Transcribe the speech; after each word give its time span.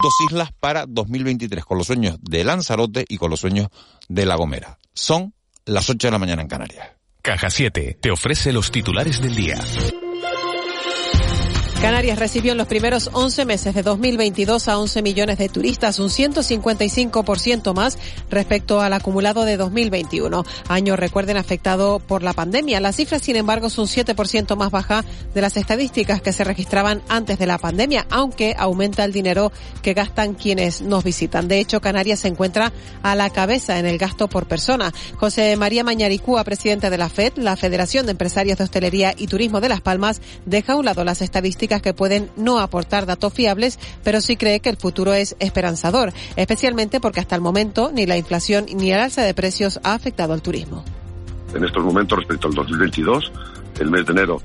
dos 0.00 0.14
islas 0.26 0.50
para 0.58 0.86
2023, 0.86 1.64
con 1.64 1.78
los 1.78 1.86
sueños 1.86 2.18
de 2.20 2.44
Lanzarote 2.44 3.04
y 3.08 3.16
con 3.16 3.30
los 3.30 3.40
sueños 3.40 3.68
de 4.08 4.26
La 4.26 4.36
Gomera. 4.36 4.78
Son 4.94 5.34
las 5.64 5.90
8 5.90 6.08
de 6.08 6.12
la 6.12 6.18
mañana 6.18 6.42
en 6.42 6.48
Canarias. 6.48 6.88
Caja 7.22 7.50
7 7.50 7.98
te 8.00 8.10
ofrece 8.10 8.52
los 8.52 8.70
titulares 8.70 9.20
del 9.20 9.34
día. 9.34 9.58
Canarias 11.80 12.18
recibió 12.18 12.52
en 12.52 12.58
los 12.58 12.66
primeros 12.66 13.08
11 13.12 13.44
meses 13.44 13.72
de 13.72 13.84
2022 13.84 14.66
a 14.66 14.80
11 14.80 15.00
millones 15.00 15.38
de 15.38 15.48
turistas, 15.48 16.00
un 16.00 16.08
155% 16.08 17.72
más 17.72 17.98
respecto 18.28 18.80
al 18.80 18.92
acumulado 18.92 19.44
de 19.44 19.56
2021. 19.56 20.44
Año, 20.66 20.96
recuerden, 20.96 21.36
afectado 21.36 22.00
por 22.00 22.24
la 22.24 22.32
pandemia. 22.32 22.80
La 22.80 22.92
cifra, 22.92 23.20
sin 23.20 23.36
embargo, 23.36 23.68
es 23.68 23.78
un 23.78 23.86
7% 23.86 24.56
más 24.56 24.72
baja 24.72 25.04
de 25.32 25.40
las 25.40 25.56
estadísticas 25.56 26.20
que 26.20 26.32
se 26.32 26.42
registraban 26.42 27.00
antes 27.08 27.38
de 27.38 27.46
la 27.46 27.58
pandemia, 27.58 28.06
aunque 28.10 28.56
aumenta 28.58 29.04
el 29.04 29.12
dinero 29.12 29.52
que 29.80 29.94
gastan 29.94 30.34
quienes 30.34 30.82
nos 30.82 31.04
visitan. 31.04 31.46
De 31.46 31.60
hecho, 31.60 31.80
Canarias 31.80 32.20
se 32.20 32.28
encuentra 32.28 32.72
a 33.04 33.14
la 33.14 33.30
cabeza 33.30 33.78
en 33.78 33.86
el 33.86 33.98
gasto 33.98 34.28
por 34.28 34.48
persona. 34.48 34.92
José 35.14 35.56
María 35.56 35.84
Mañaricúa, 35.84 36.42
presidente 36.42 36.90
de 36.90 36.98
la 36.98 37.08
FED, 37.08 37.34
la 37.36 37.56
Federación 37.56 38.04
de 38.06 38.12
Empresarios 38.12 38.58
de 38.58 38.64
Hostelería 38.64 39.14
y 39.16 39.28
Turismo 39.28 39.60
de 39.60 39.68
Las 39.68 39.80
Palmas, 39.80 40.20
deja 40.44 40.72
a 40.72 40.76
un 40.76 40.84
lado 40.84 41.04
las 41.04 41.22
estadísticas 41.22 41.67
que 41.68 41.94
pueden 41.94 42.30
no 42.36 42.58
aportar 42.58 43.06
datos 43.06 43.32
fiables, 43.32 43.78
pero 44.02 44.20
sí 44.20 44.36
cree 44.36 44.60
que 44.60 44.70
el 44.70 44.76
futuro 44.76 45.12
es 45.12 45.36
esperanzador, 45.38 46.12
especialmente 46.36 47.00
porque 47.00 47.20
hasta 47.20 47.36
el 47.36 47.42
momento 47.42 47.90
ni 47.92 48.06
la 48.06 48.16
inflación 48.16 48.66
ni 48.74 48.90
el 48.92 49.00
alza 49.00 49.22
de 49.22 49.34
precios 49.34 49.78
ha 49.84 49.94
afectado 49.94 50.32
al 50.32 50.42
turismo. 50.42 50.84
En 51.54 51.64
estos 51.64 51.84
momentos, 51.84 52.18
respecto 52.18 52.48
al 52.48 52.54
2022, 52.54 53.32
el 53.80 53.90
mes 53.90 54.06
de 54.06 54.12
enero 54.12 54.42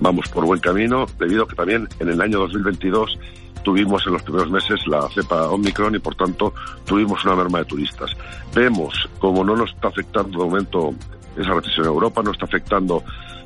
vamos 0.00 0.28
por 0.28 0.44
buen 0.44 0.60
camino, 0.60 1.06
debido 1.18 1.44
a 1.44 1.48
que 1.48 1.54
también 1.54 1.88
en 2.00 2.08
el 2.08 2.20
año 2.20 2.38
2022 2.40 3.18
tuvimos 3.62 4.04
en 4.06 4.14
los 4.14 4.22
primeros 4.22 4.50
meses 4.50 4.84
la 4.86 5.08
cepa 5.08 5.48
Omicron 5.48 5.94
y 5.94 6.00
por 6.00 6.16
tanto 6.16 6.52
tuvimos 6.84 7.24
una 7.24 7.36
merma 7.36 7.58
de 7.58 7.64
turistas. 7.66 8.10
Vemos 8.54 9.08
como 9.18 9.44
no 9.44 9.56
nos 9.56 9.70
está 9.70 9.88
afectando 9.88 10.40
de 10.40 10.44
momento 10.44 10.94
esa 11.36 11.54
recesión 11.54 11.86
en 11.86 11.92
Europa, 11.92 12.22
no 12.22 12.32
está 12.32 12.46
afectando 12.46 13.04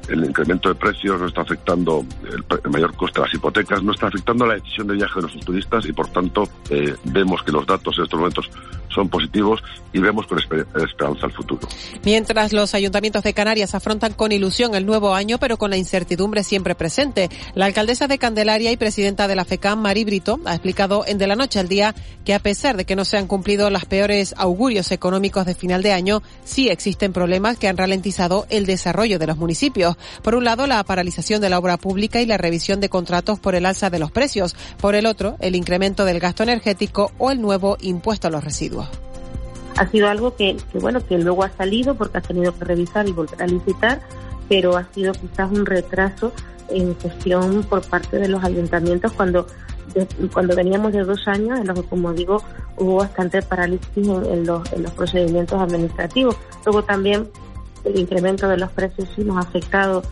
el 0.09 0.25
incremento 0.25 0.69
de 0.69 0.75
precios, 0.75 1.21
no 1.21 1.27
está 1.27 1.43
afectando 1.43 2.05
el, 2.31 2.71
mayor 2.71 2.95
coste 2.95 3.21
de 3.21 3.27
las 3.27 3.35
hipotecas, 3.35 3.83
no 3.83 3.93
está 3.93 4.09
afectando 4.09 4.47
la 4.47 4.55
decisión 4.55 4.87
de 4.87 4.95
viaje 4.95 5.15
de 5.17 5.21
nuestros 5.23 5.45
turistas 5.45 5.87
y 5.87 5.93
por 5.93 6.09
tanto 6.09 6.49
eh, 6.71 6.95
vemos 7.05 7.43
que 7.43 7.53
los 7.53 7.67
datos 7.67 7.97
en 7.99 8.05
estos 8.05 8.19
momentos 8.19 8.51
son 8.97 9.09
positivos 9.09 9.63
y 9.93 10.01
vemos 10.01 10.27
con 10.27 10.39
esperanza 10.39 11.27
el 11.27 11.33
futuro. 11.33 11.69
Mientras 12.05 12.53
los 12.53 12.75
ayuntamientos 12.75 13.23
de 13.23 13.35
Canarias 13.35 13.75
afrontan 13.75 14.15
con 14.15 14.33
ilusión 14.33 14.75
el 14.75 14.87
nuevo 14.87 15.15
año, 15.15 15.39
pero 15.39 15.59
con 15.59 15.71
la 15.71 15.77
incertidumbre 15.77 16.43
siempre 16.43 16.75
presente, 16.75 17.29
la 17.55 17.67
alcaldesa 17.67 18.09
de 18.09 18.19
Candelaria 18.19 18.73
y 18.73 18.77
presidenta 18.77 19.29
de 19.29 19.37
la 19.37 19.45
FECAM, 19.45 19.81
Mari 19.81 20.05
Brito, 20.05 20.41
ha 20.47 20.55
explicado 20.55 21.05
en 21.07 21.19
De 21.19 21.27
la 21.27 21.37
Noche 21.37 21.61
al 21.61 21.69
Día 21.69 21.95
que 22.25 22.35
a 22.35 22.41
pesar 22.41 22.77
de 22.77 22.85
que 22.85 22.97
no 22.97 23.05
se 23.05 23.19
han 23.19 23.27
cumplido 23.27 23.71
los 23.71 23.85
peores 23.85 24.35
augurios 24.39 24.91
económicos 24.91 25.47
de 25.47 25.55
final 25.55 25.83
de 25.83 25.93
año, 25.93 26.23
sí 26.45 26.69
existen 26.69 27.13
problemas 27.13 27.59
que 27.59 27.69
han 27.69 27.77
ralentizado 27.77 28.47
el 28.49 28.67
desarrollo 28.67 29.19
de 29.19 29.27
los 29.27 29.37
municipios. 29.37 29.97
Por 30.23 30.35
un 30.35 30.45
lado, 30.45 30.67
la 30.67 30.83
paralización 30.85 31.41
de 31.43 31.51
la 31.51 31.59
obra 31.59 31.77
pública 31.77 32.21
y 32.21 32.27
la 32.27 32.39
revisión 32.39 32.81
de 32.81 32.89
contratos 32.89 33.39
por 33.39 33.55
el 33.55 33.67
alza 33.67 33.91
de 33.91 33.99
los 33.99 34.11
precios. 34.11 34.57
Por 34.79 34.95
el 34.95 35.05
otro, 35.05 35.37
el 35.41 35.55
incremento 35.55 36.05
del 36.07 36.19
gasto 36.19 36.43
energético 36.43 37.13
o 37.19 37.31
el 37.31 37.43
nuevo 37.43 37.77
impuesto 37.81 38.29
a 38.29 38.31
los 38.31 38.43
residuos 38.43 38.86
ha 39.77 39.87
sido 39.89 40.09
algo 40.09 40.35
que, 40.37 40.57
bueno 40.75 41.05
que 41.05 41.19
luego 41.19 41.45
ha 41.45 41.51
salido 41.51 41.95
porque 41.95 42.19
ha 42.19 42.21
tenido 42.21 42.57
que 42.57 42.65
revisar 42.65 43.09
y 43.09 43.13
volver 43.13 43.43
a 43.43 43.47
licitar, 43.47 44.01
pero 44.49 44.77
ha 44.77 44.85
sido 44.93 45.13
quizás 45.13 45.51
un 45.51 45.67
retraso 45.67 46.33
en 46.69 46.97
gestión 46.99 47.63
por 47.65 47.83
parte 47.83 48.19
de 48.19 48.29
los 48.29 48.43
ayuntamientos 48.43 49.13
cuando 49.13 49.47
cuando 50.33 50.55
veníamos 50.55 50.93
de 50.93 51.05
dos 51.05 51.27
años 51.27 51.59
en 51.59 51.67
los 51.67 51.81
que 51.81 51.87
como 51.89 52.13
digo 52.13 52.43
hubo 52.77 52.97
bastante 52.97 53.41
parálisis 53.41 53.89
en, 53.97 54.45
los, 54.45 54.71
en 54.73 54.83
los 54.83 54.93
procedimientos 54.93 55.59
administrativos. 55.61 56.37
Luego 56.65 56.83
también 56.83 57.29
el 57.85 57.99
incremento 57.99 58.49
de 58.49 58.59
los 58.59 58.71
precios 58.73 59.09
sí 59.15 59.25
nos 59.25 59.39
ha 59.39 59.49
afectado 59.49 60.03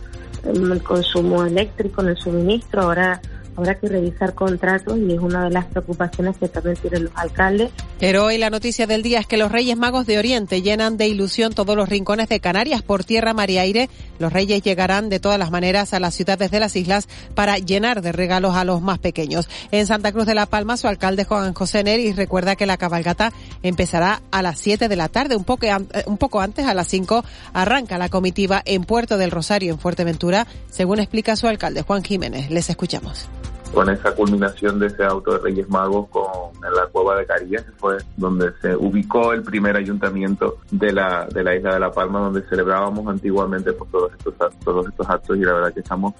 en 0.43 0.71
el 0.71 0.81
consumo 0.81 1.45
eléctrico, 1.45 2.01
en 2.01 2.09
el 2.09 2.17
suministro. 2.17 2.83
Ahora 2.83 3.21
habrá 3.55 3.75
que 3.79 3.87
revisar 3.87 4.33
contratos 4.33 4.97
y 4.97 5.13
es 5.13 5.19
una 5.19 5.45
de 5.45 5.51
las 5.51 5.65
preocupaciones 5.65 6.37
que 6.37 6.47
también 6.47 6.75
tienen 6.77 7.05
los 7.05 7.13
alcaldes. 7.15 7.71
Pero 7.99 8.25
hoy 8.25 8.37
la 8.37 8.49
noticia 8.49 8.87
del 8.87 9.01
día 9.01 9.19
es 9.19 9.27
que 9.27 9.37
los 9.37 9.51
Reyes 9.51 9.77
Magos 9.77 10.05
de 10.05 10.17
Oriente 10.17 10.61
llenan 10.61 10.97
de 10.97 11.07
ilusión 11.07 11.53
todos 11.53 11.75
los 11.75 11.87
rincones 11.87 12.27
de 12.29 12.39
Canarias 12.39 12.81
por 12.81 13.03
tierra, 13.03 13.33
mar 13.33 13.49
y 13.49 13.57
aire. 13.57 13.89
Los 14.19 14.33
Reyes 14.33 14.61
llegarán 14.61 15.09
de 15.09 15.19
todas 15.19 15.39
las 15.39 15.51
maneras 15.51 15.93
a 15.93 15.99
las 15.99 16.13
ciudades 16.13 16.51
de 16.51 16.59
las 16.59 16.75
islas 16.75 17.07
para 17.33 17.57
llenar 17.57 18.01
de 18.01 18.11
regalos 18.11 18.55
a 18.55 18.65
los 18.65 18.81
más 18.81 18.99
pequeños. 18.99 19.49
En 19.71 19.87
Santa 19.87 20.11
Cruz 20.11 20.25
de 20.25 20.35
la 20.35 20.45
Palma, 20.45 20.77
su 20.77 20.87
alcalde 20.87 21.23
Juan 21.25 21.53
José 21.53 21.83
Neri 21.83 22.11
recuerda 22.11 22.55
que 22.55 22.65
la 22.65 22.77
cabalgata 22.77 23.31
empezará 23.63 24.21
a 24.31 24.41
las 24.41 24.59
7 24.59 24.87
de 24.87 24.95
la 24.95 25.09
tarde, 25.09 25.35
un 25.35 25.43
poco, 25.43 25.65
un 26.05 26.17
poco 26.17 26.41
antes, 26.41 26.65
a 26.65 26.73
las 26.73 26.87
5, 26.87 27.23
arranca 27.53 27.97
la 27.97 28.09
comitiva 28.09 28.61
en 28.65 28.83
Puerto 28.83 29.17
del 29.17 29.31
Rosario, 29.31 29.73
en 29.73 29.79
Fuerteventura, 29.79 30.47
según 30.69 30.99
explica 30.99 31.35
su 31.35 31.47
alcalde 31.47 31.81
Juan 31.81 32.03
Jiménez. 32.03 32.49
Les 32.49 32.69
escuchamos 32.69 33.29
con 33.75 33.89
esa 33.89 34.15
culminación 34.15 34.79
de 34.79 34.87
ese 34.87 35.03
auto 35.03 35.33
de 35.33 35.39
Reyes 35.39 35.69
Magos 35.69 36.07
con 36.07 36.23
la 36.61 36.87
cueva 36.87 37.17
de 37.17 37.25
Carías, 37.25 37.61
que 37.63 37.71
fue 37.73 37.97
donde 38.15 38.53
se 38.61 38.73
ubicó 38.73 39.33
el 39.33 39.43
primer 39.43 39.75
ayuntamiento 39.75 40.59
de 40.71 40.93
la, 40.93 41.27
de 41.27 41.43
la 41.43 41.57
isla 41.57 41.73
de 41.73 41.81
La 41.81 41.91
Palma, 41.91 42.19
donde 42.21 42.41
celebrábamos 42.43 43.05
antiguamente 43.05 43.73
por 43.73 43.89
todos 43.89 44.13
estos, 44.13 44.33
todos 44.63 44.87
estos 44.87 45.09
actos 45.09 45.35
y 45.35 45.41
la 45.41 45.51
verdad 45.51 45.73
que 45.73 45.81
estamos 45.81 46.13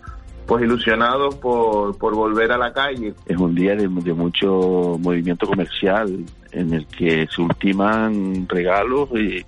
pues 0.46 0.64
ilusionados 0.64 1.36
por, 1.36 1.98
por 1.98 2.14
volver 2.14 2.52
a 2.52 2.58
la 2.58 2.74
calle. 2.74 3.14
Es 3.26 3.38
un 3.38 3.56
día 3.56 3.74
de, 3.74 3.88
de 3.88 4.14
mucho 4.14 4.98
movimiento 5.00 5.48
comercial 5.48 6.26
en 6.52 6.74
el 6.74 6.86
que 6.88 7.26
se 7.34 7.42
ultiman 7.42 8.48
regalos 8.50 9.10
y, 9.14 9.46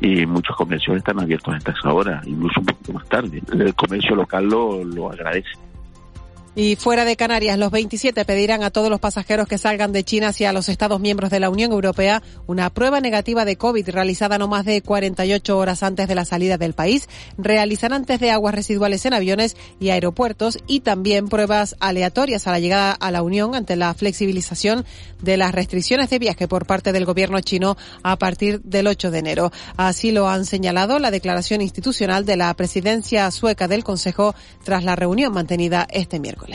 y 0.00 0.24
muchos 0.24 0.54
comercios 0.56 0.98
están 0.98 1.18
abiertos 1.18 1.52
hasta 1.52 1.72
esa 1.72 1.92
hora, 1.92 2.22
incluso 2.24 2.60
un 2.60 2.66
poquito 2.66 2.92
más 2.92 3.08
tarde. 3.08 3.42
El 3.52 3.74
comercio 3.74 4.14
local 4.14 4.46
lo, 4.46 4.84
lo 4.84 5.10
agradece. 5.10 5.50
Y 6.62 6.76
fuera 6.76 7.06
de 7.06 7.16
Canarias, 7.16 7.56
los 7.56 7.70
27 7.70 8.22
pedirán 8.26 8.62
a 8.62 8.70
todos 8.70 8.90
los 8.90 9.00
pasajeros 9.00 9.48
que 9.48 9.56
salgan 9.56 9.92
de 9.92 10.04
China 10.04 10.28
hacia 10.28 10.52
los 10.52 10.68
Estados 10.68 11.00
miembros 11.00 11.30
de 11.30 11.40
la 11.40 11.48
Unión 11.48 11.72
Europea 11.72 12.22
una 12.46 12.68
prueba 12.68 13.00
negativa 13.00 13.46
de 13.46 13.56
COVID 13.56 13.88
realizada 13.88 14.36
no 14.36 14.46
más 14.46 14.66
de 14.66 14.82
48 14.82 15.56
horas 15.56 15.82
antes 15.82 16.06
de 16.06 16.14
la 16.14 16.26
salida 16.26 16.58
del 16.58 16.74
país. 16.74 17.08
Realizarán 17.38 18.00
antes 18.00 18.20
de 18.20 18.30
aguas 18.30 18.54
residuales 18.54 19.06
en 19.06 19.14
aviones 19.14 19.56
y 19.78 19.88
aeropuertos 19.88 20.58
y 20.66 20.80
también 20.80 21.28
pruebas 21.28 21.76
aleatorias 21.80 22.46
a 22.46 22.52
la 22.52 22.60
llegada 22.60 22.92
a 22.92 23.10
la 23.10 23.22
Unión 23.22 23.54
ante 23.54 23.74
la 23.74 23.94
flexibilización 23.94 24.84
de 25.22 25.38
las 25.38 25.52
restricciones 25.52 26.10
de 26.10 26.18
viaje 26.18 26.46
por 26.46 26.66
parte 26.66 26.92
del 26.92 27.06
gobierno 27.06 27.40
chino 27.40 27.78
a 28.02 28.16
partir 28.16 28.60
del 28.60 28.86
8 28.86 29.10
de 29.10 29.18
enero. 29.18 29.50
Así 29.78 30.10
lo 30.10 30.28
han 30.28 30.44
señalado 30.44 30.98
la 30.98 31.10
declaración 31.10 31.62
institucional 31.62 32.26
de 32.26 32.36
la 32.36 32.52
presidencia 32.52 33.30
sueca 33.30 33.66
del 33.66 33.82
Consejo 33.82 34.34
tras 34.62 34.84
la 34.84 34.94
reunión 34.94 35.32
mantenida 35.32 35.88
este 35.90 36.20
miércoles. 36.20 36.49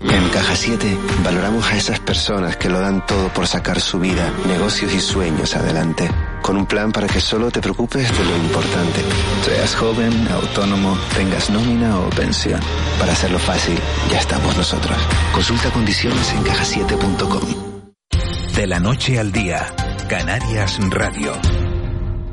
En 0.00 0.28
Caja 0.30 0.56
7 0.56 0.98
valoramos 1.24 1.64
a 1.66 1.76
esas 1.76 2.00
personas 2.00 2.56
que 2.56 2.68
lo 2.68 2.80
dan 2.80 3.06
todo 3.06 3.28
por 3.28 3.46
sacar 3.46 3.80
su 3.80 4.00
vida, 4.00 4.32
negocios 4.46 4.92
y 4.92 5.00
sueños 5.00 5.54
adelante. 5.54 6.10
Con 6.42 6.56
un 6.56 6.66
plan 6.66 6.90
para 6.90 7.06
que 7.06 7.20
solo 7.20 7.50
te 7.50 7.60
preocupes 7.60 8.10
de 8.18 8.24
lo 8.24 8.36
importante. 8.36 9.00
Seas 9.44 9.76
joven, 9.76 10.28
autónomo, 10.28 10.98
tengas 11.16 11.50
nómina 11.50 12.00
o 12.00 12.10
pensión. 12.10 12.60
Para 12.98 13.12
hacerlo 13.12 13.38
fácil, 13.38 13.78
ya 14.10 14.18
estamos 14.18 14.56
nosotros. 14.56 14.98
Consulta 15.32 15.70
condiciones 15.70 16.32
en 16.32 16.42
cajasiete.com. 16.42 17.72
De 18.56 18.66
la 18.66 18.80
noche 18.80 19.20
al 19.20 19.30
día, 19.30 19.72
Canarias 20.08 20.78
Radio. 20.90 21.61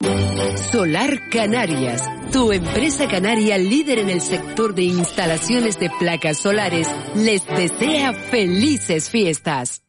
Solar 0.00 1.28
Canarias, 1.30 2.02
tu 2.32 2.52
empresa 2.52 3.08
canaria 3.08 3.56
líder 3.56 3.98
en 4.00 4.10
el 4.10 4.20
sector 4.20 4.74
de 4.74 4.84
instalaciones 4.84 5.78
de 5.78 5.90
placas 5.98 6.38
solares, 6.38 6.88
les 7.14 7.46
desea 7.46 8.12
felices 8.12 9.10
fiestas. 9.10 9.82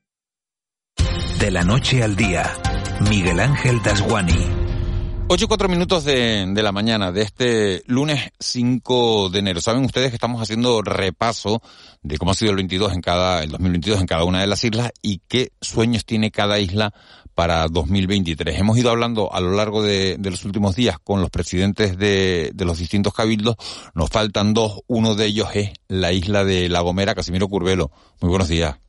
De 1.40 1.52
la 1.52 1.64
noche 1.64 2.04
al 2.04 2.16
día, 2.16 2.52
Miguel 3.10 3.40
Ángel 3.40 3.82
Dasguani. 3.84 4.68
8 5.30 5.44
y 5.44 5.48
4 5.48 5.68
minutos 5.68 6.06
de, 6.06 6.46
de, 6.48 6.64
la 6.64 6.72
mañana 6.72 7.12
de 7.12 7.22
este 7.22 7.84
lunes 7.86 8.30
5 8.40 9.30
de 9.30 9.40
enero. 9.40 9.60
Saben 9.60 9.84
ustedes 9.84 10.10
que 10.10 10.16
estamos 10.16 10.42
haciendo 10.42 10.82
repaso 10.82 11.62
de 12.02 12.18
cómo 12.18 12.32
ha 12.32 12.34
sido 12.34 12.52
el 12.52 12.56
22 12.56 12.94
en 12.94 13.02
cada, 13.02 13.44
el 13.44 13.52
2022 13.52 14.00
en 14.00 14.08
cada 14.08 14.24
una 14.24 14.40
de 14.40 14.48
las 14.48 14.64
islas 14.64 14.92
y 15.02 15.22
qué 15.28 15.52
sueños 15.60 16.06
tiene 16.06 16.32
cada 16.32 16.60
isla 16.60 16.94
para 17.38 17.68
2023. 17.68 18.58
Hemos 18.58 18.80
ido 18.80 18.90
hablando 18.90 19.32
a 19.32 19.40
lo 19.40 19.52
largo 19.52 19.84
de, 19.84 20.18
los 20.20 20.44
últimos 20.44 20.76
días 20.76 20.98
con 20.98 21.22
los 21.22 21.30
presidentes 21.30 21.96
de, 21.96 22.50
de, 22.52 22.66
los 22.66 22.80
distintos 22.80 23.14
cabildos. 23.14 23.58
Nos 23.94 24.10
faltan 24.10 24.56
dos. 24.56 24.82
Uno 24.88 25.14
de 25.14 25.28
ellos 25.28 25.50
es 25.54 25.70
la 25.88 26.12
isla 26.14 26.44
de 26.44 26.68
La 26.68 26.82
Gomera, 26.82 27.14
Casimiro 27.14 27.48
Curvelo. 27.48 27.92
Muy 28.22 28.30
buenos 28.30 28.48
días. 28.48 28.80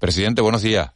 Presidente, 0.00 0.42
buenos 0.42 0.62
días 0.62 0.90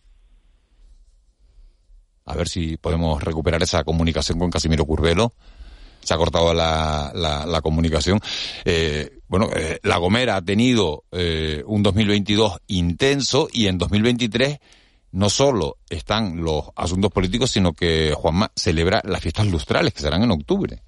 a 2.26 2.34
ver 2.34 2.48
si 2.48 2.76
podemos 2.76 3.22
recuperar 3.22 3.62
esa 3.62 3.84
comunicación 3.84 4.38
con 4.40 4.50
Casimiro 4.50 4.84
Curvelo. 4.84 5.32
Se 6.02 6.12
ha 6.12 6.16
cortado 6.16 6.52
la, 6.52 7.12
la, 7.14 7.46
la 7.46 7.60
comunicación. 7.60 8.18
Eh, 8.64 9.18
bueno, 9.28 9.48
eh, 9.54 9.78
La 9.84 9.98
Gomera 9.98 10.34
ha 10.34 10.42
tenido 10.42 11.04
eh, 11.12 11.62
un 11.66 11.84
2022 11.84 12.58
intenso 12.66 13.48
y 13.52 13.66
en 13.66 13.78
2023 13.78 14.58
no 15.12 15.28
solo 15.28 15.78
están 15.88 16.42
los 16.42 16.70
asuntos 16.76 17.10
políticos, 17.10 17.50
sino 17.50 17.72
que 17.72 18.12
Juanma 18.14 18.52
celebra 18.54 19.02
las 19.04 19.20
fiestas 19.20 19.46
lustrales 19.46 19.92
que 19.92 20.00
serán 20.00 20.22
en 20.22 20.30
octubre. 20.30 20.82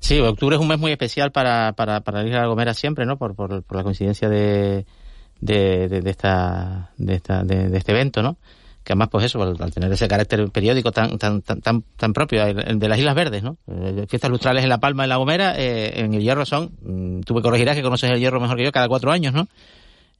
Sí, 0.00 0.18
octubre 0.18 0.56
es 0.56 0.62
un 0.62 0.68
mes 0.68 0.78
muy 0.78 0.90
especial 0.90 1.30
para, 1.30 1.74
para, 1.74 2.00
para 2.00 2.26
ir 2.26 2.34
a 2.34 2.40
La 2.40 2.46
Gomera 2.46 2.74
siempre, 2.74 3.06
¿no? 3.06 3.18
Por, 3.18 3.36
por, 3.36 3.64
la 3.70 3.82
coincidencia 3.84 4.28
de, 4.28 4.84
de, 5.40 6.02
esta, 6.06 6.90
de, 6.96 7.14
este 7.76 7.92
evento, 7.92 8.22
¿no? 8.22 8.36
que 8.82 8.94
además 8.94 9.10
pues 9.12 9.26
eso, 9.26 9.40
al, 9.40 9.72
tener 9.72 9.92
ese 9.92 10.08
carácter 10.08 10.50
periódico 10.50 10.90
tan 10.90 11.16
tan 11.16 11.40
tan 11.42 11.84
tan, 11.96 12.12
propio 12.12 12.44
de 12.52 12.88
las 12.88 12.98
Islas 12.98 13.14
Verdes, 13.14 13.44
¿no? 13.44 13.56
Eh, 13.68 14.06
fiestas 14.08 14.28
lustrales 14.28 14.64
en 14.64 14.68
La 14.68 14.78
Palma, 14.78 15.04
en 15.04 15.08
La 15.08 15.16
Gomera, 15.18 15.54
eh, 15.56 16.00
en 16.00 16.14
el 16.14 16.20
Hierro 16.20 16.44
son, 16.44 16.72
mm, 16.82 17.20
tú 17.20 17.32
me 17.32 17.42
corregirás 17.42 17.76
que 17.76 17.82
conoces 17.82 18.10
el 18.10 18.18
Hierro 18.18 18.40
mejor 18.40 18.56
que 18.56 18.64
yo, 18.64 18.72
cada 18.72 18.88
cuatro 18.88 19.12
años, 19.12 19.32
¿no? 19.34 19.46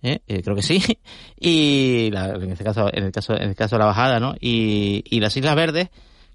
Eh, 0.02 0.20
eh 0.26 0.42
creo 0.42 0.56
que 0.56 0.62
sí. 0.62 0.82
Y 1.38 2.10
la, 2.12 2.30
en 2.30 2.50
este 2.52 2.64
caso, 2.64 2.88
en 2.92 3.04
el 3.04 3.12
caso, 3.12 3.34
en 3.34 3.48
el 3.50 3.54
caso 3.56 3.76
de 3.76 3.80
la 3.80 3.86
bajada, 3.86 4.20
¿no? 4.20 4.34
Y, 4.40 5.02
y 5.08 5.20
las 5.20 5.36
Islas 5.36 5.56
Verdes, 5.56 5.88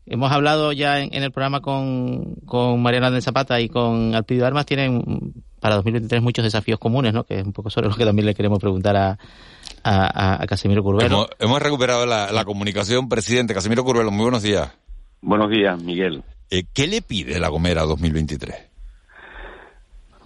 hemos 0.05 0.31
hablado 0.31 0.73
ya 0.73 0.99
en, 0.99 1.13
en 1.13 1.23
el 1.23 1.31
programa 1.31 1.61
con, 1.61 2.35
con 2.45 2.81
Mariana 2.81 3.11
de 3.11 3.21
Zapata 3.21 3.61
y 3.61 3.69
con 3.69 4.15
Alpidio 4.15 4.45
Armas, 4.45 4.65
tienen 4.65 5.33
para 5.59 5.75
2023 5.75 6.21
muchos 6.21 6.43
desafíos 6.43 6.79
comunes, 6.79 7.13
¿no? 7.13 7.23
Que 7.23 7.39
es 7.39 7.45
un 7.45 7.53
poco 7.53 7.69
sobre 7.69 7.89
lo 7.89 7.95
que 7.95 8.05
también 8.05 8.25
le 8.25 8.35
queremos 8.35 8.59
preguntar 8.59 8.95
a, 8.95 9.17
a, 9.83 10.43
a 10.43 10.47
Casimiro 10.47 10.83
Curvelo. 10.83 11.07
Hemos, 11.07 11.27
hemos 11.39 11.61
recuperado 11.61 12.05
la, 12.05 12.31
la, 12.31 12.45
comunicación, 12.45 13.09
presidente. 13.09 13.53
Casimiro 13.53 13.83
Curvelo, 13.83 14.11
muy 14.11 14.23
buenos 14.23 14.43
días. 14.43 14.71
Buenos 15.21 15.49
días, 15.49 15.81
Miguel. 15.81 16.23
Eh, 16.49 16.63
¿Qué 16.73 16.87
le 16.87 17.01
pide 17.01 17.39
la 17.39 17.49
Gomera 17.49 17.83
2023? 17.83 18.55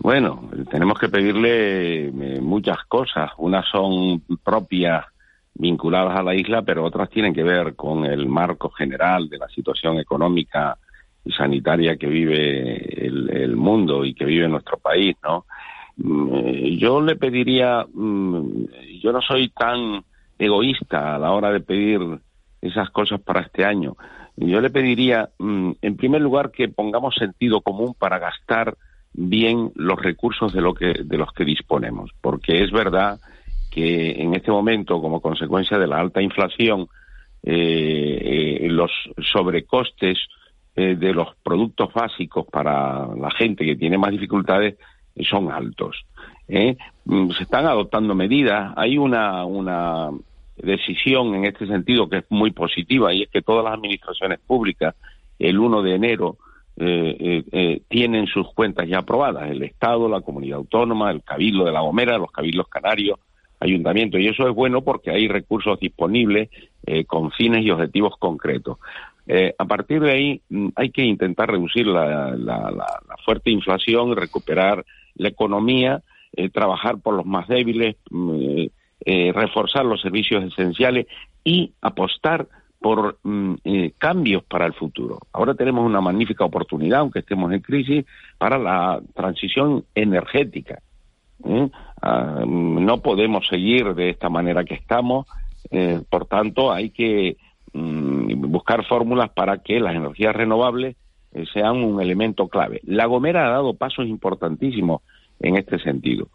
Bueno, 0.03 0.49
tenemos 0.71 0.97
que 0.97 1.09
pedirle 1.09 2.07
eh, 2.07 2.41
muchas 2.41 2.83
cosas. 2.87 3.29
Unas 3.37 3.67
son 3.69 4.21
propias 4.43 5.05
vinculadas 5.53 6.17
a 6.17 6.23
la 6.23 6.33
isla, 6.33 6.63
pero 6.63 6.83
otras 6.83 7.07
tienen 7.11 7.35
que 7.35 7.43
ver 7.43 7.75
con 7.75 8.05
el 8.05 8.25
marco 8.25 8.71
general 8.71 9.29
de 9.29 9.37
la 9.37 9.47
situación 9.49 9.99
económica 9.99 10.75
y 11.23 11.31
sanitaria 11.33 11.97
que 11.97 12.07
vive 12.07 13.05
el, 13.05 13.29
el 13.29 13.55
mundo 13.55 14.03
y 14.03 14.15
que 14.15 14.25
vive 14.25 14.47
nuestro 14.47 14.79
país, 14.79 15.15
¿no? 15.21 15.45
Mm, 15.97 16.79
yo 16.79 16.99
le 16.99 17.15
pediría, 17.15 17.85
mm, 17.93 18.65
yo 19.03 19.11
no 19.11 19.21
soy 19.21 19.49
tan 19.49 20.03
egoísta 20.39 21.13
a 21.15 21.19
la 21.19 21.31
hora 21.31 21.51
de 21.51 21.59
pedir 21.59 22.01
esas 22.59 22.89
cosas 22.89 23.21
para 23.21 23.41
este 23.41 23.65
año. 23.65 23.95
Yo 24.35 24.61
le 24.61 24.71
pediría, 24.71 25.29
mm, 25.37 25.73
en 25.79 25.95
primer 25.95 26.23
lugar, 26.23 26.49
que 26.49 26.69
pongamos 26.69 27.13
sentido 27.13 27.61
común 27.61 27.93
para 27.93 28.17
gastar 28.17 28.75
bien 29.13 29.71
los 29.75 29.99
recursos 30.01 30.53
de, 30.53 30.61
lo 30.61 30.73
que, 30.73 30.93
de 31.03 31.17
los 31.17 31.31
que 31.33 31.45
disponemos, 31.45 32.11
porque 32.21 32.63
es 32.63 32.71
verdad 32.71 33.19
que 33.69 34.11
en 34.21 34.35
este 34.35 34.51
momento, 34.51 35.01
como 35.01 35.21
consecuencia 35.21 35.77
de 35.77 35.87
la 35.87 35.99
alta 35.99 36.21
inflación, 36.21 36.87
eh, 37.43 38.59
eh, 38.61 38.67
los 38.69 38.91
sobrecostes 39.31 40.17
eh, 40.75 40.95
de 40.95 41.13
los 41.13 41.35
productos 41.43 41.93
básicos 41.93 42.45
para 42.47 43.07
la 43.15 43.31
gente 43.31 43.65
que 43.65 43.75
tiene 43.75 43.97
más 43.97 44.11
dificultades 44.11 44.77
son 45.29 45.51
altos. 45.51 46.05
¿eh? 46.47 46.77
Mm, 47.05 47.31
se 47.31 47.43
están 47.43 47.65
adoptando 47.65 48.15
medidas. 48.15 48.73
Hay 48.77 48.97
una, 48.97 49.45
una 49.45 50.09
decisión 50.57 51.35
en 51.35 51.45
este 51.45 51.67
sentido 51.67 52.07
que 52.09 52.19
es 52.19 52.25
muy 52.29 52.51
positiva 52.51 53.13
y 53.13 53.23
es 53.23 53.29
que 53.29 53.41
todas 53.41 53.63
las 53.65 53.73
administraciones 53.73 54.39
públicas 54.39 54.95
el 55.39 55.59
1 55.59 55.81
de 55.81 55.95
enero 55.95 56.37
eh, 56.77 57.17
eh, 57.19 57.43
eh, 57.51 57.81
tienen 57.89 58.27
sus 58.27 58.51
cuentas 58.53 58.87
ya 58.87 58.99
aprobadas. 58.99 59.49
El 59.49 59.63
Estado, 59.63 60.07
la 60.07 60.21
comunidad 60.21 60.57
autónoma, 60.57 61.11
el 61.11 61.23
Cabildo 61.23 61.65
de 61.65 61.71
La 61.71 61.81
Gomera, 61.81 62.17
los 62.17 62.31
Cabildos 62.31 62.67
Canarios, 62.67 63.19
Ayuntamiento. 63.59 64.17
Y 64.17 64.27
eso 64.27 64.47
es 64.47 64.55
bueno 64.55 64.81
porque 64.81 65.11
hay 65.11 65.27
recursos 65.27 65.79
disponibles 65.79 66.49
eh, 66.85 67.05
con 67.05 67.31
fines 67.31 67.63
y 67.63 67.69
objetivos 67.69 68.15
concretos. 68.17 68.79
Eh, 69.27 69.53
a 69.55 69.65
partir 69.65 70.01
de 70.01 70.11
ahí 70.11 70.41
mm, 70.49 70.69
hay 70.75 70.89
que 70.89 71.03
intentar 71.03 71.51
reducir 71.51 71.85
la, 71.85 72.31
la, 72.31 72.71
la, 72.71 72.71
la 72.71 73.17
fuerte 73.23 73.51
inflación, 73.51 74.15
recuperar 74.15 74.83
la 75.15 75.27
economía, 75.27 76.01
trabajar 76.53 76.97
por 76.99 77.13
los 77.13 77.25
más 77.25 77.47
débiles, 77.49 77.97
mm, 78.09 78.65
reforzar 79.33 79.85
los 79.85 80.01
servicios 80.01 80.43
esenciales 80.45 81.05
y 81.43 81.73
apostar 81.81 82.47
por 82.81 83.19
mm, 83.23 83.53
eh, 83.63 83.93
cambios 83.97 84.43
para 84.43 84.65
el 84.65 84.73
futuro. 84.73 85.19
Ahora 85.31 85.53
tenemos 85.53 85.85
una 85.85 86.01
magnífica 86.01 86.43
oportunidad, 86.43 87.01
aunque 87.01 87.19
estemos 87.19 87.53
en 87.53 87.61
crisis, 87.61 88.05
para 88.39 88.57
la 88.57 88.99
transición 89.13 89.85
energética. 89.93 90.81
¿eh? 91.45 91.69
Ah, 92.01 92.43
no 92.45 93.01
podemos 93.01 93.47
seguir 93.47 93.93
de 93.93 94.09
esta 94.09 94.29
manera 94.29 94.65
que 94.65 94.73
estamos, 94.73 95.27
eh, 95.69 96.01
por 96.09 96.25
tanto 96.25 96.71
hay 96.71 96.89
que 96.89 97.37
mm, 97.71 98.49
buscar 98.51 98.83
fórmulas 98.87 99.29
para 99.29 99.59
que 99.59 99.79
las 99.79 99.95
energías 99.95 100.35
renovables 100.35 100.95
sean 101.53 101.81
un 101.81 102.01
elemento 102.01 102.49
clave. 102.49 102.81
La 102.83 103.05
Gomera 103.05 103.47
ha 103.47 103.51
dado 103.51 103.75
pasos 103.75 104.05
importantísimos 104.05 105.01
en 105.39 105.55
este 105.55 105.79
sentido. 105.79 106.27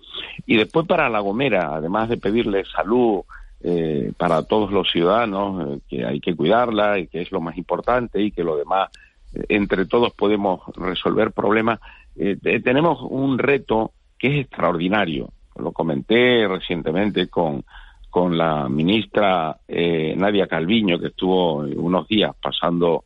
Y 0.47 0.57
después 0.57 0.87
para 0.87 1.11
La 1.11 1.21
Gomera, 1.21 1.75
además 1.75 2.09
de 2.09 2.17
pedirle 2.17 2.65
salud 2.65 3.25
eh, 3.63 4.13
para 4.17 4.43
todos 4.45 4.71
los 4.71 4.91
ciudadanos, 4.91 5.77
eh, 5.77 5.81
que 5.89 6.05
hay 6.05 6.21
que 6.21 6.35
cuidarla 6.35 6.99
y 6.99 7.07
que 7.07 7.23
es 7.23 7.33
lo 7.33 7.41
más 7.41 7.57
importante 7.57 8.23
y 8.23 8.31
que 8.31 8.45
lo 8.45 8.57
demás, 8.57 8.91
eh, 9.35 9.45
entre 9.49 9.87
todos 9.87 10.13
podemos 10.13 10.61
resolver 10.77 11.33
problemas, 11.33 11.81
eh, 12.17 12.37
tenemos 12.63 12.99
un 13.03 13.39
reto 13.39 13.93
que 14.19 14.29
es 14.29 14.47
extraordinario. 14.47 15.31
Lo 15.57 15.73
comenté 15.73 16.47
recientemente 16.49 17.29
con, 17.29 17.65
con 18.11 18.37
la 18.37 18.69
ministra 18.69 19.59
Nadia 19.69 20.47
Calviño, 20.47 20.99
que 20.99 21.09
estuvo 21.09 21.57
unos 21.57 22.07
días 22.09 22.35
pasando 22.43 23.05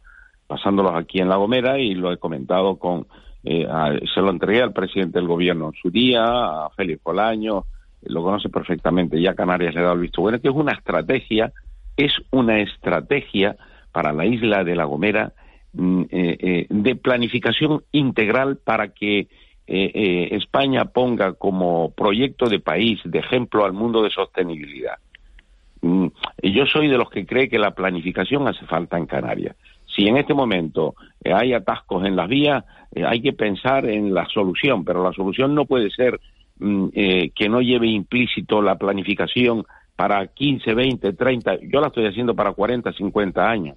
pasándolos 0.50 0.97
aquí 0.97 1.20
en 1.20 1.29
La 1.29 1.37
Gomera 1.37 1.79
y 1.79 1.94
lo 1.94 2.11
he 2.12 2.17
comentado 2.17 2.75
con, 2.75 3.06
eh, 3.44 3.69
se 4.12 4.20
lo 4.20 4.31
entregué 4.31 4.61
al 4.61 4.73
presidente 4.73 5.20
del 5.20 5.29
gobierno 5.29 5.69
en 5.69 5.75
su 5.81 5.93
día, 5.93 6.25
a 6.25 6.71
Félix 6.71 7.00
Colaño, 7.04 7.66
lo 8.02 8.23
conoce 8.23 8.49
perfectamente, 8.49 9.21
ya 9.21 9.35
Canarias 9.35 9.75
le 9.75 9.80
ha 9.80 9.85
dado 9.85 9.95
el 9.95 10.00
visto 10.00 10.23
bueno, 10.23 10.40
que 10.40 10.49
es 10.49 10.54
una 10.54 10.73
estrategia, 10.73 11.52
es 11.97 12.12
una 12.30 12.61
estrategia 12.61 13.57
para 13.92 14.12
la 14.12 14.26
isla 14.26 14.64
de 14.64 14.76
La 14.76 14.85
Gomera 14.85 15.33
mm, 15.73 16.02
eh, 16.11 16.37
eh, 16.40 16.66
de 16.69 16.97
planificación 16.97 17.83
integral 17.92 18.57
para 18.57 18.88
que 18.88 19.28
España 19.73 20.87
ponga 20.87 21.35
como 21.35 21.92
proyecto 21.92 22.47
de 22.49 22.59
país, 22.59 22.99
de 23.04 23.21
ejemplo 23.21 23.64
al 23.64 23.73
mundo 23.73 24.02
de 24.02 24.11
sostenibilidad. 24.11 24.97
Mm, 25.83 26.09
yo 26.42 26.66
soy 26.66 26.88
de 26.88 26.99
los 26.99 27.11
que 27.11 27.26
cree 27.26 27.49
que 27.49 27.59
la 27.59 27.71
planificación 27.71 28.47
hace 28.49 28.66
falta 28.66 28.99
en 28.99 29.07
Canarias. 29.07 29.57
Si 29.87 30.07
en 30.07 30.16
este 30.16 30.35
momento 30.35 30.95
eh, 31.23 31.33
hay 31.33 31.52
atascos 31.52 32.04
en 32.04 32.16
las 32.16 32.28
vías, 32.28 32.64
eh, 32.95 33.04
hay 33.04 33.21
que 33.21 33.33
pensar 33.33 33.87
en 33.87 34.14
la 34.14 34.26
solución, 34.26 34.85
pero 34.85 35.02
la 35.02 35.12
solución 35.12 35.54
no 35.54 35.64
puede 35.64 35.90
ser 35.90 36.21
eh, 36.93 37.31
que 37.35 37.49
no 37.49 37.61
lleve 37.61 37.88
implícito 37.88 38.62
la 38.62 38.76
planificación 38.76 39.64
para 39.97 40.26
15, 40.26 40.75
20, 40.75 41.12
30, 41.12 41.59
yo 41.71 41.81
la 41.81 41.88
estoy 41.88 42.07
haciendo 42.07 42.35
para 42.35 42.52
40, 42.52 42.93
50 42.93 43.50
años. 43.50 43.76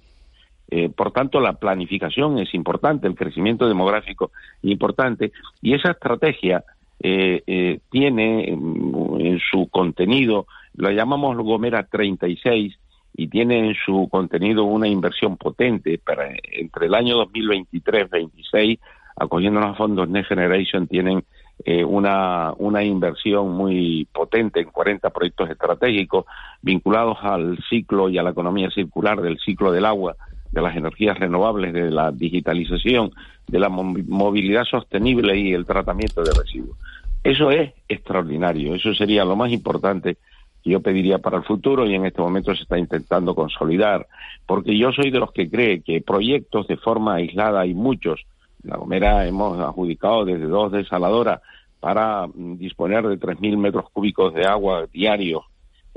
Eh, 0.70 0.88
por 0.88 1.12
tanto, 1.12 1.40
la 1.40 1.52
planificación 1.52 2.38
es 2.38 2.54
importante, 2.54 3.06
el 3.06 3.14
crecimiento 3.14 3.68
demográfico 3.68 4.32
es 4.62 4.70
importante, 4.70 5.32
y 5.60 5.74
esa 5.74 5.90
estrategia 5.90 6.64
eh, 7.00 7.42
eh, 7.46 7.80
tiene 7.90 8.56
mm, 8.56 9.20
en 9.20 9.38
su 9.38 9.68
contenido, 9.68 10.46
lo 10.76 10.90
llamamos 10.90 11.36
Gomera 11.36 11.82
36, 11.82 12.78
y 13.16 13.28
tiene 13.28 13.68
en 13.68 13.74
su 13.74 14.08
contenido 14.10 14.64
una 14.64 14.88
inversión 14.88 15.36
potente 15.36 15.98
para 15.98 16.30
entre 16.50 16.86
el 16.86 16.94
año 16.94 17.22
2023-26, 17.26 18.78
acogiendo 19.16 19.60
los 19.60 19.76
fondos 19.76 20.08
Next 20.08 20.30
Generation, 20.30 20.88
tienen 20.88 21.22
eh, 21.64 21.84
una, 21.84 22.52
una 22.58 22.82
inversión 22.82 23.52
muy 23.52 24.08
potente 24.12 24.60
en 24.60 24.70
40 24.70 25.10
proyectos 25.10 25.50
estratégicos 25.50 26.24
vinculados 26.62 27.18
al 27.22 27.58
ciclo 27.68 28.08
y 28.08 28.18
a 28.18 28.22
la 28.22 28.30
economía 28.30 28.70
circular 28.70 29.20
del 29.20 29.38
ciclo 29.38 29.70
del 29.70 29.84
agua 29.84 30.16
de 30.54 30.62
las 30.62 30.76
energías 30.76 31.18
renovables, 31.18 31.72
de 31.72 31.90
la 31.90 32.12
digitalización, 32.12 33.10
de 33.48 33.58
la 33.58 33.68
movilidad 33.68 34.64
sostenible 34.64 35.36
y 35.36 35.52
el 35.52 35.66
tratamiento 35.66 36.22
de 36.22 36.32
residuos. 36.32 36.78
Eso 37.24 37.50
es 37.50 37.72
extraordinario, 37.88 38.74
eso 38.74 38.94
sería 38.94 39.24
lo 39.24 39.34
más 39.34 39.50
importante 39.50 40.16
que 40.62 40.70
yo 40.70 40.80
pediría 40.80 41.18
para 41.18 41.38
el 41.38 41.44
futuro 41.44 41.86
y 41.86 41.94
en 41.94 42.06
este 42.06 42.22
momento 42.22 42.54
se 42.54 42.62
está 42.62 42.78
intentando 42.78 43.34
consolidar, 43.34 44.06
porque 44.46 44.78
yo 44.78 44.92
soy 44.92 45.10
de 45.10 45.18
los 45.18 45.32
que 45.32 45.50
cree 45.50 45.82
que 45.82 46.00
proyectos 46.00 46.68
de 46.68 46.76
forma 46.76 47.14
aislada 47.14 47.60
hay 47.60 47.74
muchos. 47.74 48.24
La 48.64 48.76
Gomera 48.76 49.26
hemos 49.26 49.58
adjudicado 49.58 50.24
desde 50.24 50.46
dos 50.46 50.72
desaladoras 50.72 51.40
para 51.80 52.26
mm, 52.26 52.56
disponer 52.56 53.06
de 53.06 53.18
3.000 53.18 53.56
metros 53.56 53.90
cúbicos 53.90 54.34
de 54.34 54.46
agua 54.46 54.86
diarios 54.92 55.44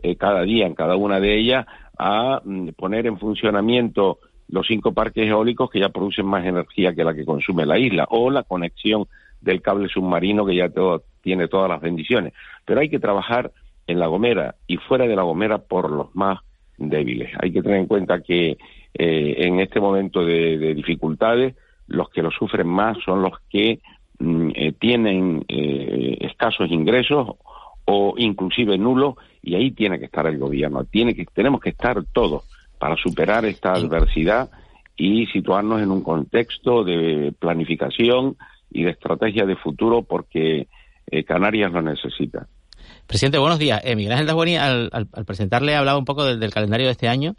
eh, 0.03 0.15
cada 0.15 0.43
día 0.43 0.67
en 0.67 0.75
cada 0.75 0.95
una 0.95 1.19
de 1.19 1.37
ellas, 1.37 1.65
a 1.97 2.41
mm, 2.43 2.69
poner 2.77 3.07
en 3.07 3.17
funcionamiento 3.17 4.19
los 4.49 4.67
cinco 4.67 4.93
parques 4.93 5.27
eólicos 5.27 5.69
que 5.69 5.79
ya 5.79 5.89
producen 5.89 6.25
más 6.25 6.45
energía 6.45 6.93
que 6.93 7.03
la 7.03 7.13
que 7.13 7.25
consume 7.25 7.65
la 7.65 7.79
isla, 7.79 8.05
o 8.09 8.29
la 8.29 8.43
conexión 8.43 9.07
del 9.41 9.61
cable 9.61 9.89
submarino 9.89 10.45
que 10.45 10.55
ya 10.55 10.69
tiene 11.21 11.47
todas 11.47 11.69
las 11.69 11.81
bendiciones. 11.81 12.33
Pero 12.65 12.79
hay 12.79 12.89
que 12.89 12.99
trabajar 12.99 13.51
en 13.87 13.99
La 13.99 14.07
Gomera 14.07 14.55
y 14.67 14.77
fuera 14.77 15.07
de 15.07 15.15
La 15.15 15.23
Gomera 15.23 15.57
por 15.57 15.89
los 15.89 16.15
más 16.15 16.39
débiles. 16.77 17.31
Hay 17.41 17.51
que 17.51 17.61
tener 17.61 17.79
en 17.79 17.87
cuenta 17.87 18.21
que 18.21 18.57
eh, 18.93 19.35
en 19.37 19.59
este 19.59 19.79
momento 19.79 20.23
de, 20.23 20.73
dificultades, 20.75 21.55
los 21.87 22.09
que 22.09 22.21
lo 22.21 22.31
sufren 22.31 22.67
más 22.67 22.97
son 23.03 23.21
los 23.21 23.33
que 23.49 23.79
mm, 24.19 24.49
eh, 24.55 24.73
tienen 24.79 25.45
eh, 25.47 26.17
escasos 26.21 26.69
ingresos 26.71 27.35
o 27.85 28.13
inclusive 28.17 28.77
nulos 28.77 29.15
y 29.41 29.55
ahí 29.55 29.71
tiene 29.71 29.99
que 29.99 30.05
estar 30.05 30.27
el 30.27 30.37
gobierno. 30.37 30.83
Tiene 30.85 31.15
que, 31.15 31.25
tenemos 31.25 31.61
que 31.61 31.69
estar 31.69 32.03
todos 32.11 32.43
para 32.77 32.95
superar 32.97 33.45
esta 33.45 33.71
adversidad 33.73 34.49
y 34.95 35.27
situarnos 35.27 35.81
en 35.81 35.91
un 35.91 36.01
contexto 36.01 36.83
de 36.83 37.33
planificación 37.39 38.35
y 38.71 38.83
de 38.83 38.91
estrategia 38.91 39.45
de 39.45 39.55
futuro 39.55 40.03
porque 40.03 40.67
eh, 41.09 41.23
Canarias 41.23 41.71
lo 41.71 41.81
necesita. 41.81 42.47
Presidente, 43.05 43.37
buenos 43.37 43.59
días. 43.59 43.81
Eh, 43.83 43.95
Miguel 43.95 44.13
Ángel 44.13 44.27
Dasguani, 44.27 44.57
al, 44.57 44.89
al, 44.91 45.25
presentarle, 45.25 45.75
ha 45.75 45.79
hablado 45.79 45.99
un 45.99 46.05
poco 46.05 46.25
del, 46.25 46.51
calendario 46.51 46.87
de 46.87 46.91
este 46.91 47.07
año 47.07 47.35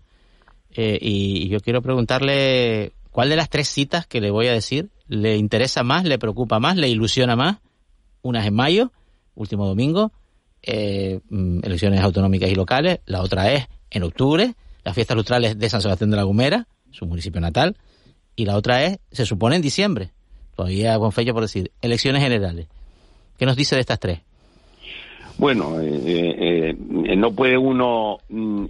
eh, 0.75 0.99
y, 1.01 1.49
yo 1.49 1.61
quiero 1.61 1.83
preguntarle 1.83 2.93
cuál 3.11 3.29
de 3.29 3.37
las 3.37 3.49
tres 3.49 3.69
citas 3.69 4.07
que 4.07 4.21
le 4.21 4.31
voy 4.31 4.49
a 4.49 4.53
decir 4.53 4.91
le 5.09 5.37
interesa 5.37 5.83
más, 5.83 6.05
le 6.05 6.19
preocupa 6.19 6.61
más, 6.61 6.77
le 6.77 6.89
ilusiona 6.89 7.35
más. 7.35 7.59
Una 8.23 8.41
es 8.41 8.47
en 8.47 8.55
mayo, 8.55 8.93
último 9.35 9.67
domingo, 9.67 10.13
eh, 10.63 11.21
mm, 11.31 11.61
elecciones 11.65 12.01
autonómicas 12.01 12.51
y 12.51 12.55
locales, 12.55 13.01
la 13.07 13.23
otra 13.23 13.53
es 13.53 13.67
en 13.91 14.03
octubre, 14.03 14.55
las 14.85 14.95
fiestas 14.95 15.17
lustrales 15.17 15.59
de 15.59 15.71
San 15.71 15.81
Sebastián 15.81 16.11
de 16.11 16.17
la 16.17 16.25
Gomera, 16.25 16.67
su 16.91 17.07
municipio 17.07 17.41
natal, 17.41 17.77
y 18.37 18.45
la 18.45 18.57
otra 18.57 18.85
es, 18.85 18.99
se 19.11 19.25
supone, 19.25 19.57
en 19.57 19.63
diciembre, 19.63 20.11
todavía 20.55 20.99
con 20.99 21.13
fecha 21.13 21.33
por 21.33 21.43
decir, 21.43 21.71
elecciones 21.81 22.23
generales. 22.23 22.69
¿Qué 23.39 23.47
nos 23.47 23.57
dice 23.57 23.77
de 23.77 23.81
estas 23.81 24.01
tres? 24.01 24.21
Bueno, 25.39 25.81
eh, 25.81 26.03
eh, 26.05 26.77
eh 27.05 27.17
no 27.17 27.33
puede 27.33 27.57
uno, 27.57 28.19
mm, 28.29 28.67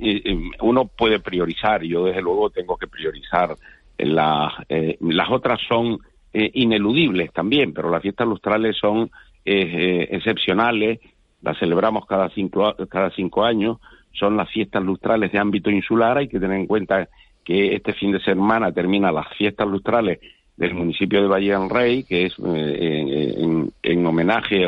uno 0.61 0.85
puede 0.87 1.19
priorizar, 1.19 1.83
yo 1.83 2.05
desde 2.05 2.21
luego 2.21 2.51
tengo 2.51 2.77
que 2.77 2.87
priorizar. 2.87 3.57
Las, 3.99 4.53
las 5.01 5.31
otras 5.31 5.61
son 5.69 5.99
ineludibles 6.33 7.33
también, 7.33 7.73
pero 7.73 7.91
las 7.91 8.01
fiestas 8.01 8.29
lustrales 8.29 8.77
son 8.77 9.11
excepcionales, 9.45 11.01
las 11.43 11.59
celebramos 11.59 12.07
cada 12.07 12.29
cinco, 12.31 12.75
cada 12.89 13.11
cinco 13.11 13.45
años, 13.45 13.79
son 14.13 14.37
las 14.37 14.51
fiestas 14.51 14.83
lustrales 14.83 15.33
de 15.33 15.39
ámbito 15.39 15.71
insular, 15.71 16.19
hay 16.19 16.29
que 16.29 16.41
tener 16.41 16.59
en 16.59 16.67
cuenta 16.67 17.09
que 17.45 17.75
este 17.75 17.93
fin 17.95 18.13
de 18.13 18.21
semana 18.21 18.73
termina 18.73 19.11
las 19.13 19.29
fiestas 19.37 19.67
lustrales 19.67 20.19
del 20.57 20.75
municipio 20.75 21.23
de 21.23 21.29
Valle 21.29 21.57
del 21.57 21.71
Rey, 21.71 22.03
que 22.03 22.27
es 22.27 22.35
eh, 22.45 23.71
en, 23.83 24.07
homenaje 24.07 24.67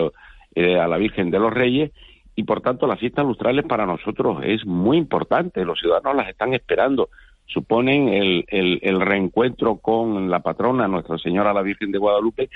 eh, 0.55 0.79
a 0.79 0.87
la 0.87 0.97
Virgen 0.97 1.31
de 1.31 1.41
los 1.41 1.53
Reyes, 1.53 1.91
y 2.37 2.45
por 2.45 2.61
tanto 2.61 2.87
las 2.87 3.01
fiestas 3.01 3.27
lustrales 3.27 3.67
para 3.67 3.87
nosotros 3.87 4.39
es 4.45 4.65
muy 4.65 4.97
importante, 4.97 5.65
los 5.65 5.81
ciudadanos 5.81 6.17
las 6.17 6.29
están 6.29 6.55
esperando, 6.55 7.11
suponen 7.53 8.09
el, 8.09 8.45
el, 8.49 9.01
reencuentro 9.01 9.77
con 9.77 10.31
la 10.31 10.41
patrona, 10.41 10.89
Nuestra 10.89 11.19
Señora 11.19 11.53
la 11.53 11.63
Virgen 11.63 11.91
de 11.91 11.99
Guadalupe, 11.99 12.49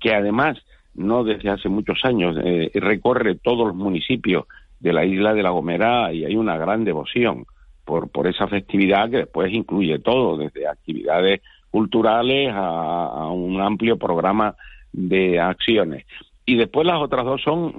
que 0.00 0.14
además 0.14 0.58
no 0.94 1.22
desde 1.24 1.50
hace 1.50 1.68
muchos 1.68 2.04
años, 2.04 2.36
eh, 2.42 2.70
recorre 2.74 3.36
todos 3.36 3.68
los 3.68 3.76
municipios 3.76 4.46
de 4.80 4.92
la 4.92 5.04
isla 5.04 5.34
de 5.34 5.42
La 5.42 5.50
Gomera 5.50 6.12
y 6.12 6.24
hay 6.24 6.36
una 6.36 6.56
gran 6.56 6.84
devoción 6.84 7.44
por, 7.84 8.26
esa 8.26 8.46
festividad 8.48 9.08
que 9.10 9.18
después 9.18 9.52
incluye 9.52 9.98
todo, 10.00 10.36
desde 10.36 10.66
actividades 10.66 11.40
culturales 11.70 12.50
a, 12.52 13.28
un 13.28 13.60
amplio 13.62 13.96
programa 13.96 14.54
de 14.92 15.40
acciones. 15.40 16.04
Y 16.44 16.56
después 16.56 16.86
las 16.86 17.00
otras 17.00 17.24
dos 17.24 17.40
son 17.42 17.72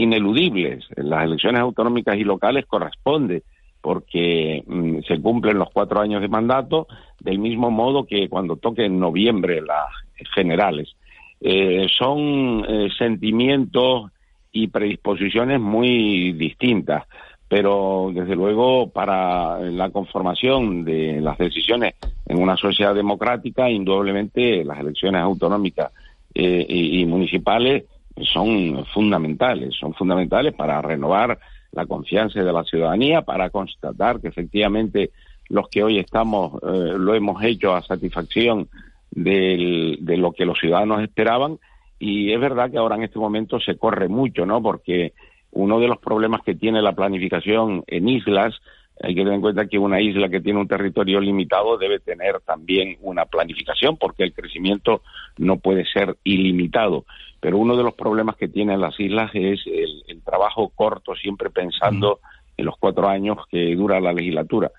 ineludibles. 0.00 0.86
Las 0.96 1.24
elecciones 1.24 1.60
autonómicas 1.62 2.16
y 2.16 2.22
locales 2.24 2.66
corresponde 2.66 3.42
porque 3.86 4.64
mm, 4.66 5.02
se 5.06 5.20
cumplen 5.20 5.60
los 5.60 5.70
cuatro 5.70 6.00
años 6.00 6.20
de 6.20 6.26
mandato, 6.26 6.88
del 7.20 7.38
mismo 7.38 7.70
modo 7.70 8.04
que 8.04 8.28
cuando 8.28 8.56
toque 8.56 8.84
en 8.84 8.98
noviembre 8.98 9.62
las 9.62 9.86
generales. 10.34 10.96
Eh, 11.40 11.86
son 11.96 12.64
eh, 12.68 12.88
sentimientos 12.98 14.10
y 14.50 14.66
predisposiciones 14.66 15.60
muy 15.60 16.32
distintas, 16.32 17.04
pero 17.46 18.10
desde 18.12 18.34
luego 18.34 18.90
para 18.90 19.60
la 19.60 19.90
conformación 19.90 20.84
de 20.84 21.20
las 21.20 21.38
decisiones 21.38 21.94
en 22.26 22.42
una 22.42 22.56
sociedad 22.56 22.92
democrática, 22.92 23.70
indudablemente 23.70 24.64
las 24.64 24.80
elecciones 24.80 25.22
autonómicas 25.22 25.92
eh, 26.34 26.66
y, 26.68 27.06
municipales 27.06 27.84
son 28.32 28.84
fundamentales, 28.86 29.76
son 29.78 29.94
fundamentales 29.94 30.54
para 30.54 30.82
renovar 30.82 31.38
la 31.76 31.86
confianza 31.86 32.42
de 32.42 32.52
la 32.52 32.64
ciudadanía, 32.64 33.22
para 33.22 33.50
constatar 33.50 34.20
que 34.20 34.28
efectivamente 34.28 35.10
los 35.48 35.68
que 35.68 35.84
hoy 35.84 35.98
estamos 35.98 36.60
lo 36.62 37.14
hemos 37.14 37.40
hecho 37.44 37.74
a 37.74 37.82
satisfacción 37.82 38.68
de 39.10 40.16
lo 40.18 40.32
que 40.32 40.44
los 40.44 40.58
ciudadanos 40.58 41.02
esperaban 41.02 41.58
y 41.98 42.32
es 42.32 42.40
verdad 42.40 42.70
que 42.70 42.78
ahora 42.78 42.96
en 42.96 43.04
este 43.04 43.18
momento 43.18 43.60
se 43.60 43.76
corre 43.76 44.08
mucho, 44.08 44.44
¿no? 44.44 44.60
Porque 44.60 45.12
uno 45.52 45.78
de 45.78 45.88
los 45.88 45.98
problemas 45.98 46.42
que 46.42 46.54
tiene 46.54 46.82
la 46.82 46.92
planificación 46.92 47.84
en 47.86 48.08
islas, 48.08 48.54
hay 49.02 49.14
que 49.14 49.20
tener 49.20 49.34
en 49.34 49.40
cuenta 49.40 49.66
que 49.66 49.78
una 49.78 50.00
isla 50.00 50.28
que 50.28 50.40
tiene 50.40 50.58
un 50.58 50.68
territorio 50.68 51.20
limitado 51.20 51.76
debe 51.76 52.00
tener 52.00 52.40
también 52.40 52.96
una 53.02 53.26
planificación 53.26 53.96
porque 53.96 54.24
el 54.24 54.32
crecimiento 54.32 55.02
no 55.36 55.58
puede 55.58 55.84
ser 55.84 56.16
ilimitado. 56.24 57.04
Pero 57.40 57.58
uno 57.58 57.76
de 57.76 57.82
los 57.82 57.94
problemas 57.94 58.36
que 58.36 58.48
tienen 58.48 58.80
las 58.80 58.98
islas 58.98 59.30
es 59.34 59.60
el, 59.66 60.22
trabajo 60.24 60.72
corto, 60.74 61.14
siempre 61.14 61.50
pensando 61.50 62.18
en 62.56 62.64
los 62.64 62.76
cuatro 62.78 63.08
años 63.08 63.38
que 63.50 63.76
dura 63.76 64.00
la 64.00 64.12
legislatura. 64.12 64.72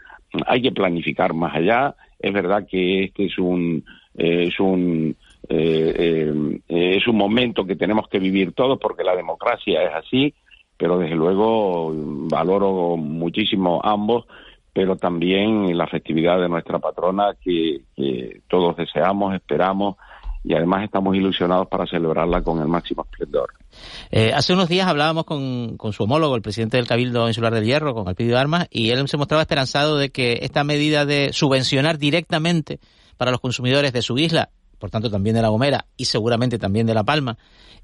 Hay 0.45 0.61
que 0.61 0.73
planificar 0.73 1.33
más 1.33 1.55
allá. 1.55 1.95
Es 2.19 2.33
verdad 2.33 2.67
que 2.69 3.05
este 3.05 3.27
es 3.27 3.37
un 3.37 3.85
es 4.15 4.59
un 4.59 5.15
eh, 5.47 6.59
eh, 6.67 6.97
es 6.97 7.07
un 7.07 7.15
momento 7.15 7.65
que 7.65 7.75
tenemos 7.75 8.09
que 8.09 8.19
vivir 8.19 8.51
todos 8.53 8.77
porque 8.79 9.03
la 9.03 9.15
democracia 9.15 9.83
es 9.83 9.93
así, 9.93 10.33
pero 10.77 10.99
desde 10.99 11.15
luego 11.15 11.91
valoro 11.93 12.97
muchísimo 12.97 13.81
ambos, 13.83 14.25
pero 14.73 14.95
también 14.95 15.75
la 15.75 15.87
festividad 15.87 16.39
de 16.39 16.47
nuestra 16.47 16.77
patrona 16.79 17.35
que, 17.43 17.81
todos 18.47 18.77
deseamos, 18.77 19.33
esperamos 19.33 19.95
y 20.43 20.53
además 20.53 20.83
estamos 20.83 21.15
ilusionados 21.15 21.67
para 21.67 21.85
celebrarla 21.87 22.41
con 22.41 22.61
el 22.61 22.67
máximo 22.67 23.05
esplendor. 23.09 23.49
Eh, 24.11 24.31
hace 24.33 24.53
unos 24.53 24.69
días 24.69 24.87
hablábamos 24.87 25.25
con, 25.25 25.75
con, 25.77 25.91
su 25.93 26.03
homólogo, 26.03 26.35
el 26.35 26.41
presidente 26.41 26.77
del 26.77 26.87
Cabildo 26.87 27.27
Insular 27.27 27.53
del 27.53 27.65
Hierro, 27.65 27.93
con 27.93 28.07
Alpidio 28.07 28.37
Armas, 28.37 28.67
y 28.69 28.91
él 28.91 29.05
se 29.07 29.17
mostraba 29.17 29.41
esperanzado 29.41 29.97
de 29.97 30.09
que 30.09 30.39
esta 30.43 30.63
medida 30.63 31.05
de 31.05 31.33
subvencionar 31.33 31.97
directamente 31.97 32.79
para 33.17 33.31
los 33.31 33.41
consumidores 33.41 33.91
de 33.91 34.01
su 34.01 34.17
isla, 34.17 34.49
por 34.79 34.89
tanto 34.89 35.09
también 35.09 35.35
de 35.35 35.41
La 35.41 35.49
Gomera 35.49 35.87
y 35.97 36.05
seguramente 36.05 36.57
también 36.57 36.87
de 36.87 36.93
La 36.93 37.03
Palma, 37.03 37.37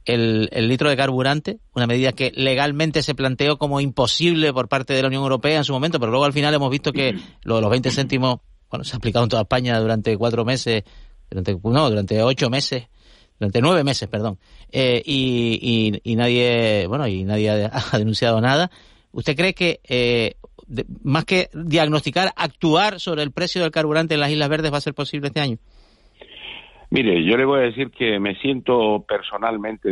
el, 0.06 0.50
litro 0.68 0.90
de 0.90 0.98
carburante, 0.98 1.60
una 1.74 1.88
medida 1.88 2.12
que 2.12 2.32
legalmente 2.36 3.02
se 3.02 3.16
planteó 3.16 3.58
como 3.58 3.80
imposible 3.80 4.52
por 4.54 4.68
parte 4.68 4.94
de 4.94 5.02
la 5.02 5.08
Unión 5.08 5.24
Europea 5.24 5.58
en 5.58 5.64
su 5.64 5.74
momento, 5.74 6.00
pero 6.00 6.12
luego 6.12 6.26
al 6.26 6.34
final 6.34 6.54
hemos 6.54 6.70
visto 6.70 6.92
que 6.92 7.16
lo 7.44 7.56
de 7.56 7.62
los 7.62 7.72
20 7.72 7.92
céntimos, 7.92 8.40
bueno, 8.70 8.84
se 8.84 8.96
ha 8.96 8.98
aplicado 8.98 9.24
en 9.24 9.30
toda 9.30 9.44
España 9.44 9.80
durante 9.80 10.18
cuatro 10.18 10.46
meses, 10.46 10.84
durante, 11.30 11.58
no, 11.64 11.90
durante 11.90 12.22
ocho 12.22 12.50
meses, 12.50 12.88
durante 13.40 13.62
nueve 13.62 13.84
meses, 13.84 14.08
perdón, 14.10 14.38
eh, 14.72 15.02
y, 15.06 16.00
y, 16.04 16.16
nadie, 16.16 16.86
bueno, 16.88 17.08
y 17.08 17.24
nadie 17.24 17.50
ha, 17.72 17.98
denunciado 17.98 18.42
nada. 18.42 18.72
¿Usted 19.12 19.36
cree 19.36 19.54
que 19.54 19.80
eh, 19.84 20.36
más 21.04 21.26
que 21.26 21.50
diagnosticar, 21.54 22.34
actuar 22.36 23.00
sobre 23.00 23.24
el 23.24 23.32
precio 23.32 23.62
del 23.62 23.72
carburante 23.72 24.16
en 24.16 24.20
las 24.20 24.32
Islas 24.32 24.50
Verdes 24.50 24.74
va 24.74 24.78
a 24.78 24.82
ser 24.82 24.94
posible 24.94 25.28
este 25.28 25.40
año? 25.40 25.58
Mire, 26.94 27.24
yo 27.24 27.38
le 27.38 27.46
voy 27.46 27.58
a 27.58 27.64
decir 27.64 27.90
que 27.90 28.20
me 28.20 28.36
siento 28.36 29.04
personalmente 29.08 29.92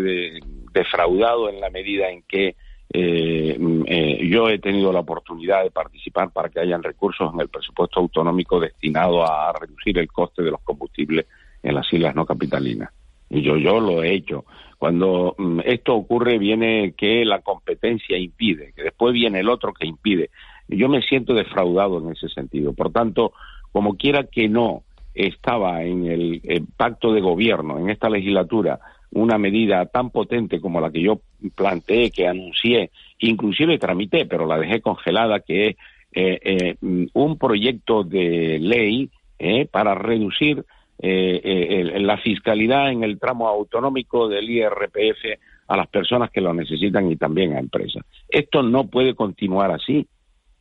defraudado 0.72 1.50
en 1.50 1.60
la 1.60 1.72
medida 1.72 2.12
en 2.12 2.22
que 2.22 2.56
eh, 2.94 3.58
mm, 3.60 3.84
eh, 3.88 4.20
yo 4.30 4.48
he 4.50 4.60
tenido 4.60 4.94
la 4.94 5.00
oportunidad 5.00 5.64
de 5.64 5.72
participar 5.72 6.32
para 6.32 6.50
que 6.50 6.60
hayan 6.60 6.84
recursos 6.84 7.34
en 7.34 7.42
el 7.42 7.50
presupuesto 7.50 8.00
autonómico 8.02 8.60
destinado 8.60 9.26
a 9.26 9.52
reducir 9.52 9.98
el 9.98 10.12
coste 10.12 10.44
de 10.44 10.52
los 10.52 10.62
combustibles 10.62 11.26
en 11.64 11.74
las 11.74 11.92
islas 11.92 12.14
no 12.14 12.24
capitalinas. 12.24 12.92
Y 13.32 13.42
yo, 13.42 13.58
yo 13.58 13.80
lo 13.80 14.04
he 14.04 14.14
hecho. 14.14 14.46
Cuando 14.78 15.34
mm, 15.40 15.62
esto 15.66 15.96
ocurre 15.96 16.38
viene 16.38 16.94
que 16.96 17.26
la 17.26 17.42
competencia 17.42 18.16
impide, 18.16 18.74
que 18.76 18.84
después 18.84 19.12
viene 19.12 19.40
el 19.40 19.50
otro 19.50 19.74
que 19.74 19.88
impide. 19.88 20.30
Yo 20.68 20.88
me 20.88 21.02
siento 21.02 21.34
defraudado 21.34 21.98
en 21.98 22.12
ese 22.12 22.30
sentido. 22.30 22.74
Por 22.74 22.92
tanto, 22.92 23.34
como 23.72 23.98
quiera 23.98 24.26
que 24.26 24.48
no 24.48 24.84
estaba 25.14 25.84
en 25.84 26.06
el 26.06 26.42
pacto 26.78 27.14
de 27.14 27.22
gobierno, 27.22 27.80
en 27.80 27.90
esta 27.90 28.10
legislatura, 28.10 28.80
una 29.12 29.38
medida 29.38 29.86
tan 29.86 30.10
potente 30.10 30.62
como 30.62 30.80
la 30.80 30.92
que 30.92 31.02
yo 31.02 31.22
planteé, 31.56 32.12
que 32.12 32.28
anuncié, 32.28 32.92
inclusive 33.20 33.78
tramité, 33.78 34.26
pero 34.26 34.46
la 34.46 34.58
dejé 34.58 34.82
congelada, 34.82 35.42
que 35.42 35.68
es 35.68 35.76
eh, 36.14 36.40
eh, 36.44 37.08
un 37.14 37.38
proyecto 37.38 38.04
de 38.04 38.60
ley 38.60 39.10
eh, 39.40 39.66
para 39.66 39.96
reducir 39.96 40.66
la 41.04 42.18
fiscalidad 42.18 42.92
en 42.92 43.04
el 43.04 43.18
tramo 43.18 43.48
autonómico 43.48 44.28
del 44.30 44.48
IRPF 44.48 45.40
a 45.68 45.76
las 45.76 45.88
personas 45.88 46.30
que 46.30 46.42
lo 46.42 46.54
necesitan 46.54 47.10
y 47.12 47.16
también 47.16 47.54
a 47.54 47.60
empresas. 47.60 48.06
Esto 48.30 48.62
no 48.62 48.86
puede 48.86 49.16
continuar 49.16 49.72
así, 49.72 50.06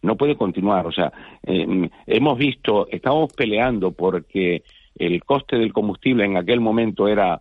no 0.03 0.17
puede 0.17 0.37
continuar. 0.37 0.87
O 0.87 0.93
sea, 0.93 1.13
hemos 1.43 2.39
visto, 2.39 2.89
estamos 2.91 3.33
peleando 3.33 3.93
porque 3.93 4.63
el 4.97 5.25
coste 5.25 5.57
del 5.57 5.73
combustible 5.73 6.25
en 6.25 6.37
aquel 6.37 6.61
momento 6.61 7.09
era 7.09 7.41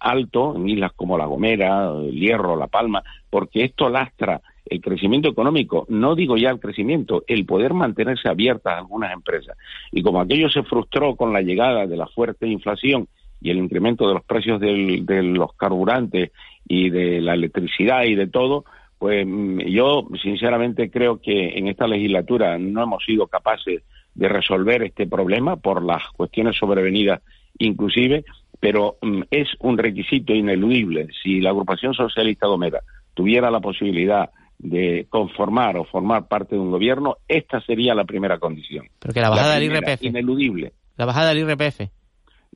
alto 0.00 0.54
en 0.56 0.68
islas 0.68 0.92
como 0.92 1.16
La 1.16 1.26
Gomera, 1.26 1.90
el 1.90 2.12
Hierro, 2.12 2.56
La 2.56 2.66
Palma, 2.66 3.02
porque 3.30 3.64
esto 3.64 3.88
lastra 3.88 4.40
el 4.66 4.80
crecimiento 4.80 5.28
económico, 5.28 5.86
no 5.88 6.14
digo 6.14 6.36
ya 6.36 6.50
el 6.50 6.60
crecimiento, 6.60 7.24
el 7.26 7.44
poder 7.44 7.74
mantenerse 7.74 8.28
abiertas 8.28 8.78
algunas 8.78 9.12
empresas. 9.12 9.56
Y 9.90 10.02
como 10.02 10.20
aquello 10.20 10.48
se 10.48 10.62
frustró 10.62 11.16
con 11.16 11.32
la 11.32 11.42
llegada 11.42 11.86
de 11.86 11.96
la 11.96 12.06
fuerte 12.06 12.46
inflación 12.46 13.08
y 13.40 13.50
el 13.50 13.58
incremento 13.58 14.06
de 14.06 14.14
los 14.14 14.24
precios 14.24 14.60
de 14.60 15.22
los 15.22 15.52
carburantes 15.54 16.30
y 16.66 16.90
de 16.90 17.20
la 17.20 17.34
electricidad 17.34 18.04
y 18.04 18.14
de 18.14 18.28
todo, 18.28 18.64
pues 19.02 19.26
mm, 19.26 19.62
yo 19.62 20.06
sinceramente 20.22 20.88
creo 20.88 21.20
que 21.20 21.58
en 21.58 21.66
esta 21.66 21.88
legislatura 21.88 22.56
no 22.56 22.84
hemos 22.84 23.04
sido 23.04 23.26
capaces 23.26 23.82
de 24.14 24.28
resolver 24.28 24.84
este 24.84 25.08
problema 25.08 25.56
por 25.56 25.82
las 25.82 26.04
cuestiones 26.16 26.56
sobrevenidas 26.56 27.20
inclusive 27.58 28.24
pero 28.60 28.98
mm, 29.02 29.22
es 29.32 29.48
un 29.58 29.76
requisito 29.76 30.32
ineludible. 30.32 31.08
Si 31.20 31.40
la 31.40 31.50
agrupación 31.50 31.94
socialista 31.94 32.46
Gomera 32.46 32.78
tuviera 33.12 33.50
la 33.50 33.58
posibilidad 33.58 34.30
de 34.56 35.08
conformar 35.10 35.76
o 35.78 35.84
formar 35.84 36.28
parte 36.28 36.54
de 36.54 36.60
un 36.60 36.70
gobierno, 36.70 37.16
esta 37.26 37.60
sería 37.62 37.92
la 37.96 38.04
primera 38.04 38.38
condición. 38.38 38.86
Pero 39.00 39.12
que 39.12 39.20
la 39.20 39.30
bajada 39.30 39.56
del 39.56 39.64
IRPF. 39.64 40.04
Ineludible. 40.04 40.74
La 40.96 41.06
bajada 41.06 41.30
del 41.30 41.38
IRPF. 41.38 41.90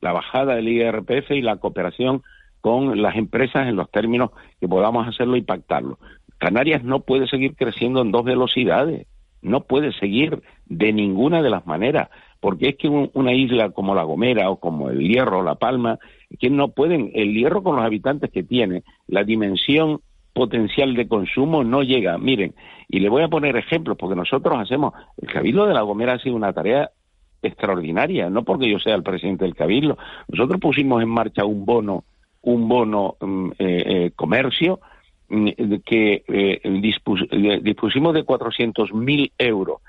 La 0.00 0.12
bajada 0.12 0.54
del 0.54 0.68
IRPF 0.68 1.32
y 1.32 1.42
la 1.42 1.56
cooperación 1.56 2.22
con 2.60 3.00
las 3.00 3.14
empresas 3.14 3.68
en 3.68 3.76
los 3.76 3.88
términos 3.90 4.30
que 4.60 4.66
podamos 4.66 5.06
hacerlo 5.06 5.36
y 5.36 5.42
pactarlo. 5.42 5.98
Canarias 6.38 6.84
no 6.84 7.00
puede 7.00 7.26
seguir 7.28 7.54
creciendo 7.56 8.02
en 8.02 8.12
dos 8.12 8.24
velocidades. 8.24 9.06
No 9.42 9.62
puede 9.64 9.92
seguir 9.92 10.42
de 10.66 10.92
ninguna 10.92 11.42
de 11.42 11.50
las 11.50 11.66
maneras 11.66 12.08
porque 12.40 12.68
es 12.68 12.76
que 12.76 12.88
una 12.88 13.32
isla 13.32 13.70
como 13.70 13.94
La 13.94 14.04
Gomera 14.04 14.50
o 14.50 14.60
como 14.60 14.90
el 14.90 15.00
Hierro, 15.00 15.42
La 15.42 15.56
Palma, 15.56 15.98
que 16.38 16.50
no 16.50 16.68
pueden, 16.68 17.10
el 17.14 17.34
Hierro 17.34 17.62
con 17.62 17.76
los 17.76 17.84
habitantes 17.84 18.30
que 18.30 18.42
tiene, 18.42 18.84
la 19.08 19.24
dimensión 19.24 20.00
potencial 20.32 20.94
de 20.94 21.08
consumo 21.08 21.64
no 21.64 21.82
llega. 21.82 22.18
Miren, 22.18 22.54
y 22.88 23.00
le 23.00 23.08
voy 23.08 23.22
a 23.22 23.28
poner 23.28 23.56
ejemplos, 23.56 23.96
porque 23.98 24.14
nosotros 24.14 24.56
hacemos, 24.58 24.94
el 25.20 25.28
Cabildo 25.28 25.66
de 25.66 25.74
La 25.74 25.82
Gomera 25.82 26.14
ha 26.14 26.18
sido 26.18 26.36
una 26.36 26.52
tarea 26.52 26.90
extraordinaria, 27.42 28.28
no 28.30 28.44
porque 28.44 28.70
yo 28.70 28.78
sea 28.78 28.94
el 28.94 29.02
presidente 29.02 29.44
del 29.44 29.54
Cabildo, 29.54 29.98
nosotros 30.28 30.60
pusimos 30.60 31.02
en 31.02 31.08
marcha 31.08 31.44
un 31.44 31.64
bono, 31.64 32.04
un 32.42 32.68
bono 32.68 33.16
mm, 33.20 33.50
eh, 33.58 33.84
eh, 33.86 34.10
comercio, 34.14 34.80
que 35.84 36.24
eh, 36.28 36.60
dispusimos 37.62 38.14
de 38.14 38.24
400.000 38.24 39.32
euros 39.38 39.80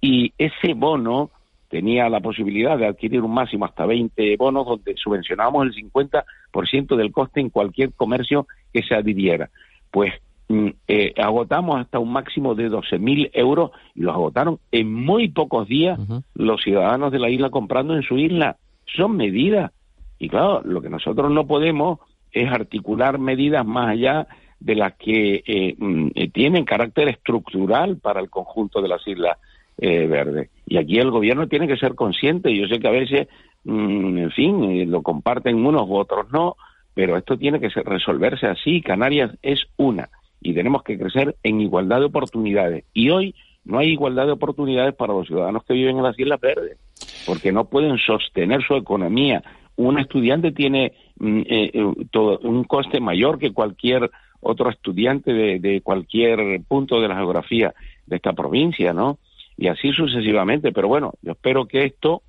y 0.00 0.32
ese 0.38 0.74
bono 0.74 1.30
tenía 1.68 2.08
la 2.08 2.20
posibilidad 2.20 2.78
de 2.78 2.86
adquirir 2.86 3.22
un 3.22 3.34
máximo 3.34 3.64
hasta 3.64 3.84
20 3.84 4.36
bonos 4.36 4.64
donde 4.64 4.94
subvencionábamos 4.96 5.66
el 5.66 5.90
50% 5.90 6.94
del 6.94 7.10
coste 7.10 7.40
en 7.40 7.50
cualquier 7.50 7.92
comercio 7.92 8.46
que 8.72 8.84
se 8.84 8.94
adhiriera. 8.94 9.50
Pues 9.90 10.12
mm, 10.48 10.68
eh, 10.86 11.14
agotamos 11.16 11.80
hasta 11.80 11.98
un 11.98 12.12
máximo 12.12 12.54
de 12.54 12.70
12.000 12.70 13.30
euros 13.32 13.72
y 13.96 14.02
los 14.02 14.14
agotaron 14.14 14.60
en 14.70 14.94
muy 14.94 15.28
pocos 15.28 15.66
días 15.66 15.98
los 16.34 16.62
ciudadanos 16.62 17.10
de 17.10 17.18
la 17.18 17.28
isla 17.28 17.50
comprando 17.50 17.96
en 17.96 18.02
su 18.02 18.18
isla. 18.18 18.56
Son 18.94 19.16
medidas. 19.16 19.72
Y 20.20 20.28
claro, 20.28 20.62
lo 20.64 20.80
que 20.80 20.90
nosotros 20.90 21.32
no 21.32 21.44
podemos 21.44 21.98
es 22.30 22.52
articular 22.52 23.18
medidas 23.18 23.66
más 23.66 23.88
allá 23.88 24.28
de 24.64 24.74
las 24.74 24.94
que 24.94 25.42
eh, 25.46 25.74
mm, 25.76 26.08
eh, 26.14 26.30
tienen 26.30 26.64
carácter 26.64 27.08
estructural 27.08 27.98
para 27.98 28.20
el 28.20 28.30
conjunto 28.30 28.80
de 28.80 28.88
las 28.88 29.06
islas 29.06 29.36
eh, 29.76 30.06
verde. 30.06 30.48
Y 30.66 30.78
aquí 30.78 30.98
el 30.98 31.10
gobierno 31.10 31.48
tiene 31.48 31.68
que 31.68 31.76
ser 31.76 31.94
consciente. 31.94 32.56
Yo 32.56 32.66
sé 32.66 32.80
que 32.80 32.88
a 32.88 32.92
veces, 32.92 33.28
mm, 33.64 34.18
en 34.18 34.30
fin, 34.30 34.64
eh, 34.64 34.86
lo 34.86 35.02
comparten 35.02 35.66
unos 35.66 35.86
u 35.86 35.96
otros 35.96 36.32
no, 36.32 36.56
pero 36.94 37.18
esto 37.18 37.36
tiene 37.36 37.60
que 37.60 37.68
resolverse 37.68 38.46
así. 38.46 38.80
Canarias 38.80 39.32
es 39.42 39.66
una 39.76 40.08
y 40.40 40.54
tenemos 40.54 40.82
que 40.82 40.98
crecer 40.98 41.36
en 41.42 41.60
igualdad 41.60 41.98
de 41.98 42.06
oportunidades. 42.06 42.84
Y 42.94 43.10
hoy 43.10 43.34
no 43.66 43.78
hay 43.78 43.90
igualdad 43.90 44.26
de 44.26 44.32
oportunidades 44.32 44.94
para 44.94 45.12
los 45.12 45.26
ciudadanos 45.26 45.64
que 45.64 45.74
viven 45.74 45.98
en 45.98 46.04
las 46.04 46.18
Islas 46.18 46.40
Verdes, 46.40 46.78
porque 47.26 47.52
no 47.52 47.66
pueden 47.66 47.98
sostener 47.98 48.62
su 48.62 48.76
economía. 48.76 49.42
Un 49.76 49.98
estudiante 49.98 50.52
tiene 50.52 50.94
mm, 51.18 51.40
eh, 51.44 51.72
todo, 52.10 52.38
un 52.38 52.64
coste 52.64 53.00
mayor 53.00 53.38
que 53.38 53.52
cualquier 53.52 54.10
otro 54.44 54.70
estudiante 54.70 55.32
de, 55.32 55.58
de 55.58 55.80
cualquier 55.80 56.62
punto 56.68 57.00
de 57.00 57.08
la 57.08 57.16
geografía 57.16 57.74
de 58.06 58.16
esta 58.16 58.32
provincia, 58.32 58.92
¿no? 58.92 59.18
y 59.56 59.68
así 59.68 59.92
sucesivamente. 59.92 60.72
Pero 60.72 60.88
bueno, 60.88 61.14
yo 61.22 61.32
espero 61.32 61.66
que 61.66 61.84
esto 61.84 62.22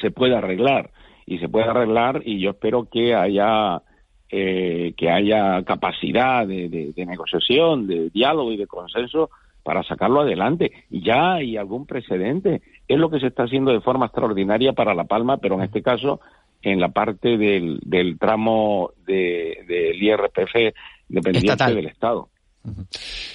se 0.00 0.10
pueda 0.10 0.38
arreglar 0.38 0.90
y 1.26 1.38
se 1.38 1.48
pueda 1.48 1.70
arreglar 1.70 2.22
y 2.24 2.40
yo 2.40 2.50
espero 2.50 2.88
que 2.90 3.14
haya 3.14 3.82
eh, 4.30 4.94
que 4.96 5.10
haya 5.10 5.62
capacidad 5.64 6.46
de, 6.46 6.92
negociación, 6.96 7.86
de 7.86 8.08
diálogo 8.10 8.52
y 8.52 8.56
de 8.56 8.66
consenso 8.66 9.30
para 9.62 9.82
sacarlo 9.84 10.22
adelante. 10.22 10.72
Ya 10.90 11.34
hay 11.34 11.56
algún 11.56 11.86
precedente. 11.86 12.62
Es 12.88 12.98
lo 12.98 13.10
que 13.10 13.20
se 13.20 13.26
está 13.26 13.44
haciendo 13.44 13.72
de 13.72 13.80
forma 13.80 14.06
extraordinaria 14.06 14.72
para 14.72 14.94
La 14.94 15.04
Palma, 15.04 15.36
pero 15.36 15.56
en 15.56 15.62
este 15.62 15.82
caso 15.82 16.20
en 16.62 16.80
la 16.80 16.88
parte 16.88 17.36
del, 17.36 17.80
del 17.84 18.18
tramo 18.18 18.92
del 19.04 19.66
de, 19.66 19.96
IRPF 19.96 20.74
dependiente 21.12 21.74
del 21.74 21.86
Estado. 21.86 22.28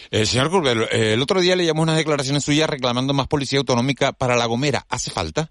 Eh, 0.10 0.26
señor 0.26 0.50
Curbelo, 0.50 0.86
eh, 0.86 1.14
el 1.14 1.22
otro 1.22 1.42
día 1.42 1.56
leíamos 1.56 1.84
unas 1.84 1.98
declaraciones 1.98 2.44
suyas 2.44 2.70
reclamando 2.70 3.14
más 3.14 3.28
policía 3.28 3.60
autonómica 3.60 4.14
para 4.14 4.36
La 4.36 4.46
Gomera. 4.46 4.84
¿Hace 4.90 5.12
falta? 5.12 5.50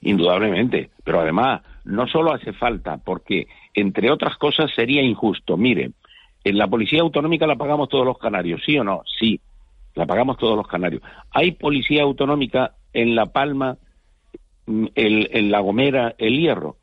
Indudablemente, 0.00 0.90
pero 1.04 1.20
además 1.20 1.62
no 1.84 2.06
solo 2.06 2.32
hace 2.32 2.52
falta, 2.52 2.98
porque 2.98 3.48
entre 3.74 4.10
otras 4.10 4.36
cosas 4.36 4.70
sería 4.74 5.02
injusto. 5.02 5.56
Mire, 5.56 5.92
en 6.44 6.58
la 6.58 6.68
policía 6.68 7.00
autonómica 7.00 7.46
la 7.46 7.56
pagamos 7.56 7.88
todos 7.88 8.06
los 8.06 8.18
canarios, 8.18 8.60
¿sí 8.64 8.78
o 8.78 8.84
no? 8.84 9.02
Sí, 9.18 9.40
la 9.94 10.06
pagamos 10.06 10.38
todos 10.38 10.56
los 10.56 10.66
canarios. 10.66 11.02
¿Hay 11.30 11.52
policía 11.52 12.02
autonómica 12.02 12.74
en 12.92 13.14
La 13.14 13.26
Palma, 13.26 13.76
mm, 14.66 14.86
en 14.94 15.50
La 15.50 15.60
Gomera, 15.60 16.14
El 16.18 16.38
Hierro? 16.38 16.76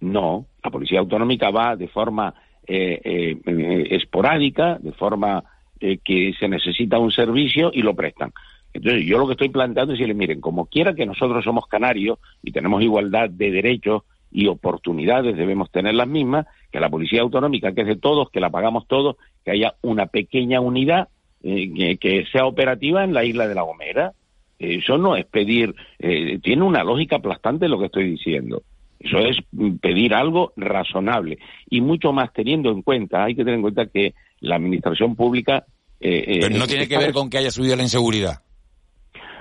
No, 0.00 0.46
la 0.62 0.70
policía 0.70 1.00
autonómica 1.00 1.50
va 1.50 1.76
de 1.76 1.88
forma 1.88 2.34
eh, 2.66 3.36
eh, 3.44 3.86
esporádica, 3.90 4.78
de 4.78 4.92
forma 4.92 5.44
eh, 5.80 5.98
que 6.02 6.32
se 6.38 6.48
necesita 6.48 6.98
un 6.98 7.12
servicio 7.12 7.70
y 7.72 7.82
lo 7.82 7.94
prestan. 7.94 8.32
Entonces, 8.72 9.04
yo 9.04 9.18
lo 9.18 9.26
que 9.26 9.32
estoy 9.32 9.50
planteando 9.50 9.92
es 9.92 9.98
decirle, 9.98 10.14
miren, 10.14 10.40
como 10.40 10.66
quiera 10.66 10.94
que 10.94 11.06
nosotros 11.06 11.44
somos 11.44 11.66
canarios 11.66 12.18
y 12.42 12.52
tenemos 12.52 12.82
igualdad 12.82 13.28
de 13.28 13.50
derechos 13.50 14.02
y 14.32 14.46
oportunidades, 14.46 15.36
debemos 15.36 15.70
tener 15.70 15.94
las 15.94 16.08
mismas, 16.08 16.46
que 16.72 16.80
la 16.80 16.88
Policía 16.88 17.20
Autonómica, 17.20 17.72
que 17.72 17.82
es 17.82 17.86
de 17.86 17.96
todos, 17.96 18.30
que 18.30 18.40
la 18.40 18.50
pagamos 18.50 18.88
todos, 18.88 19.16
que 19.44 19.52
haya 19.52 19.74
una 19.82 20.06
pequeña 20.06 20.60
unidad 20.60 21.08
que, 21.42 21.98
que, 22.00 22.24
sea 22.32 22.46
operativa 22.46 23.04
en 23.04 23.12
la 23.12 23.24
isla 23.24 23.46
de 23.46 23.54
La 23.54 23.62
Gomera. 23.62 24.12
Eso 24.58 24.98
no 24.98 25.14
es 25.14 25.26
pedir, 25.26 25.74
tiene 25.98 26.62
una 26.62 26.82
lógica 26.82 27.16
aplastante 27.16 27.68
lo 27.68 27.78
que 27.78 27.86
estoy 27.86 28.10
diciendo. 28.10 28.62
Eso 29.04 29.18
es 29.18 29.36
pedir 29.80 30.14
algo 30.14 30.52
razonable 30.56 31.38
y 31.68 31.82
mucho 31.82 32.12
más 32.12 32.32
teniendo 32.32 32.70
en 32.70 32.80
cuenta, 32.82 33.24
hay 33.24 33.34
que 33.34 33.42
tener 33.42 33.56
en 33.56 33.62
cuenta 33.62 33.86
que 33.86 34.14
la 34.40 34.56
administración 34.56 35.14
pública... 35.14 35.64
Eh, 36.00 36.24
eh, 36.26 36.38
Pero 36.40 36.58
no 36.58 36.66
tiene 36.66 36.88
que 36.88 36.98
ver 36.98 37.12
con 37.12 37.28
que 37.28 37.38
haya 37.38 37.50
subido 37.50 37.76
la 37.76 37.82
inseguridad. 37.82 38.40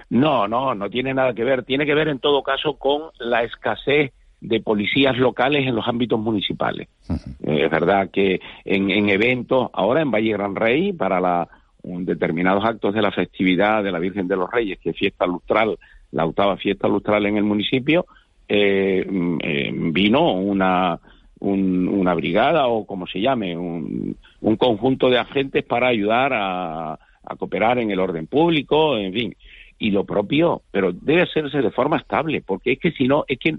No, 0.09 0.47
no, 0.47 0.75
no 0.75 0.89
tiene 0.89 1.13
nada 1.13 1.33
que 1.33 1.43
ver. 1.43 1.63
Tiene 1.63 1.85
que 1.85 1.95
ver 1.95 2.09
en 2.09 2.19
todo 2.19 2.43
caso 2.43 2.77
con 2.77 3.03
la 3.19 3.43
escasez 3.43 4.11
de 4.41 4.59
policías 4.59 5.17
locales 5.17 5.65
en 5.65 5.75
los 5.75 5.87
ámbitos 5.87 6.19
municipales. 6.19 6.89
Eh, 7.09 7.65
es 7.65 7.71
verdad 7.71 8.09
que 8.11 8.41
en, 8.65 8.91
en, 8.91 9.09
eventos, 9.09 9.69
ahora 9.73 10.01
en 10.01 10.11
Valle 10.11 10.33
Gran 10.33 10.55
Rey, 10.55 10.91
para 10.91 11.21
la, 11.21 11.47
determinados 11.83 12.63
actos 12.65 12.93
de 12.93 13.01
la 13.01 13.11
festividad 13.11 13.83
de 13.83 13.91
la 13.91 13.99
Virgen 13.99 14.27
de 14.27 14.35
los 14.35 14.51
Reyes, 14.51 14.79
que 14.79 14.89
es 14.89 14.97
fiesta 14.97 15.25
lustral, 15.25 15.77
la 16.11 16.25
octava 16.25 16.57
fiesta 16.57 16.87
lustral 16.87 17.25
en 17.25 17.37
el 17.37 17.43
municipio, 17.43 18.05
eh, 18.47 19.05
mm, 19.09 19.37
eh, 19.41 19.71
vino 19.91 20.33
una, 20.33 20.99
una 21.39 22.13
brigada 22.13 22.67
o 22.67 22.85
como 22.85 23.07
se 23.07 23.19
llame, 23.19 23.57
un, 23.57 24.15
un 24.41 24.55
conjunto 24.55 25.09
de 25.09 25.19
agentes 25.19 25.63
para 25.63 25.87
ayudar 25.89 26.33
a, 26.33 26.93
a 26.93 27.35
cooperar 27.37 27.79
en 27.79 27.91
el 27.91 27.99
orden 27.99 28.27
público, 28.27 28.97
en 28.97 29.13
fin 29.13 29.35
y 29.83 29.91
lo 29.91 30.05
propio, 30.05 30.61
pero 30.71 30.93
debe 30.93 31.23
hacerse 31.23 31.57
de 31.57 31.71
forma 31.71 31.97
estable, 31.97 32.41
porque 32.41 32.73
es 32.73 32.79
que 32.79 32.91
si 32.91 33.05
no, 33.05 33.25
es 33.27 33.37
que 33.37 33.57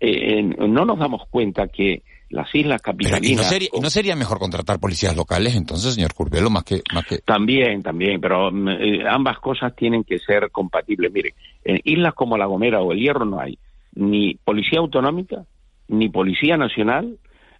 eh, 0.00 0.42
no 0.42 0.84
nos 0.84 0.98
damos 0.98 1.22
cuenta 1.30 1.68
que 1.68 2.02
las 2.28 2.54
islas 2.54 2.82
capitalinas... 2.82 3.52
¿y 3.72 3.80
no, 3.80 3.88
sería, 3.88 4.16
mejor 4.16 4.38
contratar 4.38 4.78
policías 4.78 5.16
locales 5.16 5.54
entonces, 5.56 5.94
señor 5.94 6.12
Curvelo, 6.12 6.50
más 6.50 6.64
que... 6.64 6.82
Más 6.92 7.06
que... 7.06 7.18
También, 7.18 7.82
también, 7.82 8.20
pero 8.20 8.50
mm, 8.50 8.68
eh, 8.68 9.08
ambas 9.08 9.38
cosas 9.38 9.74
tienen 9.74 10.04
que 10.04 10.18
ser 10.18 10.50
compatibles. 10.50 11.10
Mire, 11.10 11.34
en 11.64 11.80
islas 11.84 12.12
como 12.12 12.36
La 12.36 12.44
Gomera 12.44 12.82
o 12.82 12.92
El 12.92 12.98
Hierro 12.98 13.24
no 13.24 13.40
hay 13.40 13.58
ni 13.96 14.36
policía 14.36 14.78
autonómica, 14.78 15.44
ni 15.88 16.08
policía 16.08 16.56
nacional, 16.56 17.18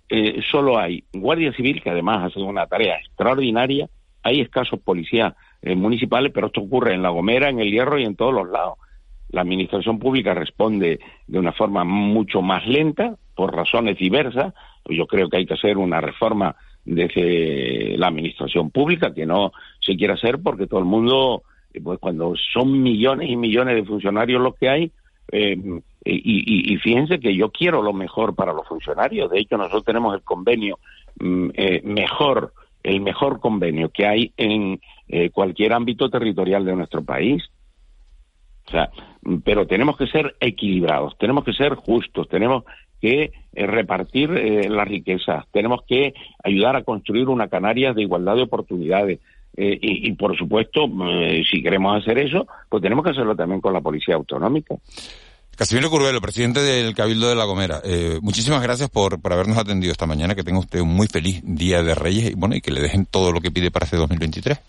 eh, 0.08 0.40
solo 0.48 0.78
hay 0.78 1.02
Guardia 1.12 1.52
Civil, 1.52 1.82
que 1.82 1.90
además 1.90 2.30
hace 2.30 2.38
una 2.38 2.66
tarea 2.66 2.96
extraordinaria, 2.98 3.88
hay 4.22 4.40
escasos 4.40 4.78
policías 4.80 5.34
municipales, 5.62 6.30
pero 6.32 6.46
esto 6.46 6.60
ocurre 6.60 6.94
en 6.94 7.02
La 7.02 7.08
Gomera, 7.08 7.48
en 7.48 7.58
El 7.58 7.72
Hierro 7.72 7.98
y 7.98 8.04
en 8.04 8.14
todos 8.14 8.32
los 8.32 8.48
lados 8.48 8.78
la 9.28 9.40
administración 9.42 9.98
pública 9.98 10.34
responde 10.34 11.00
de 11.26 11.38
una 11.38 11.52
forma 11.52 11.84
mucho 11.84 12.42
más 12.42 12.66
lenta, 12.66 13.16
por 13.34 13.54
razones 13.54 13.98
diversas. 13.98 14.54
Yo 14.88 15.06
creo 15.06 15.28
que 15.28 15.38
hay 15.38 15.46
que 15.46 15.54
hacer 15.54 15.76
una 15.76 16.00
reforma 16.00 16.56
desde 16.84 17.96
la 17.98 18.08
administración 18.08 18.70
pública, 18.70 19.12
que 19.12 19.26
no 19.26 19.52
se 19.80 19.96
quiere 19.96 20.14
hacer 20.14 20.38
porque 20.42 20.66
todo 20.66 20.80
el 20.80 20.86
mundo, 20.86 21.42
eh, 21.74 21.80
pues 21.82 21.98
cuando 21.98 22.34
son 22.52 22.82
millones 22.82 23.28
y 23.28 23.36
millones 23.36 23.74
de 23.74 23.84
funcionarios 23.84 24.40
los 24.40 24.54
que 24.54 24.68
hay, 24.68 24.92
eh, 25.32 25.58
y, 26.04 26.76
fíjense 26.78 27.18
que 27.18 27.34
yo 27.34 27.50
quiero 27.50 27.82
lo 27.82 27.92
mejor 27.92 28.34
para 28.34 28.52
los 28.52 28.66
funcionarios. 28.66 29.30
De 29.30 29.40
hecho, 29.40 29.56
nosotros 29.56 29.84
tenemos 29.84 30.14
el 30.14 30.22
convenio 30.22 30.78
mm, 31.18 31.48
eh, 31.54 31.82
mejor, 31.84 32.52
el 32.82 33.00
mejor 33.00 33.40
convenio 33.40 33.90
que 33.90 34.06
hay 34.06 34.32
en 34.36 34.80
cualquier 35.32 35.72
ámbito 35.72 36.08
territorial 36.10 36.64
de 36.64 36.74
nuestro 36.74 37.04
país. 37.04 37.42
O 38.66 38.70
sea, 38.70 38.90
pero 39.44 39.66
tenemos 39.66 39.96
que 39.96 40.06
ser 40.08 40.34
equilibrados, 40.40 41.16
tenemos 41.18 41.44
que 41.44 41.52
ser 41.52 41.74
justos, 41.74 42.28
tenemos 42.28 42.64
que 43.00 43.32
eh, 43.54 43.66
repartir 43.66 44.30
eh, 44.32 44.68
la 44.68 44.84
riqueza, 44.84 45.46
tenemos 45.52 45.82
que 45.86 46.14
ayudar 46.42 46.76
a 46.76 46.82
construir 46.82 47.28
una 47.28 47.48
Canarias 47.48 47.94
de 47.94 48.02
igualdad 48.02 48.36
de 48.36 48.42
oportunidades. 48.42 49.20
Eh, 49.56 49.78
y, 49.80 50.12
por 50.12 50.36
supuesto, 50.36 50.86
si 51.50 51.62
queremos 51.62 52.02
hacer 52.02 52.18
eso, 52.18 52.46
pues 52.68 52.82
tenemos 52.82 53.04
que 53.04 53.10
hacerlo 53.10 53.34
también 53.34 53.60
con 53.60 53.72
la 53.72 53.80
Policía 53.80 54.14
Autonómica. 54.14 54.74
Casimiro 55.56 55.88
Curvelo, 55.88 56.20
presidente 56.20 56.60
del 56.60 56.94
Cabildo 56.94 57.30
de 57.30 57.34
La 57.34 57.44
Gomera, 57.44 57.80
muchísimas 58.20 58.62
gracias 58.62 58.90
por, 58.90 59.20
por 59.22 59.32
habernos 59.32 59.56
atendido 59.56 59.92
esta 59.92 60.04
mañana, 60.04 60.34
que 60.34 60.42
tenga 60.42 60.58
usted 60.58 60.80
un 60.80 60.94
muy 60.94 61.06
feliz 61.06 61.40
Día 61.42 61.82
de 61.82 61.94
Reyes 61.94 62.32
y 62.32 62.34
bueno, 62.34 62.54
y 62.54 62.60
que 62.60 62.70
le 62.70 62.82
dejen 62.82 63.06
todo 63.06 63.32
lo 63.32 63.40
que 63.40 63.50
pide 63.50 63.70
para 63.70 63.84
este 63.84 63.96
2023. 63.96 64.60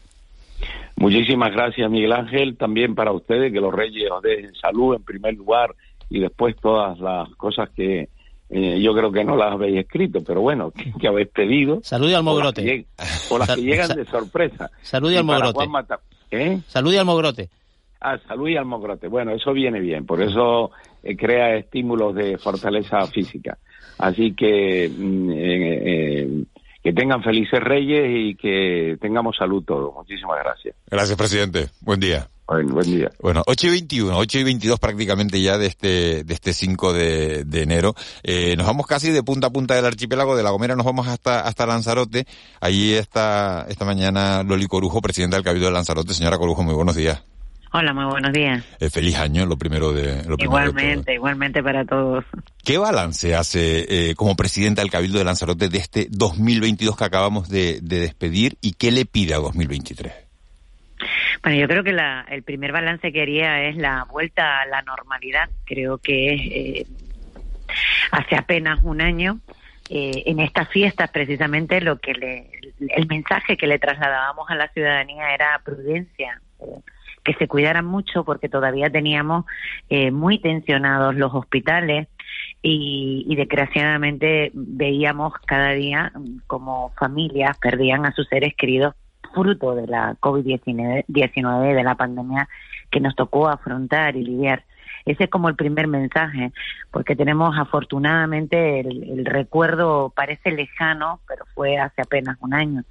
Muchísimas 1.00 1.52
gracias, 1.52 1.92
Miguel 1.92 2.12
Ángel, 2.12 2.58
también 2.58 2.96
para 2.96 3.12
ustedes, 3.12 3.54
que 3.54 3.62
los 3.62 3.74
reyes 3.74 4.10
os 4.10 4.22
den 4.24 4.54
salud 4.56 4.96
en 4.96 5.04
primer 5.04 5.36
lugar 5.36 5.76
y 6.10 6.20
después 6.20 6.56
todas 6.56 6.98
las 7.00 7.30
cosas 7.36 7.70
que 7.76 8.10
eh, 8.50 8.80
yo 8.82 8.94
creo 8.94 9.12
que 9.12 9.24
no 9.24 9.36
las 9.36 9.54
habéis 9.54 9.80
escrito, 9.80 10.24
pero 10.24 10.42
bueno, 10.42 10.72
que, 11.00 11.08
habéis 11.08 11.30
pedido. 11.30 11.80
Salud 11.84 12.10
y 12.10 12.14
almogrote. 12.14 12.88
O 13.30 13.38
las 13.38 13.56
que, 13.56 13.62
llegan 13.62 13.96
de 13.96 14.06
sorpresa. 14.06 14.70
Salud 14.82 15.12
y 15.12 15.18
almogrote. 15.18 15.68
¿Eh? 16.32 16.60
Salud 16.68 16.94
y 16.94 16.98
almogrote. 16.98 17.50
Ah, 18.00 18.18
salud 18.28 18.48
y 18.48 18.58
almogrote. 18.58 19.08
Bueno, 19.08 19.32
eso 19.32 19.54
viene 19.54 19.80
bien, 19.80 20.06
por 20.06 20.22
eso 20.22 20.72
eh, 21.04 21.16
crea 21.18 21.56
estímulos 21.56 22.14
de 22.16 22.38
fortaleza 22.38 23.06
física. 23.08 23.58
Así 23.98 24.34
que 24.36 24.90
mm, 24.96 25.32
eh, 25.34 26.44
que 26.84 26.94
tengan 26.94 27.24
felices 27.24 27.60
reyes 27.60 28.06
y 28.08 28.36
que 28.36 28.98
tengamos 29.02 29.36
salud 29.36 29.64
todos. 29.66 29.94
Muchísimas 29.94 30.38
gracias. 30.44 30.76
Gracias, 30.90 31.18
presidente. 31.18 31.68
Buen 31.82 32.00
día. 32.00 32.30
Buen, 32.48 32.68
buen 32.68 32.86
día. 32.86 33.12
Bueno, 33.20 33.44
8 33.46 33.68
y 33.68 33.70
21, 33.72 34.18
8 34.18 34.40
y 34.40 34.44
22 34.44 34.80
prácticamente 34.80 35.42
ya 35.42 35.58
de 35.58 35.68
este, 35.68 36.24
de 36.24 36.34
este 36.34 36.54
5 36.54 36.94
de, 36.94 37.44
de 37.44 37.62
enero. 37.62 37.94
Eh, 38.24 38.56
nos 38.56 38.66
vamos 38.66 38.88
casi 38.88 39.12
de 39.12 39.22
punta 39.24 39.48
a 39.48 39.50
punta 39.50 39.76
del 39.76 39.86
archipiélago, 39.86 40.38
de 40.38 40.44
La 40.44 40.52
Gomera 40.52 40.76
nos 40.76 40.86
vamos 40.86 41.08
hasta, 41.08 41.42
hasta 41.42 41.66
Lanzarote. 41.66 42.26
Allí 42.62 42.94
está 42.94 43.66
esta 43.68 43.86
mañana 43.86 44.44
Loli 44.44 44.68
Corujo, 44.68 45.02
presidenta 45.02 45.36
del 45.36 45.44
Cabildo 45.44 45.68
de 45.68 45.74
Lanzarote. 45.74 46.14
Señora 46.14 46.38
Corujo, 46.38 46.64
muy 46.64 46.74
buenos 46.74 46.96
días. 46.96 47.22
Hola, 47.74 47.94
muy 47.94 48.06
buenos 48.06 48.32
días. 48.32 48.64
Eh, 48.80 48.90
feliz 48.90 49.18
año, 49.18 49.46
lo 49.46 49.58
primero 49.58 49.92
de. 49.92 50.24
Lo 50.24 50.36
igualmente, 50.40 51.14
igualmente 51.14 51.62
para 51.62 51.86
todos. 51.86 52.24
¿Qué 52.64 52.78
balance 52.78 53.36
hace 53.36 54.10
eh, 54.10 54.16
como 54.16 54.36
presidenta 54.36 54.82
del 54.82 54.90
Cabildo 54.90 55.18
de 55.18 55.26
Lanzarote 55.26 55.68
de 55.68 55.78
este 55.78 56.08
2022 56.10 56.96
que 56.96 57.04
acabamos 57.04 57.50
de, 57.50 57.80
despedir 57.82 58.58
y 58.62 58.74
qué 58.74 58.92
le 58.92 59.06
pide 59.06 59.34
a 59.34 59.38
2023? 59.38 60.27
Bueno, 61.44 61.60
yo 61.60 61.68
creo 61.68 61.84
que 61.84 61.96
el 62.30 62.44
primer 62.44 62.72
balance 62.72 63.12
que 63.12 63.22
haría 63.22 63.64
es 63.64 63.78
la 63.78 64.06
vuelta 64.06 64.62
a 64.62 64.66
la 64.66 64.82
normalidad. 64.82 65.50
Creo 65.66 65.98
que 65.98 66.34
es 66.34 66.42
eh, 66.42 66.86
hace 68.12 68.36
apenas 68.36 68.80
un 68.84 69.02
año. 69.02 69.40
en 69.90 70.40
estas 70.40 70.68
fiestas, 70.70 71.10
precisamente, 71.12 71.80
lo 71.80 72.00
que 72.00 72.14
le, 72.14 72.50
el 72.80 73.08
mensaje 73.08 73.56
que 73.56 73.68
le 73.68 73.80
trasladábamos 73.80 74.50
a 74.50 74.56
la 74.56 74.68
ciudadanía 74.70 75.34
era 75.34 75.62
prudencia 75.64 76.42
que 77.28 77.34
se 77.34 77.48
cuidaran 77.50 77.86
mucho 77.86 78.24
porque 78.24 78.48
todavía 78.48 78.90
teníamos 78.90 79.46
eh, 79.90 80.12
muy 80.12 80.40
tensionados 80.40 81.14
los 81.14 81.34
hospitales 81.34 82.08
y, 82.62 83.26
y, 83.28 83.36
desgraciadamente 83.36 84.52
veíamos 84.54 85.34
cada 85.46 85.72
día 85.72 86.14
como 86.48 86.94
familias 86.98 87.58
perdían 87.58 88.06
a 88.06 88.14
sus 88.14 88.28
seres 88.30 88.54
queridos 88.56 88.96
fruto 89.38 89.76
de 89.76 89.86
la 89.86 90.16
COVID-19, 90.20 91.76
de 91.76 91.84
la 91.84 91.96
pandemia 91.96 92.50
que 92.90 93.00
nos 93.00 93.16
tocó 93.16 93.48
afrontar 93.48 94.16
y 94.16 94.24
lidiar. 94.24 94.64
Ese 95.06 95.26
es 95.26 95.30
como 95.30 95.48
el 95.48 95.56
primer 95.56 95.88
mensaje, 95.88 96.52
porque 96.92 97.16
tenemos 97.16 97.58
afortunadamente 97.58 98.80
el, 98.80 99.26
recuerdo 99.26 100.12
parece 100.16 100.52
lejano, 100.52 101.22
pero 101.28 101.46
fue 101.54 101.78
hace 101.78 102.02
apenas 102.02 102.38
un 102.42 102.54
año. 102.54 102.84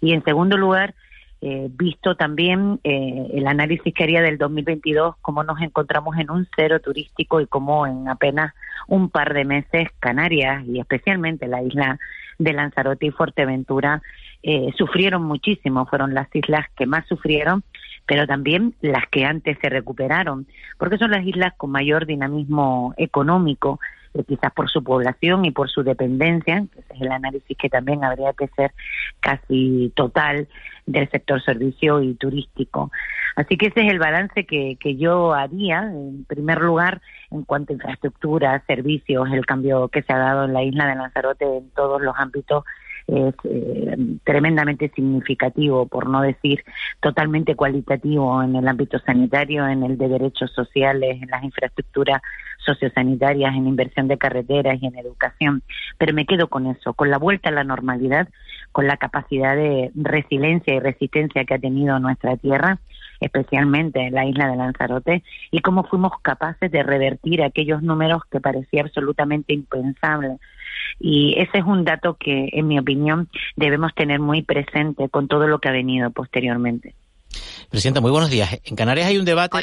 Y 0.00 0.12
en 0.12 0.22
segundo 0.22 0.58
lugar, 0.58 0.94
eh, 1.40 1.68
visto 1.70 2.14
también 2.14 2.78
eh, 2.84 3.28
el 3.32 3.46
análisis 3.46 3.92
que 3.94 4.04
haría 4.04 4.20
del 4.20 4.36
2022, 4.36 5.16
cómo 5.22 5.42
nos 5.44 5.60
encontramos 5.60 6.16
en 6.18 6.30
un 6.30 6.46
cero 6.54 6.78
turístico 6.80 7.40
y 7.40 7.46
cómo 7.46 7.86
en 7.86 8.08
apenas 8.08 8.54
un 8.86 9.10
par 9.10 9.32
de 9.32 9.44
meses 9.44 9.88
Canarias 9.98 10.62
y 10.66 10.78
especialmente 10.78 11.48
la 11.48 11.62
isla 11.62 11.98
de 12.38 12.52
Lanzarote 12.52 13.06
y 13.06 13.10
Fuerteventura 13.10 14.02
eh, 14.48 14.70
sufrieron 14.78 15.24
muchísimo, 15.24 15.86
fueron 15.86 16.14
las 16.14 16.28
islas 16.32 16.66
que 16.76 16.86
más 16.86 17.04
sufrieron, 17.08 17.64
pero 18.06 18.28
también 18.28 18.76
las 18.80 19.04
que 19.10 19.24
antes 19.24 19.58
se 19.60 19.68
recuperaron, 19.68 20.46
porque 20.78 20.98
son 20.98 21.10
las 21.10 21.26
islas 21.26 21.52
con 21.56 21.72
mayor 21.72 22.06
dinamismo 22.06 22.94
económico 22.96 23.80
quizás 24.22 24.52
por 24.52 24.70
su 24.70 24.84
población 24.84 25.44
y 25.44 25.50
por 25.50 25.68
su 25.68 25.82
dependencia, 25.82 26.64
que 26.72 26.80
es 26.80 27.00
el 27.00 27.10
análisis 27.10 27.58
que 27.58 27.68
también 27.68 28.04
habría 28.04 28.32
que 28.34 28.46
ser 28.48 28.72
casi 29.18 29.92
total 29.96 30.48
del 30.86 31.10
sector 31.10 31.42
servicio 31.42 32.00
y 32.00 32.14
turístico. 32.14 32.92
Así 33.34 33.56
que 33.58 33.66
ese 33.66 33.80
es 33.84 33.90
el 33.90 33.98
balance 33.98 34.46
que, 34.46 34.76
que 34.80 34.96
yo 34.96 35.34
haría, 35.34 35.80
en 35.80 36.24
primer 36.24 36.60
lugar, 36.60 37.02
en 37.32 37.42
cuanto 37.42 37.72
a 37.72 37.74
infraestructura, 37.74 38.62
servicios, 38.66 39.28
el 39.32 39.44
cambio 39.44 39.88
que 39.88 40.02
se 40.02 40.12
ha 40.12 40.18
dado 40.18 40.44
en 40.44 40.54
la 40.54 40.62
isla 40.62 40.86
de 40.86 40.94
Lanzarote 40.94 41.44
en 41.44 41.68
todos 41.70 42.00
los 42.00 42.14
ámbitos 42.16 42.64
es 43.08 43.34
eh, 43.44 43.96
tremendamente 44.24 44.90
significativo, 44.94 45.86
por 45.86 46.08
no 46.08 46.22
decir 46.22 46.64
totalmente 47.00 47.54
cualitativo 47.54 48.42
en 48.42 48.56
el 48.56 48.66
ámbito 48.66 48.98
sanitario, 48.98 49.66
en 49.68 49.84
el 49.84 49.96
de 49.96 50.08
derechos 50.08 50.52
sociales, 50.52 51.22
en 51.22 51.30
las 51.30 51.44
infraestructuras 51.44 52.20
sociosanitarias, 52.64 53.54
en 53.54 53.68
inversión 53.68 54.08
de 54.08 54.18
carreteras 54.18 54.78
y 54.80 54.86
en 54.86 54.98
educación. 54.98 55.62
Pero 55.98 56.14
me 56.14 56.26
quedo 56.26 56.48
con 56.48 56.66
eso, 56.66 56.94
con 56.94 57.10
la 57.10 57.18
vuelta 57.18 57.50
a 57.50 57.52
la 57.52 57.64
normalidad, 57.64 58.28
con 58.72 58.86
la 58.86 58.96
capacidad 58.96 59.54
de 59.54 59.92
resiliencia 59.94 60.74
y 60.74 60.80
resistencia 60.80 61.44
que 61.44 61.54
ha 61.54 61.58
tenido 61.58 61.98
nuestra 61.98 62.36
tierra 62.36 62.78
especialmente 63.20 64.00
en 64.00 64.14
la 64.14 64.26
isla 64.26 64.48
de 64.48 64.56
Lanzarote, 64.56 65.22
y 65.50 65.60
cómo 65.60 65.84
fuimos 65.84 66.12
capaces 66.22 66.70
de 66.70 66.82
revertir 66.82 67.42
aquellos 67.42 67.82
números 67.82 68.22
que 68.30 68.40
parecía 68.40 68.82
absolutamente 68.82 69.54
impensables 69.54 70.38
y 70.98 71.34
ese 71.38 71.58
es 71.58 71.64
un 71.64 71.84
dato 71.84 72.16
que, 72.18 72.48
en 72.52 72.66
mi 72.68 72.78
opinión, 72.78 73.28
debemos 73.56 73.94
tener 73.94 74.20
muy 74.20 74.42
presente 74.42 75.08
con 75.08 75.28
todo 75.28 75.46
lo 75.46 75.58
que 75.58 75.68
ha 75.68 75.72
venido 75.72 76.10
posteriormente. 76.10 76.94
Presidenta, 77.70 78.00
muy 78.00 78.10
buenos 78.10 78.30
días. 78.30 78.60
En 78.64 78.76
Canarias 78.76 79.08
hay 79.08 79.18
un 79.18 79.24
debate 79.24 79.62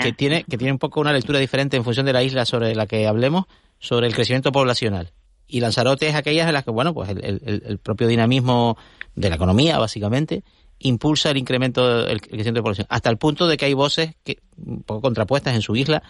que 0.00 0.12
tiene 0.12 0.44
que 0.44 0.58
tiene 0.58 0.72
un 0.72 0.78
poco 0.78 1.00
una 1.00 1.12
lectura 1.12 1.38
diferente 1.38 1.76
en 1.76 1.84
función 1.84 2.06
de 2.06 2.12
la 2.12 2.22
isla 2.22 2.44
sobre 2.44 2.74
la 2.74 2.86
que 2.86 3.06
hablemos, 3.06 3.46
sobre 3.78 4.06
el 4.06 4.14
crecimiento 4.14 4.52
poblacional. 4.52 5.10
Y 5.48 5.60
Lanzarote 5.60 6.06
es 6.08 6.14
aquellas 6.14 6.46
en 6.46 6.54
las 6.54 6.64
que, 6.64 6.70
bueno, 6.70 6.94
pues 6.94 7.10
el, 7.10 7.78
propio 7.82 8.06
dinamismo 8.06 8.76
de 9.16 9.30
la 9.30 9.34
economía, 9.34 9.78
básicamente, 9.78 10.44
impulsa 10.78 11.30
el 11.30 11.38
incremento 11.38 12.04
del 12.04 12.20
crecimiento 12.20 12.60
de 12.60 12.62
población. 12.62 12.86
Hasta 12.88 13.10
el 13.10 13.16
punto 13.16 13.48
de 13.48 13.56
que 13.56 13.64
hay 13.64 13.74
voces 13.74 14.14
que, 14.22 14.38
un 14.56 14.82
poco 14.84 15.00
contrapuestas 15.00 15.54
en 15.54 15.62
su 15.62 15.74
isla, 15.74 16.04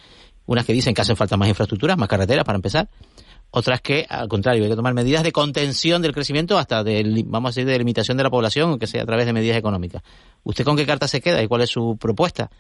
unas 0.44 0.66
que 0.66 0.74
dicen 0.74 0.94
que 0.94 1.00
hacen 1.00 1.16
falta 1.16 1.38
más 1.38 1.48
infraestructuras, 1.48 1.96
más 1.96 2.08
carreteras 2.08 2.44
para 2.44 2.56
empezar, 2.56 2.88
otras 3.50 3.80
que, 3.80 4.06
al 4.08 4.28
contrario, 4.28 4.64
hay 4.64 4.70
que 4.70 4.76
tomar 4.76 4.94
medidas 4.94 5.22
de 5.22 5.32
contención 5.32 6.02
del 6.02 6.12
crecimiento 6.12 6.58
hasta 6.58 6.84
de, 6.84 7.24
vamos 7.26 7.48
a 7.48 7.50
decir, 7.50 7.66
de 7.66 7.78
limitación 7.78 8.16
de 8.16 8.22
la 8.22 8.30
población, 8.30 8.70
aunque 8.70 8.86
sea 8.86 9.02
a 9.02 9.06
través 9.06 9.26
de 9.26 9.32
medidas 9.32 9.56
económicas. 9.56 10.02
¿Usted 10.44 10.64
con 10.64 10.76
qué 10.76 10.86
carta 10.86 11.08
se 11.08 11.20
queda 11.20 11.42
y 11.42 11.48
cuál 11.48 11.62
es 11.62 11.70
su 11.70 11.96
propuesta? 11.98 12.50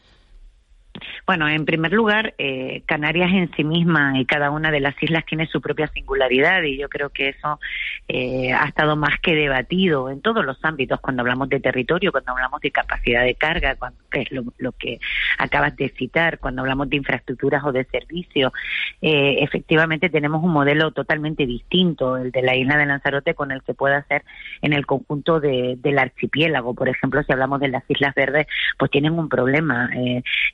Bueno, 1.26 1.48
en 1.48 1.64
primer 1.64 1.92
lugar, 1.92 2.34
eh, 2.38 2.82
Canarias 2.86 3.30
en 3.32 3.50
sí 3.54 3.64
misma 3.64 4.18
y 4.18 4.24
cada 4.24 4.50
una 4.50 4.70
de 4.70 4.80
las 4.80 5.00
islas 5.02 5.24
tiene 5.26 5.46
su 5.46 5.60
propia 5.60 5.86
singularidad 5.88 6.62
y 6.62 6.78
yo 6.78 6.88
creo 6.88 7.10
que 7.10 7.28
eso 7.28 7.60
eh, 8.08 8.52
ha 8.52 8.66
estado 8.66 8.96
más 8.96 9.20
que 9.20 9.34
debatido 9.34 10.10
en 10.10 10.20
todos 10.20 10.44
los 10.44 10.58
ámbitos 10.64 11.00
cuando 11.00 11.22
hablamos 11.22 11.48
de 11.48 11.60
territorio, 11.60 12.12
cuando 12.12 12.32
hablamos 12.32 12.60
de 12.60 12.70
capacidad 12.70 13.24
de 13.24 13.34
carga, 13.34 13.76
cuando, 13.76 13.98
que 14.10 14.22
es 14.22 14.32
lo, 14.32 14.72
que 14.72 14.98
acabas 15.38 15.76
de 15.76 15.90
citar, 15.90 16.38
cuando 16.38 16.62
hablamos 16.62 16.88
de 16.90 16.96
infraestructuras 16.96 17.62
o 17.64 17.72
de 17.72 17.84
servicios. 17.84 18.52
Eh, 19.00 19.36
efectivamente 19.40 20.08
tenemos 20.08 20.42
un 20.42 20.52
modelo 20.52 20.90
totalmente 20.90 21.46
distinto, 21.46 22.16
el 22.16 22.30
de 22.32 22.42
la 22.42 22.56
isla 22.56 22.76
de 22.76 22.86
Lanzarote, 22.86 23.34
con 23.34 23.52
el 23.52 23.62
que 23.62 23.74
puede 23.74 23.94
hacer 23.94 24.24
en 24.62 24.72
el 24.72 24.86
conjunto 24.86 25.40
de, 25.40 25.76
del 25.78 25.98
archipiélago. 25.98 26.74
Por 26.74 26.88
ejemplo, 26.88 27.22
si 27.22 27.32
hablamos 27.32 27.60
de 27.60 27.68
las 27.68 27.84
Islas 27.88 28.14
Verdes, 28.14 28.46
pues 28.78 28.90
tienen 28.90 29.18
un 29.18 29.28
problema 29.28 29.90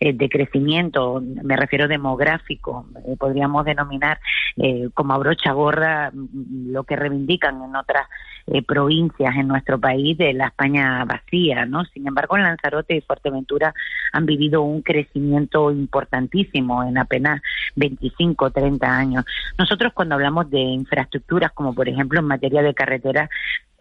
de 0.01 0.29
crecimiento, 0.29 0.56
me 0.61 1.57
refiero 1.57 1.89
demográfico, 1.89 2.87
eh, 3.07 3.17
podríamos 3.19 3.65
denominar 3.65 4.21
eh, 4.57 4.89
como 4.95 5.15
a 5.15 5.19
brocha 5.19 5.53
gorra 5.53 6.11
mm, 6.13 6.73
lo 6.73 6.85
que 6.85 6.97
reivindican 6.97 7.63
en 7.63 7.77
otras 7.77 8.09
eh, 8.47 8.63
provincias 8.63 9.35
en 9.37 9.49
nuestro 9.49 9.79
país 9.81 10.17
de 10.17 10.33
la 10.33 10.47
España 10.47 11.05
vacía, 11.05 11.67
¿no? 11.67 11.85
Sin 11.87 12.07
embargo, 12.07 12.37
en 12.37 12.45
Lanzarote 12.45 12.97
y 12.97 13.01
Fuerteventura 13.01 13.75
han 14.13 14.25
vivido 14.25 14.63
un 14.63 14.83
crecimiento 14.83 15.71
importantísimo 15.71 16.85
en 16.85 16.97
apenas 16.97 17.43
25 17.75 18.45
o 18.45 18.51
30 18.51 18.87
años. 18.87 19.25
Nosotros 19.59 19.93
cuando 19.93 20.15
hablamos 20.15 20.49
de 20.51 20.61
infraestructuras, 20.61 21.53
como 21.53 21.75
por 21.75 21.89
ejemplo 21.89 22.21
en 22.21 22.27
materia 22.27 22.63
de 22.63 22.75
carreteras, 22.75 23.31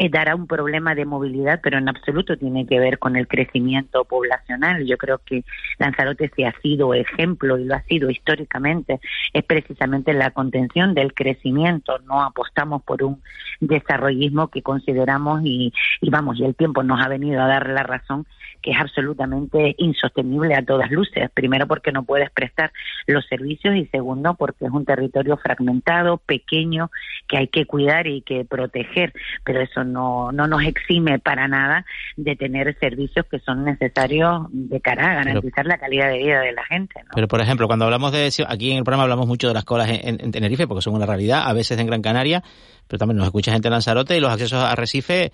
dará 0.10 0.36
un 0.36 0.48
problema 0.48 0.96
de 0.96 1.06
movilidad, 1.06 1.60
pero 1.64 1.78
en 1.78 1.90
absoluto 1.90 2.38
tiene 2.38 2.66
que 2.68 2.80
ver 2.80 3.00
con 3.00 3.16
el 3.16 3.28
crecimiento 3.28 4.04
poblacional. 4.06 4.86
Yo 4.86 4.98
creo 4.98 5.20
que 5.20 5.44
Lanzarote 5.80 6.32
sí 6.36 6.44
ha 6.44 6.54
sido 6.62 6.94
ejemplo 6.94 7.58
y 7.58 7.66
lo 7.66 7.76
ha 7.76 7.82
sido 7.84 8.10
históricamente, 8.10 9.00
es 9.34 9.44
precisamente 9.44 10.14
la 10.14 10.32
contención 10.32 10.94
del 10.94 11.14
crecimiento. 11.14 12.00
No 12.00 12.22
apostamos 12.22 12.84
por 12.84 13.04
un 13.04 13.22
desarrollismo 13.60 14.50
que 14.50 14.62
consideramos 14.62 15.42
y, 15.44 15.74
y 16.02 16.10
vamos, 16.10 16.40
y 16.40 16.44
el 16.44 16.56
tiempo 16.56 16.84
nos 16.84 17.02
ha 17.02 17.08
venido 17.08 17.42
a 17.42 17.48
dar 17.48 17.70
la 17.70 17.84
razón 17.84 18.26
que 18.66 18.72
es 18.72 18.80
absolutamente 18.80 19.76
insostenible 19.78 20.56
a 20.56 20.66
todas 20.66 20.90
luces. 20.90 21.30
Primero 21.32 21.68
porque 21.68 21.92
no 21.92 22.04
puedes 22.04 22.32
prestar 22.32 22.72
los 23.06 23.24
servicios 23.28 23.76
y 23.76 23.86
segundo 23.86 24.34
porque 24.34 24.66
es 24.66 24.72
un 24.72 24.86
territorio 24.86 25.38
fragmentado, 25.38 26.18
pequeño, 26.18 26.90
que 27.28 27.38
hay 27.38 27.48
que 27.48 27.68
cuidar 27.68 28.08
y 28.08 28.24
que 28.24 28.44
proteger. 28.44 29.14
Pero 29.44 29.62
eso 29.62 29.84
no, 29.84 30.32
no 30.32 30.48
nos 30.48 30.64
exime 30.64 31.20
para 31.20 31.48
nada 31.48 31.86
de 32.18 32.36
tener 32.36 32.76
servicios 32.80 33.28
que 33.30 33.38
son 33.38 33.66
necesarios 33.66 34.48
de 34.50 34.82
cara 34.82 35.12
a 35.12 35.16
garantizar 35.24 35.68
la 35.68 35.78
calidad 35.78 36.10
de 36.10 36.18
vida 36.18 36.42
de 36.42 36.54
la 36.54 36.66
gente. 36.66 36.96
Pero, 37.14 37.28
por 37.28 37.42
ejemplo, 37.42 37.68
cuando 37.68 37.86
hablamos 37.86 38.14
de 38.14 38.32
aquí 38.48 38.72
en 38.72 38.80
el 38.80 38.84
programa 38.84 39.04
hablamos 39.04 39.28
mucho 39.28 39.48
de 39.48 39.54
las 39.54 39.64
colas 39.64 39.90
en, 39.92 40.32
Tenerife, 40.32 40.66
porque 40.66 40.82
son 40.82 40.96
una 40.96 41.06
realidad, 41.06 41.44
a 41.46 41.54
veces 41.54 41.78
en 41.78 41.86
Gran 41.86 42.02
Canaria, 42.02 42.42
pero 42.88 42.98
también 42.98 43.18
nos 43.18 43.28
escucha 43.28 43.52
gente 43.52 43.68
en 43.68 43.74
Lanzarote 43.74 44.18
y 44.18 44.20
los 44.20 44.32
accesos 44.32 44.64
a 44.64 44.74
Recife, 44.74 45.32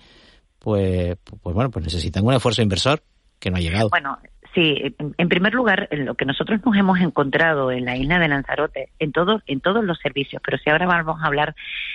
pues, 0.58 1.16
pues 1.42 1.54
bueno, 1.54 1.70
pues 1.70 1.86
necesitan 1.86 2.26
un 2.26 2.34
esfuerzo 2.34 2.60
inversor 2.60 3.02
que 3.42 3.50
no 3.50 3.56
ha 3.56 3.60
llegado. 3.60 3.90
Bueno, 3.90 4.18
Sí, 4.54 4.94
en 4.98 5.28
primer 5.30 5.54
lugar, 5.54 5.88
lo 5.92 6.14
que 6.14 6.26
nosotros 6.26 6.60
nos 6.62 6.76
hemos 6.76 7.00
encontrado 7.00 7.70
en 7.70 7.86
la 7.86 7.96
isla 7.96 8.18
de 8.18 8.28
Lanzarote, 8.28 8.90
en 8.98 9.10
todos, 9.10 9.42
en 9.46 9.60
todos 9.60 9.82
los 9.82 9.98
servicios, 9.98 10.42
pero 10.44 10.58
si 10.58 10.68
ahora 10.68 10.86
vamos 10.86 11.22
a 11.22 11.26
hablar 11.26 11.54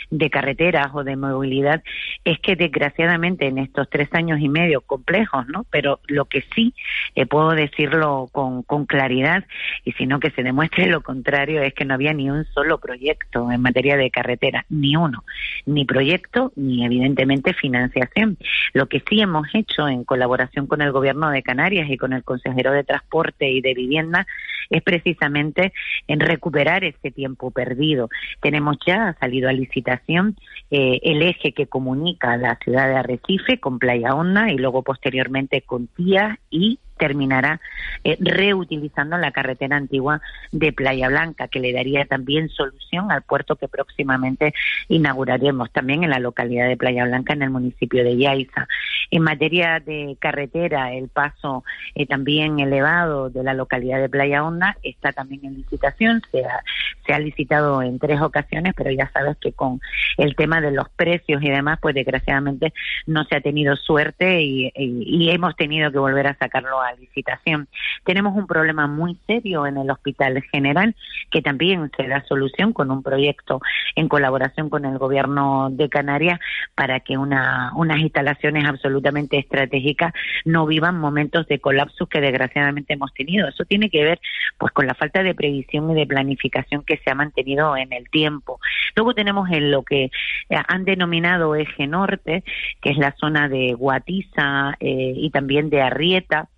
de 0.09 0.31
carreteras 0.31 0.87
o 0.93 1.03
de 1.03 1.15
movilidad, 1.17 1.83
es 2.25 2.39
que 2.39 2.55
desgraciadamente 2.55 3.45
en 3.45 3.59
estos 3.59 3.87
tres 3.91 4.11
años 4.13 4.39
y 4.39 4.49
medio 4.49 4.81
complejos, 4.81 5.47
¿no? 5.47 5.67
Pero 5.69 5.99
lo 6.07 6.25
que 6.25 6.43
sí 6.55 6.73
eh, 7.13 7.27
puedo 7.27 7.51
decirlo 7.51 8.27
con, 8.31 8.63
con 8.63 8.87
claridad 8.87 9.43
y 9.85 9.91
si 9.91 10.07
no 10.07 10.19
que 10.19 10.31
se 10.31 10.41
demuestre 10.41 10.87
lo 10.87 11.01
contrario 11.01 11.61
es 11.61 11.75
que 11.75 11.85
no 11.85 11.93
había 11.93 12.13
ni 12.13 12.31
un 12.31 12.45
solo 12.45 12.79
proyecto 12.79 13.51
en 13.51 13.61
materia 13.61 13.97
de 13.97 14.09
carretera, 14.09 14.65
ni 14.69 14.95
uno, 14.95 15.23
ni 15.67 15.85
proyecto 15.85 16.51
ni 16.55 16.83
evidentemente 16.83 17.53
financiación. 17.53 18.39
Lo 18.73 18.87
que 18.87 19.03
sí 19.07 19.21
hemos 19.21 19.47
hecho 19.53 19.87
en 19.87 20.03
colaboración 20.03 20.65
con 20.65 20.81
el 20.81 20.91
Gobierno 20.91 21.29
de 21.29 21.43
Canarias 21.43 21.87
y 21.91 21.97
con 21.97 22.13
el 22.13 22.23
Consejo 22.23 22.46
de 22.55 22.83
Transporte 22.83 23.49
y 23.49 23.61
de 23.61 23.73
Vivienda 23.73 24.25
es 24.69 24.83
precisamente 24.83 25.73
en 26.07 26.19
recuperar 26.19 26.83
ese 26.83 27.11
tiempo 27.11 27.51
perdido. 27.51 28.09
Tenemos 28.41 28.77
ya 28.85 29.15
salido 29.19 29.49
a 29.49 29.53
licitación 29.53 30.35
eh, 30.71 30.99
el 31.03 31.21
eje 31.21 31.53
que 31.53 31.67
comunica 31.67 32.37
la 32.37 32.57
ciudad 32.63 32.87
de 32.87 32.95
Arrecife 32.95 33.59
con 33.59 33.79
Playa 33.79 34.13
Honda 34.13 34.51
y 34.51 34.57
luego 34.57 34.83
posteriormente 34.83 35.61
con 35.61 35.87
Tía 35.87 36.39
y 36.49 36.79
terminará 36.97 37.61
eh, 38.03 38.17
reutilizando 38.19 39.17
la 39.17 39.31
carretera 39.31 39.77
antigua 39.77 40.21
de 40.51 40.73
Playa 40.73 41.09
Blanca, 41.09 41.47
que 41.47 41.59
le 41.59 41.73
daría 41.73 42.05
también 42.05 42.49
solución 42.49 43.11
al 43.11 43.21
puerto 43.21 43.55
que 43.55 43.67
próximamente 43.67 44.53
inauguraremos 44.87 45.71
también 45.71 46.03
en 46.03 46.09
la 46.09 46.19
localidad 46.19 46.67
de 46.67 46.77
Playa 46.77 47.05
Blanca, 47.05 47.33
en 47.33 47.43
el 47.43 47.49
municipio 47.49 48.03
de 48.03 48.17
Yaiza. 48.17 48.67
En 49.11 49.21
materia 49.21 49.79
de 49.79 50.17
carretera, 50.19 50.93
el 50.93 51.09
paso 51.09 51.63
eh, 51.95 52.05
también 52.05 52.59
elevado 52.59 53.29
de 53.29 53.43
la 53.43 53.53
localidad 53.53 53.99
de 53.99 54.09
Playa 54.09 54.43
Honda 54.43 54.77
está 54.83 55.13
también 55.13 55.45
en 55.45 55.55
licitación, 55.55 56.21
se 56.31 56.45
ha, 56.45 56.61
se 57.05 57.13
ha 57.13 57.19
licitado 57.19 57.81
en 57.81 57.99
tres 57.99 58.21
ocasiones, 58.21 58.73
pero 58.75 58.91
ya 58.91 59.09
sabes 59.11 59.37
que 59.37 59.53
con 59.53 59.79
el 60.17 60.35
tema 60.35 60.61
de 60.61 60.71
los 60.71 60.89
precios 60.89 61.41
y 61.41 61.49
demás, 61.49 61.79
pues 61.81 61.95
desgraciadamente 61.95 62.73
no 63.05 63.23
se 63.25 63.35
ha 63.35 63.41
tenido 63.41 63.75
suerte 63.75 64.41
y, 64.41 64.71
y 64.75 65.29
hemos 65.29 65.55
tenido 65.55 65.91
que 65.91 65.99
volver 65.99 66.27
a 66.27 66.37
sacarlo 66.37 66.81
licitación. 66.93 67.67
Tenemos 68.03 68.35
un 68.35 68.47
problema 68.47 68.87
muy 68.87 69.17
serio 69.27 69.65
en 69.65 69.77
el 69.77 69.89
Hospital 69.89 70.41
General 70.51 70.95
que 71.29 71.41
también 71.41 71.91
se 71.95 72.07
da 72.07 72.23
solución 72.25 72.73
con 72.73 72.91
un 72.91 73.03
proyecto 73.03 73.59
en 73.95 74.07
colaboración 74.07 74.69
con 74.69 74.85
el 74.85 74.97
Gobierno 74.97 75.69
de 75.71 75.89
Canarias 75.89 76.39
para 76.75 76.99
que 76.99 77.17
una, 77.17 77.71
unas 77.75 77.99
instalaciones 77.99 78.65
absolutamente 78.65 79.37
estratégicas 79.37 80.13
no 80.45 80.65
vivan 80.65 80.99
momentos 80.99 81.47
de 81.47 81.59
colapso 81.59 82.07
que 82.07 82.21
desgraciadamente 82.21 82.93
hemos 82.93 83.13
tenido. 83.13 83.47
Eso 83.47 83.65
tiene 83.65 83.89
que 83.89 84.03
ver 84.03 84.19
pues 84.57 84.71
con 84.71 84.87
la 84.87 84.95
falta 84.95 85.23
de 85.23 85.35
previsión 85.35 85.91
y 85.91 85.95
de 85.95 86.07
planificación 86.07 86.83
que 86.83 86.97
se 86.97 87.11
ha 87.11 87.15
mantenido 87.15 87.75
en 87.77 87.93
el 87.93 88.09
tiempo. 88.09 88.59
Luego 88.95 89.13
tenemos 89.13 89.49
en 89.51 89.71
lo 89.71 89.83
que 89.83 90.09
han 90.49 90.85
denominado 90.85 91.55
eje 91.55 91.87
norte, 91.87 92.43
que 92.81 92.91
es 92.91 92.97
la 92.97 93.13
zona 93.19 93.49
de 93.49 93.73
Guatiza 93.73 94.75
eh, 94.79 95.13
y 95.15 95.29
también 95.29 95.69
de 95.69 95.81
Arrieta, 95.81 96.49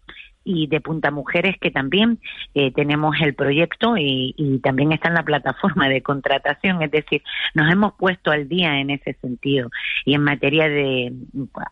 y 0.43 0.67
de 0.67 0.81
Punta 0.81 1.11
Mujeres 1.11 1.55
que 1.59 1.71
también 1.71 2.19
eh, 2.55 2.71
tenemos 2.71 3.15
el 3.21 3.33
proyecto 3.35 3.95
y, 3.97 4.59
también 4.63 4.91
está 4.91 5.09
en 5.09 5.13
la 5.13 5.23
plataforma 5.23 5.87
de 5.87 6.01
contratación, 6.01 6.81
es 6.81 6.91
decir, 6.91 7.21
nos 7.53 7.71
hemos 7.71 7.93
puesto 7.93 8.31
al 8.31 8.47
día 8.49 8.79
en 8.79 8.89
ese 8.89 9.13
sentido. 9.21 9.69
Y 10.05 10.15
en 10.15 10.23
materia 10.23 10.67
de, 10.67 11.13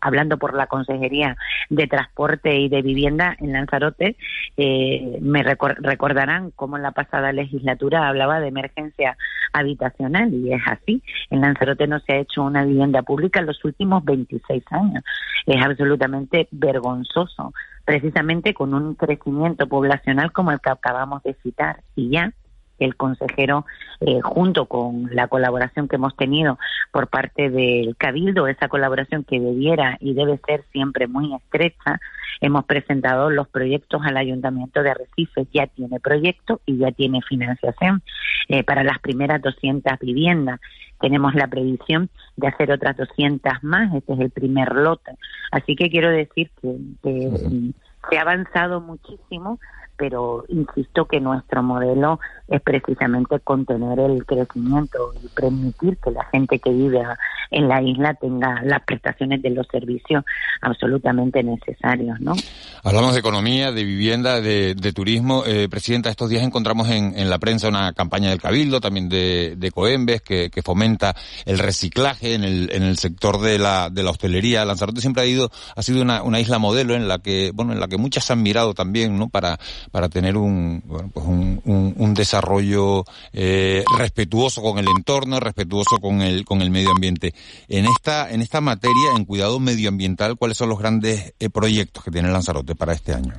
hablando 0.00 0.38
por 0.38 0.54
la 0.54 0.66
Consejería 0.66 1.36
de 1.68 1.86
Transporte 1.86 2.56
y 2.56 2.68
de 2.68 2.82
Vivienda 2.82 3.36
en 3.40 3.52
Lanzarote, 3.52 4.16
eh, 4.56 5.18
me 5.20 5.42
recordarán 5.42 6.50
cómo 6.52 6.76
en 6.76 6.82
la 6.82 6.92
pasada 6.92 7.32
legislatura 7.32 8.08
hablaba 8.08 8.40
de 8.40 8.48
emergencia 8.48 9.16
habitacional 9.52 10.32
y 10.32 10.52
es 10.52 10.62
así, 10.66 11.02
en 11.30 11.40
Lanzarote 11.40 11.86
no 11.86 12.00
se 12.00 12.12
ha 12.12 12.18
hecho 12.18 12.42
una 12.42 12.64
vivienda 12.64 13.02
pública 13.02 13.40
en 13.40 13.46
los 13.46 13.64
últimos 13.64 14.04
26 14.04 14.62
años, 14.70 15.02
es 15.46 15.64
absolutamente 15.64 16.48
vergonzoso 16.50 17.52
precisamente 17.88 18.52
con 18.52 18.74
un 18.74 18.94
crecimiento 18.96 19.66
poblacional 19.66 20.30
como 20.30 20.52
el 20.52 20.60
que 20.60 20.68
acabamos 20.68 21.22
de 21.22 21.32
citar. 21.42 21.82
Y 21.96 22.10
ya 22.10 22.34
el 22.78 22.96
consejero, 22.96 23.66
eh, 24.00 24.20
junto 24.22 24.66
con 24.66 25.08
la 25.12 25.28
colaboración 25.28 25.88
que 25.88 25.96
hemos 25.96 26.16
tenido 26.16 26.58
por 26.92 27.08
parte 27.08 27.50
del 27.50 27.96
Cabildo, 27.96 28.46
esa 28.46 28.68
colaboración 28.68 29.24
que 29.24 29.40
debiera 29.40 29.96
y 30.00 30.14
debe 30.14 30.40
ser 30.46 30.64
siempre 30.72 31.06
muy 31.06 31.34
estrecha, 31.34 32.00
hemos 32.40 32.64
presentado 32.64 33.30
los 33.30 33.48
proyectos 33.48 34.02
al 34.04 34.16
Ayuntamiento 34.16 34.82
de 34.82 34.90
Arrecife. 34.90 35.46
Ya 35.52 35.66
tiene 35.66 36.00
proyecto 36.00 36.60
y 36.66 36.78
ya 36.78 36.92
tiene 36.92 37.20
financiación 37.22 38.02
eh, 38.48 38.62
para 38.64 38.84
las 38.84 38.98
primeras 39.00 39.42
200 39.42 39.98
viviendas. 40.00 40.60
Tenemos 41.00 41.34
la 41.34 41.46
previsión 41.46 42.10
de 42.36 42.48
hacer 42.48 42.70
otras 42.72 42.96
200 42.96 43.62
más. 43.62 43.94
Este 43.94 44.12
es 44.14 44.20
el 44.20 44.30
primer 44.30 44.72
lote. 44.74 45.12
Así 45.50 45.76
que 45.76 45.90
quiero 45.90 46.10
decir 46.10 46.50
que, 46.60 46.76
que 47.02 47.72
se 48.08 48.18
ha 48.18 48.22
avanzado 48.22 48.80
muchísimo 48.80 49.58
pero 49.98 50.44
insisto 50.48 51.06
que 51.06 51.20
nuestro 51.20 51.62
modelo 51.62 52.20
es 52.46 52.62
precisamente 52.62 53.40
contener 53.40 53.98
el 53.98 54.24
crecimiento 54.24 55.12
y 55.22 55.28
permitir 55.28 55.98
que 55.98 56.10
la 56.12 56.24
gente 56.26 56.58
que 56.58 56.70
vive 56.70 57.02
en 57.50 57.68
la 57.68 57.82
isla 57.82 58.14
tenga 58.14 58.62
las 58.62 58.82
prestaciones 58.84 59.42
de 59.42 59.50
los 59.50 59.66
servicios 59.66 60.24
absolutamente 60.62 61.42
necesarios, 61.42 62.20
¿no? 62.20 62.34
Hablamos 62.82 63.12
de 63.14 63.20
economía, 63.20 63.72
de 63.72 63.84
vivienda, 63.84 64.40
de, 64.40 64.74
turismo. 64.94 65.44
Eh, 65.46 65.68
Presidenta, 65.68 66.08
estos 66.08 66.30
días 66.30 66.42
encontramos 66.42 66.88
en, 66.88 67.28
la 67.28 67.38
prensa 67.38 67.68
una 67.68 67.92
campaña 67.92 68.30
del 68.30 68.40
Cabildo, 68.40 68.80
también 68.80 69.08
de, 69.08 69.54
de 69.56 69.70
Coembes, 69.70 70.22
que, 70.22 70.50
fomenta 70.64 71.14
el 71.46 71.58
reciclaje 71.58 72.34
en 72.34 72.44
el, 72.44 72.70
en 72.72 72.82
el 72.82 72.98
sector 72.98 73.40
de 73.40 73.58
la, 73.58 73.90
de 73.90 74.02
la 74.02 74.10
hostelería. 74.10 74.64
Lanzarote 74.64 75.00
siempre 75.00 75.22
ha, 75.22 75.26
ido, 75.26 75.50
ha 75.76 75.82
sido 75.82 76.02
una, 76.02 76.22
una 76.22 76.40
isla 76.40 76.58
modelo 76.58 76.94
en 76.94 77.08
la 77.08 77.18
que, 77.18 77.52
bueno, 77.54 77.72
en 77.72 77.80
la 77.80 77.88
que 77.88 77.96
muchas 77.96 78.30
han 78.30 78.42
mirado 78.42 78.74
también, 78.74 79.18
¿no? 79.18 79.28
Para, 79.28 79.58
para 79.90 80.08
tener 80.08 80.36
un, 80.36 80.82
bueno, 80.86 81.10
pues 81.12 81.26
un, 81.26 81.60
un, 81.64 82.14
desarrollo 82.14 83.04
eh, 83.32 83.84
respetuoso 83.96 84.62
con 84.62 84.78
el 84.78 84.86
entorno, 84.88 85.40
respetuoso 85.40 85.98
con 85.98 86.20
el, 86.22 86.44
con 86.44 86.62
el 86.62 86.70
medio 86.70 86.90
ambiente. 86.90 87.34
En 87.68 87.86
esta, 87.86 88.30
en 88.30 88.40
esta 88.40 88.60
materia, 88.60 89.12
en 89.16 89.24
cuidado 89.24 89.60
medioambiental, 89.60 90.36
¿cuáles 90.36 90.56
son 90.56 90.68
los 90.68 90.78
grandes 90.78 91.34
eh, 91.38 91.50
proyectos 91.50 92.04
que 92.04 92.10
tiene 92.10 92.30
Lanzarote 92.30 92.74
para 92.74 92.92
este 92.92 93.14
año? 93.14 93.34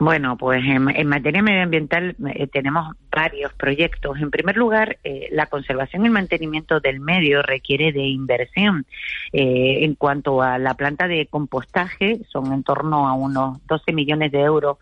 Bueno, 0.00 0.36
pues 0.36 0.62
en, 0.64 1.08
materia 1.08 1.42
medioambiental 1.42 2.14
eh, 2.32 2.46
tenemos 2.46 2.94
varios 3.10 3.52
proyectos. 3.54 4.16
En 4.20 4.30
primer 4.30 4.56
lugar, 4.56 4.98
eh, 5.02 5.26
la 5.32 5.46
conservación 5.46 6.04
y 6.04 6.06
el 6.06 6.12
mantenimiento 6.12 6.78
del 6.78 7.00
medio 7.00 7.42
requiere 7.42 7.90
de 7.90 8.04
inversión. 8.04 8.86
Eh, 9.32 9.84
en 9.84 9.96
cuanto 9.96 10.40
a 10.40 10.56
la 10.58 10.74
planta 10.74 11.08
de 11.08 11.26
compostaje, 11.26 12.20
son 12.28 12.52
en 12.52 12.62
torno 12.62 13.08
a 13.08 13.14
unos 13.14 13.58
12 13.66 13.92
millones 13.92 14.30
de 14.30 14.40
euros 14.40 14.78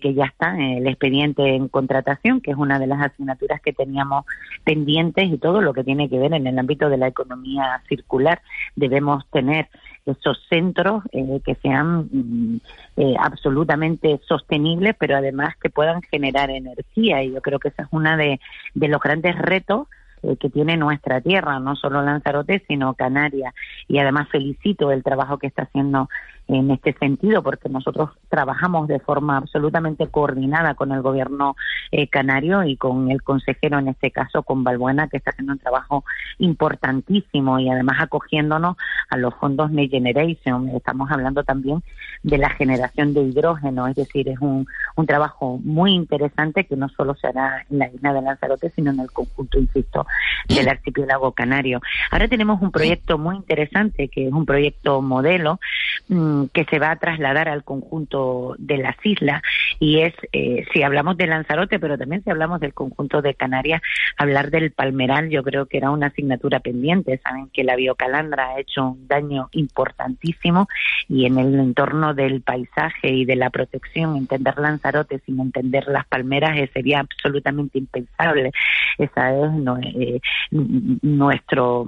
que 0.00 0.14
ya 0.14 0.24
está 0.24 0.56
el 0.58 0.86
expediente 0.86 1.54
en 1.54 1.68
contratación, 1.68 2.40
que 2.40 2.50
es 2.50 2.56
una 2.56 2.78
de 2.78 2.86
las 2.86 3.00
asignaturas 3.00 3.60
que 3.60 3.72
teníamos 3.72 4.24
pendientes 4.64 5.30
y 5.30 5.38
todo 5.38 5.60
lo 5.60 5.72
que 5.72 5.84
tiene 5.84 6.08
que 6.08 6.18
ver 6.18 6.34
en 6.34 6.46
el 6.46 6.58
ámbito 6.58 6.88
de 6.88 6.96
la 6.96 7.08
economía 7.08 7.82
circular. 7.88 8.40
Debemos 8.76 9.26
tener 9.30 9.68
esos 10.06 10.38
centros 10.48 11.02
eh, 11.12 11.40
que 11.44 11.54
sean 11.56 12.08
mm, 12.12 12.60
eh, 12.96 13.14
absolutamente 13.18 14.20
sostenibles, 14.26 14.94
pero 14.98 15.16
además 15.16 15.54
que 15.60 15.70
puedan 15.70 16.02
generar 16.02 16.50
energía. 16.50 17.22
Y 17.22 17.32
yo 17.32 17.40
creo 17.40 17.58
que 17.58 17.68
ese 17.68 17.82
es 17.82 17.88
uno 17.90 18.16
de, 18.16 18.40
de 18.74 18.88
los 18.88 19.00
grandes 19.00 19.36
retos 19.38 19.88
eh, 20.22 20.36
que 20.38 20.48
tiene 20.48 20.76
nuestra 20.76 21.20
tierra, 21.20 21.58
no 21.58 21.76
solo 21.76 22.02
Lanzarote, 22.02 22.62
sino 22.66 22.94
Canarias. 22.94 23.54
Y 23.88 23.98
además 23.98 24.28
felicito 24.28 24.90
el 24.90 25.02
trabajo 25.02 25.38
que 25.38 25.46
está 25.46 25.62
haciendo 25.62 26.08
en 26.48 26.70
este 26.70 26.92
sentido, 26.94 27.42
porque 27.42 27.68
nosotros 27.68 28.10
trabajamos 28.28 28.88
de 28.88 29.00
forma 29.00 29.36
absolutamente 29.36 30.06
coordinada 30.08 30.74
con 30.74 30.92
el 30.92 31.00
gobierno 31.00 31.56
eh, 31.90 32.08
canario 32.08 32.64
y 32.64 32.76
con 32.76 33.10
el 33.10 33.22
consejero, 33.22 33.78
en 33.78 33.88
este 33.88 34.10
caso 34.10 34.42
con 34.42 34.64
Balbuena, 34.64 35.08
que 35.08 35.16
está 35.16 35.30
haciendo 35.30 35.54
un 35.54 35.58
trabajo 35.58 36.04
importantísimo 36.38 37.58
y 37.58 37.70
además 37.70 37.96
acogiéndonos 38.00 38.76
a 39.08 39.16
los 39.16 39.34
fondos 39.34 39.70
Next 39.70 39.92
Generation. 39.92 40.68
Estamos 40.70 41.10
hablando 41.10 41.44
también 41.44 41.82
de 42.22 42.38
la 42.38 42.50
generación 42.50 43.14
de 43.14 43.22
hidrógeno, 43.22 43.86
es 43.86 43.96
decir, 43.96 44.28
es 44.28 44.38
un, 44.40 44.66
un 44.96 45.06
trabajo 45.06 45.58
muy 45.62 45.92
interesante 45.92 46.64
que 46.64 46.76
no 46.76 46.88
solo 46.88 47.14
se 47.14 47.28
hará 47.28 47.64
en 47.70 47.78
la 47.78 47.88
isla 47.88 48.12
de 48.12 48.22
Lanzarote, 48.22 48.70
sino 48.70 48.90
en 48.90 49.00
el 49.00 49.10
conjunto, 49.10 49.58
insisto, 49.58 50.06
del 50.48 50.68
archipiélago 50.68 51.32
canario. 51.32 51.80
Ahora 52.10 52.28
tenemos 52.28 52.60
un 52.60 52.70
proyecto 52.70 53.18
muy 53.18 53.36
interesante, 53.36 54.08
que 54.08 54.26
es 54.28 54.32
un 54.32 54.46
proyecto 54.46 55.02
modelo, 55.02 55.60
mm, 56.08 56.33
que 56.52 56.64
se 56.64 56.78
va 56.78 56.90
a 56.90 56.96
trasladar 56.96 57.48
al 57.48 57.64
conjunto 57.64 58.54
de 58.58 58.78
las 58.78 58.96
islas 59.04 59.42
y 59.80 60.00
es, 60.00 60.14
eh, 60.32 60.64
si 60.72 60.82
hablamos 60.82 61.16
de 61.16 61.26
Lanzarote, 61.26 61.78
pero 61.78 61.98
también 61.98 62.22
si 62.22 62.30
hablamos 62.30 62.60
del 62.60 62.74
conjunto 62.74 63.22
de 63.22 63.34
Canarias, 63.34 63.82
hablar 64.16 64.50
del 64.50 64.70
palmeral 64.70 65.30
yo 65.30 65.42
creo 65.42 65.66
que 65.66 65.78
era 65.78 65.90
una 65.90 66.06
asignatura 66.08 66.60
pendiente. 66.60 67.20
Saben 67.22 67.48
que 67.52 67.64
la 67.64 67.76
biocalandra 67.76 68.48
ha 68.48 68.60
hecho 68.60 68.88
un 68.88 69.08
daño 69.08 69.48
importantísimo 69.52 70.68
y 71.08 71.26
en 71.26 71.38
el 71.38 71.54
entorno 71.54 72.14
del 72.14 72.42
paisaje 72.42 73.10
y 73.10 73.24
de 73.24 73.36
la 73.36 73.50
protección, 73.50 74.16
entender 74.16 74.58
Lanzarote 74.58 75.20
sin 75.26 75.40
entender 75.40 75.86
las 75.88 76.06
palmeras 76.06 76.56
eh, 76.56 76.70
sería 76.72 77.00
absolutamente 77.00 77.78
impensable. 77.78 78.52
Esa 78.98 79.34
es 79.34 79.50
eh, 79.92 80.20
nuestro, 81.02 81.86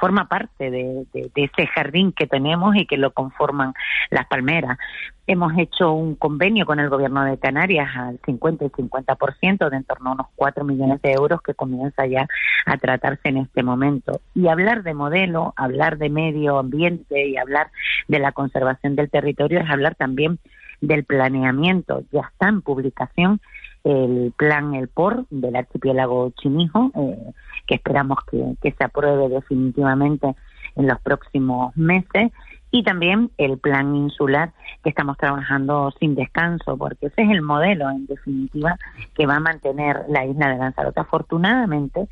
forma 0.00 0.28
parte 0.28 0.70
de 0.70 1.06
ese 1.34 1.66
jardín 1.66 2.12
que 2.12 2.26
tenemos 2.26 2.76
y 2.76 2.86
que 2.86 2.96
lo 2.96 3.12
conforman 3.12 3.74
las 4.10 4.26
palmeras. 4.26 4.78
Hemos 5.26 5.56
hecho 5.56 5.92
un 5.92 6.16
convenio 6.16 6.66
con 6.66 6.80
el 6.80 6.90
gobierno 6.90 7.24
de 7.24 7.38
Canarias 7.38 7.88
al 7.96 8.20
50 8.24 8.66
y 8.66 8.68
50% 8.68 9.70
de 9.70 9.76
en 9.76 9.84
torno 9.84 10.10
a 10.10 10.12
unos 10.12 10.26
4 10.36 10.64
millones 10.64 11.00
de 11.02 11.12
euros 11.12 11.40
que 11.42 11.54
comienza 11.54 12.06
ya 12.06 12.26
a 12.66 12.76
tratarse 12.76 13.28
en 13.28 13.38
este 13.38 13.62
momento. 13.62 14.20
Y 14.34 14.48
hablar 14.48 14.82
de 14.82 14.94
modelo, 14.94 15.54
hablar 15.56 15.96
de 15.98 16.10
medio 16.10 16.58
ambiente 16.58 17.26
y 17.26 17.36
hablar 17.36 17.70
de 18.08 18.18
la 18.18 18.32
conservación 18.32 18.96
del 18.96 19.10
territorio 19.10 19.60
es 19.60 19.70
hablar 19.70 19.94
también 19.94 20.38
del 20.80 21.04
planeamiento. 21.04 22.02
Ya 22.12 22.20
está 22.30 22.48
en 22.48 22.60
publicación 22.60 23.40
el 23.84 24.32
plan 24.36 24.74
El 24.74 24.88
POR 24.88 25.26
del 25.30 25.56
archipiélago 25.56 26.32
chinijo, 26.40 26.90
eh, 26.96 27.32
que 27.66 27.74
esperamos 27.74 28.18
que 28.62 28.70
se 28.72 28.84
apruebe 28.84 29.28
definitivamente 29.28 30.34
en 30.76 30.86
los 30.88 31.00
próximos 31.00 31.76
meses 31.76 32.32
y 32.74 32.82
también 32.82 33.30
el 33.38 33.56
plan 33.56 33.94
insular 33.94 34.50
que 34.82 34.90
estamos 34.90 35.16
trabajando 35.16 35.92
sin 36.00 36.16
descanso, 36.16 36.76
porque 36.76 37.06
ese 37.06 37.22
es 37.22 37.30
el 37.30 37.40
modelo, 37.40 37.88
en 37.88 38.04
definitiva, 38.06 38.76
que 39.14 39.26
va 39.26 39.36
a 39.36 39.40
mantener 39.40 40.02
la 40.08 40.26
isla 40.26 40.48
de 40.48 40.56
Lanzarote. 40.56 40.98
Afortunadamente, 40.98 42.08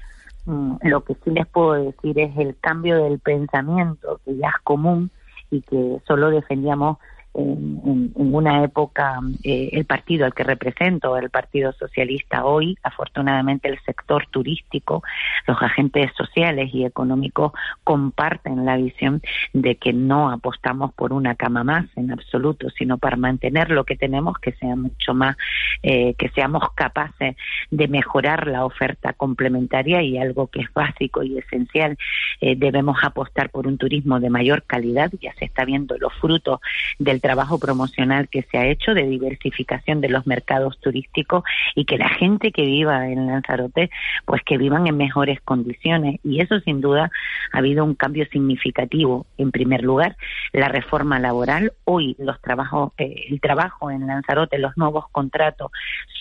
mm, 0.47 0.75
lo 0.83 1.03
que 1.03 1.15
sí 1.15 1.31
les 1.31 1.49
puedo 1.49 1.73
decir 1.73 2.17
es 2.17 2.39
el 2.39 2.57
cambio 2.61 3.03
del 3.03 3.19
pensamiento, 3.19 4.21
que 4.25 4.37
ya 4.37 4.51
es 4.51 4.63
común 4.63 5.11
y 5.51 5.63
que 5.63 5.99
solo 6.07 6.31
defendíamos 6.31 6.99
en, 7.35 8.13
una 8.15 8.65
época 8.65 9.21
eh, 9.43 9.71
el 9.73 9.85
partido 9.85 10.27
al 10.27 10.35
que 10.35 10.45
represento, 10.45 11.17
el 11.17 11.31
Partido 11.31 11.73
Socialista 11.73 12.45
hoy, 12.45 12.77
afortunadamente 12.83 13.69
el 13.69 13.79
sector 13.85 14.27
turístico, 14.31 15.03
los 15.47 15.61
agentes 15.63 16.11
sociales 16.17 16.71
y 16.73 16.85
económicos 16.85 17.53
comparten 17.85 18.65
la 18.65 18.77
visión 18.77 19.23
de 19.53 19.77
que 19.77 19.93
no 19.93 20.31
apostamos 20.31 20.93
por 20.93 21.13
una 21.13 21.35
cama 21.35 21.65
más 21.65 21.87
en 21.97 22.13
absoluto, 22.13 22.69
sino 22.71 22.99
para 22.99 23.17
mantener 23.17 23.71
lo 23.71 23.85
que 23.85 23.97
tenemos, 23.97 24.39
que 24.39 24.53
sea 24.53 24.77
mucho 24.77 25.15
más, 25.15 25.37
eh, 25.83 26.15
que 26.15 26.29
seamos 26.31 26.63
capaces 26.75 27.37
de 27.71 27.89
mejorar 27.89 28.47
la 28.47 28.65
oferta 28.65 29.13
complementaria 29.15 30.03
y 30.03 30.19
algo 30.19 30.49
que 30.49 30.61
es 30.61 30.73
básico 30.73 31.23
y 31.23 31.39
esencial, 31.39 31.97
eh, 32.41 32.55
debemos 32.57 32.99
apostar 33.03 33.51
por 33.51 33.67
un 33.67 33.79
turismo 33.79 34.21
de 34.21 34.31
mayor 34.31 34.65
calidad, 34.65 35.11
ya 35.21 35.33
se 35.35 35.45
está 35.45 35.65
viendo 35.65 35.97
los 35.99 36.13
frutos 36.15 36.61
del 36.99 37.22
trabajo 37.23 37.59
promocional 37.59 38.29
que 38.29 38.43
se 38.43 38.59
ha 38.59 38.67
hecho 38.67 38.93
de 38.93 39.05
diversificación 39.05 40.03
de 40.03 40.11
los 40.11 40.27
mercados 40.27 40.79
turísticos 40.81 41.45
y 41.75 41.87
que 41.87 41.97
la 41.97 42.11
gente 42.11 42.53
que 42.53 42.67
viva 42.67 43.09
en 43.09 43.27
Lanzarote, 43.27 43.91
pues 44.27 44.43
que 44.45 44.59
vivan 44.59 44.87
en 44.87 44.99
mejores 44.99 45.41
condiciones. 45.41 46.21
Y 46.23 46.43
eso 46.43 46.61
sin 46.61 46.83
duda 46.83 47.11
ha 47.53 47.59
habido 47.59 47.85
un 47.85 47.95
cambio 47.95 48.27
significativo. 48.27 49.25
En 49.39 49.51
primer 49.51 49.83
lugar, 49.83 50.17
la 50.53 50.69
reforma 50.69 51.19
laboral. 51.19 51.73
Hoy 51.85 52.17
los 52.19 52.41
trabajos, 52.43 52.93
eh, 52.99 53.27
el 53.31 53.41
trabajo 53.41 53.91
en 53.91 54.07
Lanzarote, 54.07 54.59
los 54.59 54.77
nuevos 54.77 55.09
contratos 55.11 55.71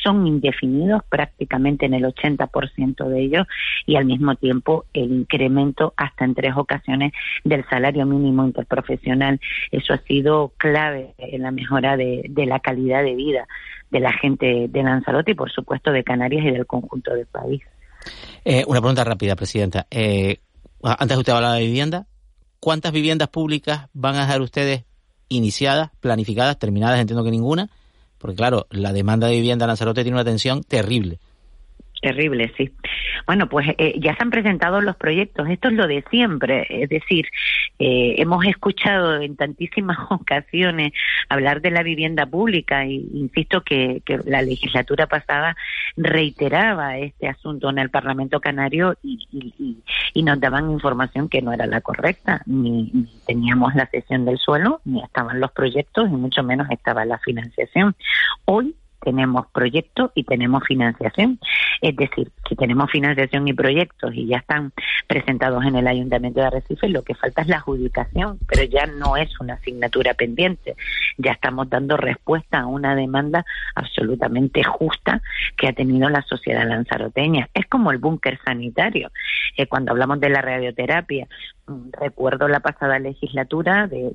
son 0.04 0.26
indefinidos 0.28 1.04
prácticamente 1.10 1.86
en 1.86 1.94
el 1.94 2.06
80% 2.06 3.08
de 3.08 3.22
ellos 3.22 3.48
y 3.86 3.96
al 3.96 4.06
mismo 4.06 4.36
tiempo 4.36 4.86
el 4.94 5.12
incremento 5.12 5.94
hasta 5.98 6.26
en 6.26 6.36
tres 6.36 6.54
ocasiones 6.56 7.14
del 7.44 7.68
salario 7.70 8.06
mínimo 8.06 8.46
interprofesional. 8.46 9.40
Eso 9.72 9.94
ha 9.94 9.98
sido 10.00 10.54
clave 10.58 10.91
en 10.96 11.42
la 11.42 11.52
mejora 11.52 11.98
de, 11.98 12.30
la 12.36 12.60
calidad 12.60 13.04
de 13.04 13.16
vida 13.16 13.48
de 13.90 14.00
la 14.00 14.14
gente 14.14 14.68
de 14.70 14.84
Lanzarote 14.84 15.32
y, 15.32 15.36
por 15.36 15.52
supuesto, 15.52 15.92
de 15.92 16.04
Canarias 16.04 16.46
y 16.46 16.52
del 16.52 16.66
conjunto 16.66 17.14
del 17.14 17.26
país. 17.26 17.62
Eh, 18.46 18.64
una 18.68 18.80
pregunta 18.80 19.04
rápida, 19.04 19.36
Presidenta. 19.36 19.88
Eh, 19.92 20.38
antes 20.84 21.18
usted 21.18 21.34
hablaba 21.34 21.56
de 21.56 21.66
vivienda. 21.66 22.08
¿Cuántas 22.60 22.92
viviendas 22.92 23.28
públicas 23.30 23.88
van 23.94 24.16
a 24.16 24.22
dejar 24.22 24.42
ustedes 24.42 24.86
iniciadas, 25.30 25.90
planificadas, 26.00 26.58
terminadas? 26.58 27.00
Entiendo 27.00 27.24
que 27.24 27.32
ninguna. 27.32 27.70
Porque, 28.18 28.36
claro, 28.36 28.68
la 28.70 28.94
demanda 28.94 29.28
de 29.28 29.36
vivienda 29.36 29.66
en 29.66 29.70
Lanzarote 29.70 30.04
tiene 30.04 30.16
una 30.16 30.26
tensión 30.26 30.64
terrible. 30.64 31.20
Terrible, 32.02 32.52
sí. 32.58 32.72
Bueno, 33.28 33.48
pues 33.48 33.68
eh, 33.78 33.94
ya 34.00 34.16
se 34.16 34.24
han 34.24 34.32
presentado 34.32 34.82
los 34.82 34.96
proyectos. 34.96 35.48
Esto 35.48 35.68
es 35.68 35.76
lo 35.76 35.86
de 35.86 36.04
siempre. 36.10 36.66
Es 36.68 36.90
decir, 36.90 37.28
eh, 37.78 38.16
hemos 38.18 38.44
escuchado 38.46 39.22
en 39.22 39.36
tantísimas 39.36 40.00
ocasiones 40.10 40.94
hablar 41.30 41.62
de 41.62 41.70
la 41.70 41.84
vivienda 41.84 42.26
pública 42.26 42.86
y 42.86 43.08
insisto 43.14 43.62
que, 43.62 44.02
la 44.26 44.42
legislatura 44.42 45.08
pasada 45.08 45.56
reiteraba 45.96 46.98
este 46.98 47.28
asunto 47.28 47.70
en 47.70 47.78
el 47.78 47.90
Parlamento 47.90 48.40
Canario 48.40 48.98
y, 49.04 49.78
nos 50.24 50.40
daban 50.40 50.72
información 50.72 51.30
que 51.30 51.42
no 51.42 51.52
era 51.52 51.66
la 51.68 51.82
correcta. 51.82 52.42
Ni, 52.46 52.90
ni 52.94 53.08
teníamos 53.28 53.76
la 53.76 53.86
cesión 53.88 54.26
del 54.26 54.38
suelo, 54.38 54.82
ni 54.86 55.02
estaban 55.04 55.40
los 55.40 55.52
proyectos 55.52 56.08
y 56.10 56.14
mucho 56.14 56.44
menos 56.44 56.68
estaba 56.70 57.06
la 57.06 57.20
financiación. 57.20 57.96
Hoy 58.46 58.76
tenemos 59.02 59.48
proyectos 59.48 60.12
y 60.16 60.24
tenemos 60.24 60.64
financiación. 60.66 61.40
Es 61.82 61.96
decir, 61.96 62.32
si 62.48 62.56
tenemos 62.56 62.90
financiación 62.92 63.48
y 63.48 63.54
proyectos 63.54 64.14
y 64.14 64.28
ya 64.28 64.38
están 64.38 64.72
presentados 65.08 65.66
en 65.66 65.76
el 65.76 65.88
Ayuntamiento 65.88 66.40
de 66.40 66.48
Arrecife, 66.48 66.88
lo 66.88 67.04
que 67.04 67.16
falta 67.16 67.42
es 67.42 67.48
la 67.48 67.58
adjudicación, 67.58 68.40
pero 68.48 68.64
ya 68.64 68.86
no 68.86 69.18
es 69.18 69.30
una 69.40 69.56
asignatura 69.56 70.14
pendiente. 70.14 70.76
Ya 71.18 71.32
estamos 71.32 71.70
dando 71.70 71.98
respuesta 71.98 72.60
a 72.60 72.68
una 72.68 72.96
demanda 72.96 73.46
absolutamente 73.76 74.64
justa 74.64 75.22
que 75.58 75.68
ha 75.68 75.74
tenido 75.74 76.10
la 76.10 76.22
sociedad 76.22 76.68
lanzaroteña. 76.68 77.50
Es 77.54 77.66
como 77.66 77.92
el 77.92 77.98
búnker 77.98 78.40
sanitario. 78.46 79.12
Eh, 79.58 79.66
cuando 79.66 79.92
hablamos 79.92 80.20
de 80.20 80.30
la 80.30 80.42
radioterapia, 80.42 81.28
mm, 81.68 81.90
recuerdo 82.00 82.48
la 82.48 82.60
pasada 82.60 83.00
legislatura 83.00 83.88
de 83.88 84.12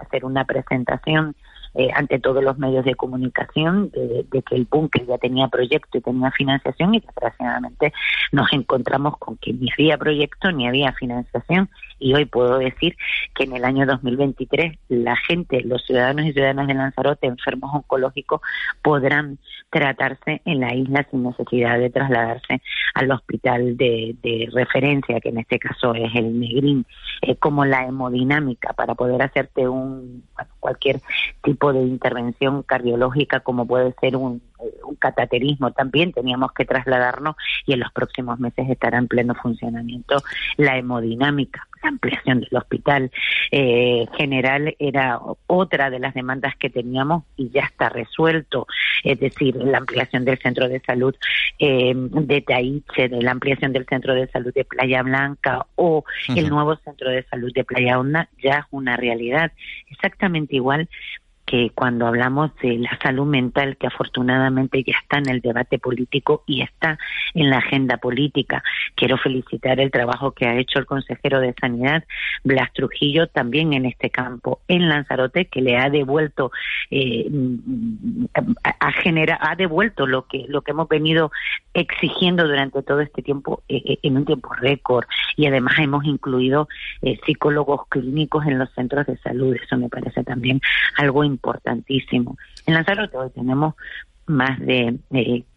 hacer 0.00 0.24
una 0.24 0.44
presentación 0.44 1.34
eh, 1.74 1.88
ante 1.94 2.18
todos 2.18 2.42
los 2.42 2.58
medios 2.58 2.84
de 2.84 2.94
comunicación 2.94 3.90
de, 3.90 4.42
que 4.42 4.56
el 4.56 4.66
búnker 4.70 5.06
ya 5.06 5.18
tenía 5.18 5.48
proyecto 5.48 5.98
y 5.98 6.00
tenía 6.00 6.30
financiación 6.32 6.94
y 6.94 7.00
desgraciadamente 7.00 7.92
nos 8.32 8.52
encontramos 8.52 9.18
con 9.18 9.36
que 9.36 9.52
ni 9.52 9.70
había 9.72 9.96
proyecto 9.96 10.50
ni 10.50 10.66
había 10.66 10.92
financiación. 10.92 11.68
Y 11.98 12.14
hoy 12.14 12.24
puedo 12.24 12.58
decir 12.58 12.96
que 13.34 13.44
en 13.44 13.54
el 13.54 13.64
año 13.64 13.86
2023 13.86 14.78
la 14.88 15.16
gente, 15.16 15.62
los 15.62 15.84
ciudadanos 15.84 16.26
y 16.26 16.32
ciudadanas 16.32 16.66
de 16.66 16.74
Lanzarote 16.74 17.26
enfermos 17.26 17.74
oncológicos 17.74 18.40
podrán 18.82 19.38
tratarse 19.70 20.42
en 20.44 20.60
la 20.60 20.74
isla 20.74 21.06
sin 21.10 21.22
necesidad 21.22 21.78
de 21.78 21.90
trasladarse 21.90 22.60
al 22.94 23.10
hospital 23.12 23.76
de, 23.76 24.48
referencia, 24.52 25.20
que 25.20 25.28
en 25.28 25.38
este 25.38 25.58
caso 25.58 25.94
es 25.94 26.12
el 26.14 26.40
Negrín, 26.40 26.86
eh, 27.22 27.36
como 27.36 27.64
la 27.64 27.86
hemodinámica 27.86 28.72
para 28.72 28.94
poder 28.94 29.22
hacerte 29.22 29.68
un 29.68 30.24
cualquier 30.58 31.00
tipo 31.42 31.59
de 31.68 31.82
intervención 31.82 32.62
cardiológica 32.62 33.40
como 33.40 33.66
puede 33.66 33.94
ser 34.00 34.16
un, 34.16 34.42
un 34.84 34.96
cataterismo 34.96 35.72
también 35.72 36.12
teníamos 36.12 36.52
que 36.52 36.64
trasladarnos 36.64 37.36
y 37.66 37.74
en 37.74 37.80
los 37.80 37.92
próximos 37.92 38.40
meses 38.40 38.68
estará 38.68 38.98
en 38.98 39.08
pleno 39.08 39.34
funcionamiento 39.34 40.16
la 40.56 40.76
hemodinámica 40.78 41.68
la 41.82 41.88
ampliación 41.88 42.40
del 42.40 42.56
hospital. 42.56 43.10
Eh, 43.50 44.06
general 44.16 44.74
era 44.78 45.20
otra 45.46 45.90
de 45.90 45.98
las 45.98 46.14
demandas 46.14 46.54
que 46.56 46.70
teníamos 46.70 47.24
y 47.36 47.50
ya 47.50 47.62
está 47.62 47.88
resuelto, 47.88 48.66
es 49.04 49.18
decir, 49.18 49.56
la 49.56 49.78
ampliación 49.78 50.24
del 50.24 50.38
centro 50.38 50.68
de 50.68 50.80
salud 50.80 51.14
eh, 51.58 51.92
de 51.94 52.40
Taiche, 52.42 53.08
de 53.08 53.22
la 53.22 53.32
ampliación 53.32 53.72
del 53.72 53.86
centro 53.86 54.14
de 54.14 54.28
salud 54.28 54.52
de 54.54 54.64
Playa 54.64 55.02
Blanca 55.02 55.66
o 55.76 56.04
el 56.28 56.48
nuevo 56.48 56.76
centro 56.76 57.10
de 57.10 57.22
salud 57.24 57.52
de 57.52 57.64
Playa 57.64 57.98
Honda 57.98 58.28
ya 58.42 58.58
es 58.58 58.64
una 58.70 58.96
realidad. 58.96 59.52
Exactamente 59.90 60.56
igual 60.56 60.88
que 61.50 61.72
cuando 61.74 62.06
hablamos 62.06 62.52
de 62.62 62.78
la 62.78 62.96
salud 63.02 63.26
mental, 63.26 63.76
que 63.76 63.88
afortunadamente 63.88 64.84
ya 64.84 64.94
está 65.02 65.18
en 65.18 65.28
el 65.28 65.40
debate 65.40 65.80
político 65.80 66.44
y 66.46 66.62
está 66.62 66.96
en 67.34 67.50
la 67.50 67.58
agenda 67.58 67.96
política. 67.96 68.62
Quiero 68.94 69.18
felicitar 69.18 69.80
el 69.80 69.90
trabajo 69.90 70.30
que 70.30 70.46
ha 70.46 70.56
hecho 70.56 70.78
el 70.78 70.86
consejero 70.86 71.40
de 71.40 71.52
Sanidad, 71.60 72.04
Blas 72.44 72.72
Trujillo, 72.72 73.26
también 73.26 73.72
en 73.72 73.84
este 73.84 74.10
campo, 74.10 74.60
en 74.68 74.88
Lanzarote, 74.88 75.46
que 75.46 75.60
le 75.60 75.76
ha 75.76 75.90
devuelto, 75.90 76.52
eh, 76.88 77.28
ha, 78.78 78.92
ha 79.40 79.56
devuelto 79.56 80.06
lo 80.06 80.28
que, 80.28 80.44
lo 80.46 80.62
que 80.62 80.70
hemos 80.70 80.88
venido 80.88 81.32
exigiendo 81.74 82.46
durante 82.46 82.80
todo 82.84 83.00
este 83.00 83.22
tiempo 83.22 83.64
eh, 83.68 83.82
eh, 83.84 83.98
en 84.04 84.18
un 84.18 84.24
tiempo 84.24 84.54
récord. 84.54 85.04
Y 85.36 85.46
además 85.46 85.74
hemos 85.80 86.04
incluido 86.04 86.68
psicólogos 87.26 87.88
clínicos 87.88 88.46
en 88.46 88.58
los 88.58 88.70
centros 88.74 89.06
de 89.06 89.16
salud. 89.18 89.56
Eso 89.60 89.76
me 89.78 89.88
parece 89.88 90.22
también 90.22 90.60
algo 90.96 91.24
importante 91.24 91.39
importantísimo. 91.40 92.36
En 92.66 92.74
Lanzarote 92.74 93.16
hoy 93.16 93.30
tenemos 93.30 93.74
más 94.26 94.60
de 94.60 94.96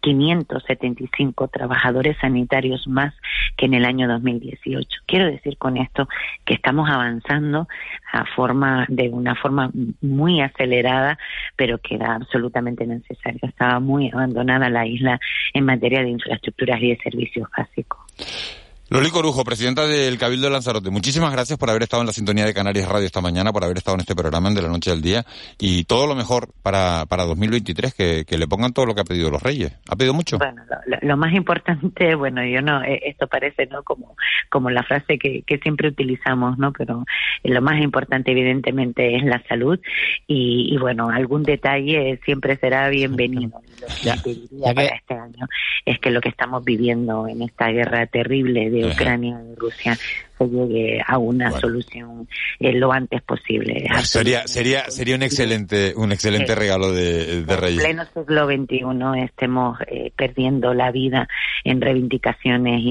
575 0.00 1.48
trabajadores 1.48 2.16
sanitarios 2.20 2.88
más 2.88 3.14
que 3.56 3.66
en 3.66 3.74
el 3.74 3.84
año 3.84 4.08
2018. 4.08 4.88
Quiero 5.06 5.26
decir 5.26 5.56
con 5.58 5.76
esto 5.76 6.08
que 6.44 6.54
estamos 6.54 6.90
avanzando 6.90 7.68
a 8.12 8.24
forma 8.34 8.84
de 8.88 9.10
una 9.10 9.36
forma 9.36 9.70
muy 10.00 10.40
acelerada, 10.40 11.18
pero 11.56 11.78
que 11.78 11.94
era 11.94 12.16
absolutamente 12.16 12.84
necesaria. 12.84 13.40
Estaba 13.42 13.78
muy 13.78 14.10
abandonada 14.10 14.68
la 14.68 14.86
isla 14.86 15.20
en 15.52 15.64
materia 15.64 16.02
de 16.02 16.10
infraestructuras 16.10 16.82
y 16.82 16.88
de 16.88 16.96
servicios 16.96 17.48
básicos. 17.56 18.63
Loli 18.90 19.08
Corujo, 19.08 19.44
presidenta 19.44 19.86
del 19.86 20.18
Cabildo 20.18 20.46
de 20.46 20.52
Lanzarote, 20.52 20.90
muchísimas 20.90 21.32
gracias 21.32 21.58
por 21.58 21.70
haber 21.70 21.84
estado 21.84 22.02
en 22.02 22.06
la 22.06 22.12
sintonía 22.12 22.44
de 22.44 22.52
Canarias 22.52 22.86
Radio 22.86 23.06
esta 23.06 23.22
mañana, 23.22 23.50
por 23.50 23.64
haber 23.64 23.78
estado 23.78 23.94
en 23.94 24.02
este 24.02 24.14
programa 24.14 24.50
de 24.50 24.60
la 24.60 24.68
noche 24.68 24.90
al 24.90 25.00
día 25.00 25.24
y 25.58 25.84
todo 25.84 26.06
lo 26.06 26.14
mejor 26.14 26.50
para, 26.62 27.06
para 27.06 27.24
2023, 27.24 27.94
que, 27.94 28.24
que 28.26 28.36
le 28.36 28.46
pongan 28.46 28.74
todo 28.74 28.84
lo 28.84 28.94
que 28.94 29.00
ha 29.00 29.04
pedido 29.04 29.30
los 29.30 29.42
Reyes. 29.42 29.72
¿Ha 29.88 29.96
pedido 29.96 30.12
mucho? 30.12 30.36
Bueno, 30.36 30.62
lo, 31.00 31.16
más 31.16 31.32
importante, 31.32 32.14
bueno, 32.14 32.44
yo 32.44 32.60
no, 32.60 32.82
eh, 32.84 33.00
esto 33.06 33.26
parece 33.26 33.66
no 33.66 33.82
como, 33.82 34.16
como 34.50 34.68
la 34.68 34.82
frase 34.82 35.18
que, 35.18 35.42
que 35.46 35.56
siempre 35.58 35.88
utilizamos, 35.88 36.58
¿no? 36.58 36.72
Pero 36.72 37.04
lo 37.42 37.62
más 37.62 37.80
importante 37.80 38.32
evidentemente 38.32 39.16
es 39.16 39.24
la 39.24 39.42
salud 39.48 39.80
y, 40.26 40.76
bueno, 40.78 41.08
algún 41.08 41.42
detalle 41.42 42.20
siempre 42.24 42.56
será 42.56 42.88
bienvenido. 42.90 43.60
Lo 44.04 44.22
que 44.22 44.36
ya, 44.50 44.74
para 44.74 44.88
este 44.88 45.14
año 45.14 45.46
es 45.84 45.98
que 45.98 46.10
lo 46.10 46.20
que 46.20 46.28
estamos 46.28 46.64
viviendo 46.64 47.28
en 47.28 47.42
esta 47.42 47.68
guerra 47.68 48.06
terrible 48.06 48.70
de 48.70 48.83
Ucrania 48.86 49.40
y 49.50 49.54
Rusia 49.54 49.96
se 50.38 50.48
llegue 50.48 51.00
a 51.06 51.18
una 51.18 51.50
solución 51.60 52.28
eh, 52.58 52.72
lo 52.72 52.92
antes 52.92 53.22
posible. 53.22 53.86
Sería 54.02 54.46
sería 54.46 54.90
sería 54.90 55.14
un 55.14 55.22
excelente 55.22 55.94
un 55.96 56.12
excelente 56.12 56.54
regalo 56.54 56.92
de, 56.92 57.42
de 57.42 57.56
Reyes. 57.56 57.84
En 57.84 57.96
pleno 57.96 58.04
siglo 58.14 58.46
XXI 58.46 59.22
estemos 59.22 59.78
eh, 59.86 60.12
perdiendo 60.16 60.74
la 60.74 60.90
vida 60.90 61.28
en 61.62 61.80
reivindicaciones 61.80 62.82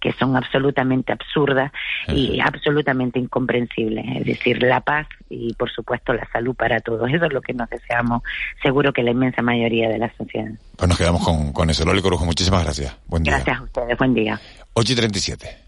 que 0.00 0.12
son 0.12 0.36
absolutamente 0.36 1.12
absurdas 1.12 1.72
y 2.08 2.40
absolutamente 2.40 3.18
incomprensibles. 3.18 4.04
Es 4.16 4.24
decir, 4.24 4.62
la 4.62 4.80
paz 4.80 5.06
y 5.30 5.52
por 5.54 5.70
supuesto 5.70 6.12
la 6.12 6.28
salud 6.30 6.54
para 6.54 6.80
todos. 6.80 7.10
Eso 7.10 7.24
es 7.26 7.32
lo 7.32 7.40
que 7.40 7.54
nos 7.54 7.68
deseamos. 7.70 8.22
Seguro 8.62 8.92
que 8.92 9.02
la 9.02 9.10
inmensa 9.10 9.42
mayoría 9.42 9.88
de 9.88 9.98
la 9.98 10.12
sociedad. 10.16 10.52
Pues 10.76 10.88
nos 10.88 10.98
quedamos 10.98 11.24
con, 11.24 11.52
con 11.52 11.70
eso. 11.70 11.84
Loli 11.84 12.02
Corujo, 12.02 12.24
muchísimas 12.24 12.62
gracias. 12.64 12.96
Buen 13.06 13.22
día. 13.22 13.34
Gracias 13.34 13.58
a 13.58 13.62
ustedes. 13.62 13.98
Buen 13.98 14.14
día. 14.14 14.40
8 14.76 14.92
y 14.92 14.96
37. 14.96 15.58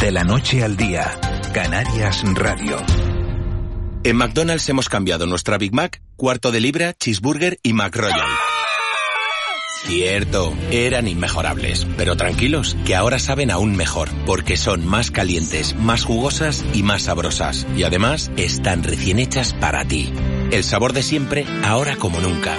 De 0.00 0.12
la 0.12 0.22
noche 0.22 0.62
al 0.62 0.76
día, 0.76 1.18
Canarias 1.54 2.22
Radio. 2.34 2.76
En 4.04 4.16
McDonald's 4.16 4.68
hemos 4.68 4.90
cambiado 4.90 5.26
nuestra 5.26 5.56
Big 5.56 5.72
Mac, 5.72 6.02
cuarto 6.16 6.52
de 6.52 6.60
libra, 6.60 6.92
cheeseburger 6.92 7.58
y 7.62 7.72
McRoyal. 7.72 8.28
Cierto, 9.86 10.52
eran 10.70 11.08
inmejorables, 11.08 11.86
pero 11.96 12.16
tranquilos, 12.16 12.76
que 12.84 12.94
ahora 12.94 13.18
saben 13.18 13.50
aún 13.50 13.76
mejor, 13.76 14.10
porque 14.26 14.58
son 14.58 14.86
más 14.86 15.10
calientes, 15.10 15.74
más 15.76 16.04
jugosas 16.04 16.66
y 16.74 16.82
más 16.82 17.04
sabrosas. 17.04 17.66
Y 17.78 17.84
además, 17.84 18.30
están 18.36 18.82
recién 18.82 19.20
hechas 19.20 19.54
para 19.54 19.86
ti. 19.86 20.12
El 20.50 20.64
sabor 20.64 20.92
de 20.92 21.02
siempre, 21.02 21.46
ahora 21.64 21.96
como 21.96 22.20
nunca. 22.20 22.58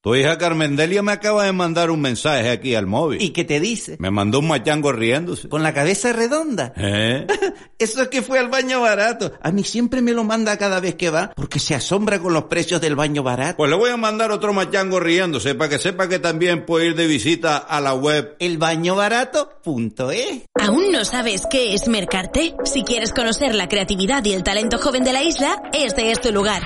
Tu 0.00 0.14
hija 0.14 0.38
Carmendelia 0.38 1.02
me 1.02 1.10
acaba 1.10 1.44
de 1.44 1.50
mandar 1.50 1.90
un 1.90 2.00
mensaje 2.00 2.50
aquí 2.50 2.76
al 2.76 2.86
móvil. 2.86 3.20
¿Y 3.20 3.30
qué 3.30 3.42
te 3.42 3.58
dice? 3.58 3.96
Me 3.98 4.12
mandó 4.12 4.38
un 4.38 4.46
machango 4.46 4.92
riéndose. 4.92 5.48
¿Con 5.48 5.64
la 5.64 5.74
cabeza 5.74 6.12
redonda? 6.12 6.72
¿Eh? 6.76 7.26
Eso 7.80 8.02
es 8.02 8.08
que 8.08 8.22
fue 8.22 8.38
al 8.38 8.48
baño 8.48 8.80
barato. 8.80 9.32
A 9.42 9.50
mí 9.50 9.64
siempre 9.64 10.00
me 10.00 10.12
lo 10.12 10.22
manda 10.22 10.56
cada 10.56 10.78
vez 10.78 10.94
que 10.94 11.10
va 11.10 11.32
porque 11.34 11.58
se 11.58 11.74
asombra 11.74 12.20
con 12.20 12.32
los 12.32 12.44
precios 12.44 12.80
del 12.80 12.94
baño 12.94 13.24
barato. 13.24 13.56
Pues 13.56 13.70
le 13.70 13.76
voy 13.76 13.90
a 13.90 13.96
mandar 13.96 14.30
otro 14.30 14.52
machango 14.52 15.00
riéndose 15.00 15.56
para 15.56 15.70
que 15.70 15.80
sepa 15.80 16.08
que 16.08 16.20
también 16.20 16.64
puede 16.64 16.86
ir 16.86 16.94
de 16.94 17.08
visita 17.08 17.56
a 17.56 17.80
la 17.80 17.94
web 17.94 18.36
elbañobarato.es. 18.38 20.42
¿Aún 20.60 20.92
no 20.92 21.04
sabes 21.04 21.42
qué 21.50 21.74
es 21.74 21.88
Mercarte? 21.88 22.54
Si 22.64 22.84
quieres 22.84 23.12
conocer 23.12 23.52
la 23.52 23.68
creatividad 23.68 24.24
y 24.24 24.32
el 24.32 24.44
talento 24.44 24.78
joven 24.78 25.02
de 25.02 25.12
la 25.12 25.24
isla, 25.24 25.60
este 25.72 26.12
es 26.12 26.20
tu 26.20 26.30
lugar. 26.30 26.62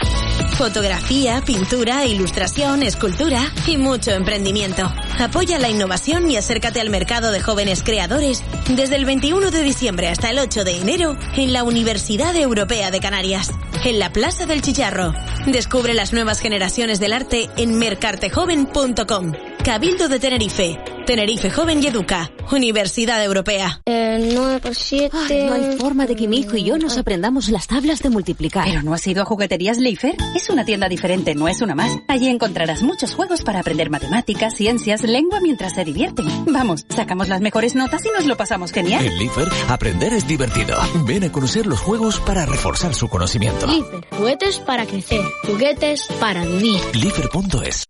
Fotografía, 0.59 1.43
pintura, 1.47 2.05
ilustración, 2.05 2.83
escultura 2.83 3.22
y 3.67 3.77
mucho 3.77 4.11
emprendimiento. 4.11 4.93
Apoya 5.21 5.59
la 5.59 5.71
innovación 5.71 6.29
y 6.29 6.37
acércate 6.37 6.81
al 6.81 6.91
mercado 6.91 7.31
de 7.31 7.41
jóvenes 7.41 7.83
creadores 7.85 8.43
desde 8.69 8.97
el 8.97 9.05
21 9.05 9.51
de 9.51 9.63
diciembre 9.63 10.09
hasta 10.09 10.31
el 10.31 10.39
8 10.41 10.65
de 10.65 10.79
enero 10.79 11.17
en 11.37 11.53
la 11.53 11.63
Universidad 11.63 12.35
Europea 12.35 12.91
de 12.91 13.01
Canarias, 13.01 13.53
en 13.85 14.01
la 14.01 14.13
Plaza 14.13 14.47
del 14.47 14.61
Chicharro. 14.61 15.15
Descubre 15.47 15.95
las 15.95 16.13
nuevas 16.13 16.41
generaciones 16.41 16.99
del 16.99 17.13
arte 17.13 17.49
en 17.57 17.79
mercartejoven.com. 17.79 19.33
Cabildo 19.65 20.09
de 20.09 20.19
Tenerife. 20.19 20.92
Tenerife 21.07 21.51
Joven 21.51 21.83
y 21.83 21.89
Educa. 21.89 22.31
Universidad 22.53 23.23
Europea. 23.25 23.81
El 23.85 24.35
9 24.35 24.61
por 24.61 24.75
7. 24.75 25.17
Ay, 25.29 25.45
no 25.47 25.55
hay 25.55 25.77
forma 25.77 26.07
de 26.07 26.15
que 26.15 26.29
mi 26.29 26.39
hijo 26.39 26.57
y 26.57 26.65
yo 26.65 26.79
nos 26.79 26.97
aprendamos 26.99 27.49
las 27.49 27.67
tablas 27.67 28.01
de 28.03 28.11
multiplicar. 28.11 28.65
¿Pero 28.67 28.83
no 28.83 28.95
has 28.95 29.07
ido 29.07 29.23
a 29.23 29.25
Jugueterías 29.25 29.79
Leifer? 29.79 30.15
Es 30.37 30.49
una 30.49 30.65
tienda 30.65 30.89
diferente, 30.89 31.35
no 31.35 31.49
es 31.49 31.61
una 31.61 31.75
más. 31.75 31.93
Allí 32.09 32.29
encontrarás 32.29 32.83
muchos 32.83 33.15
juegos 33.15 33.43
para 33.43 33.61
aprender 33.61 33.91
matemáticas, 33.91 34.55
ciencias, 34.55 35.03
lengua 35.03 35.41
mientras 35.41 35.75
se 35.75 35.85
divierten. 35.85 36.27
Vamos, 36.47 36.85
sacamos 36.89 37.29
las 37.29 37.41
mejores 37.41 37.75
notas 37.75 38.05
y 38.05 38.11
nos 38.11 38.27
lo 38.27 38.37
pasamos 38.37 38.71
genial. 38.73 39.05
En 39.05 39.19
Leifer, 39.19 39.49
aprender 39.69 40.13
es 40.13 40.27
divertido. 40.29 40.77
Ven 41.07 41.25
a 41.25 41.33
conocer 41.33 41.67
los 41.67 41.81
juegos 41.81 42.21
para 42.21 42.47
reforzar 42.47 42.95
su 42.95 43.09
conocimiento. 43.09 43.67
Lifer, 43.67 44.07
juguetes 44.17 44.59
para 44.61 44.87
crecer, 44.87 45.23
juguetes 45.47 46.07
para 46.21 46.45
vivir. 46.45 46.81
Lifer.es 46.95 47.87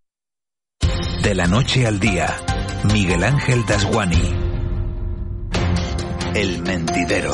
De 1.23 1.35
la 1.35 1.47
noche 1.47 1.87
al 1.87 2.01
día, 2.01 2.37
Miguel 2.91 3.23
Ángel 3.23 3.65
Dasguani. 3.65 4.35
El 6.35 6.63
mentidero. 6.63 7.33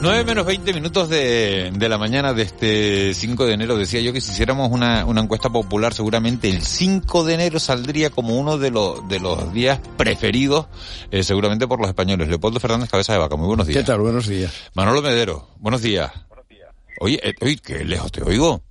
9 0.00 0.24
menos 0.24 0.46
20 0.46 0.72
minutos 0.72 1.08
de, 1.08 1.70
de, 1.74 1.88
la 1.88 1.98
mañana 1.98 2.32
de 2.32 2.42
este 2.42 3.14
5 3.14 3.46
de 3.46 3.52
enero. 3.52 3.76
Decía 3.76 4.00
yo 4.00 4.12
que 4.12 4.20
si 4.20 4.32
hiciéramos 4.32 4.70
una, 4.72 5.04
una 5.04 5.20
encuesta 5.20 5.50
popular, 5.50 5.92
seguramente 5.92 6.48
el 6.48 6.62
5 6.62 7.24
de 7.24 7.34
enero 7.34 7.60
saldría 7.60 8.10
como 8.10 8.36
uno 8.36 8.56
de, 8.58 8.70
los 8.70 9.06
de 9.08 9.20
los 9.20 9.52
días 9.52 9.80
preferidos, 9.98 10.66
eh, 11.10 11.22
seguramente 11.22 11.68
por 11.68 11.80
los 11.80 11.88
españoles. 11.88 12.28
Leopoldo 12.28 12.58
Fernández 12.60 12.90
Cabeza 12.90 13.12
de 13.12 13.18
Vaca, 13.18 13.36
muy 13.36 13.46
buenos 13.46 13.66
días. 13.66 13.78
¿Qué 13.78 13.86
tal? 13.86 14.00
Buenos 14.00 14.26
días. 14.26 14.70
Manolo 14.74 15.02
Medero, 15.02 15.48
buenos 15.58 15.82
días. 15.82 16.10
Buenos 16.28 16.48
días. 16.48 16.70
Oye, 16.98 17.20
eh, 17.22 17.34
oye, 17.40 17.58
qué 17.58 17.84
lejos 17.84 18.10
te 18.10 18.22
oigo. 18.22 18.62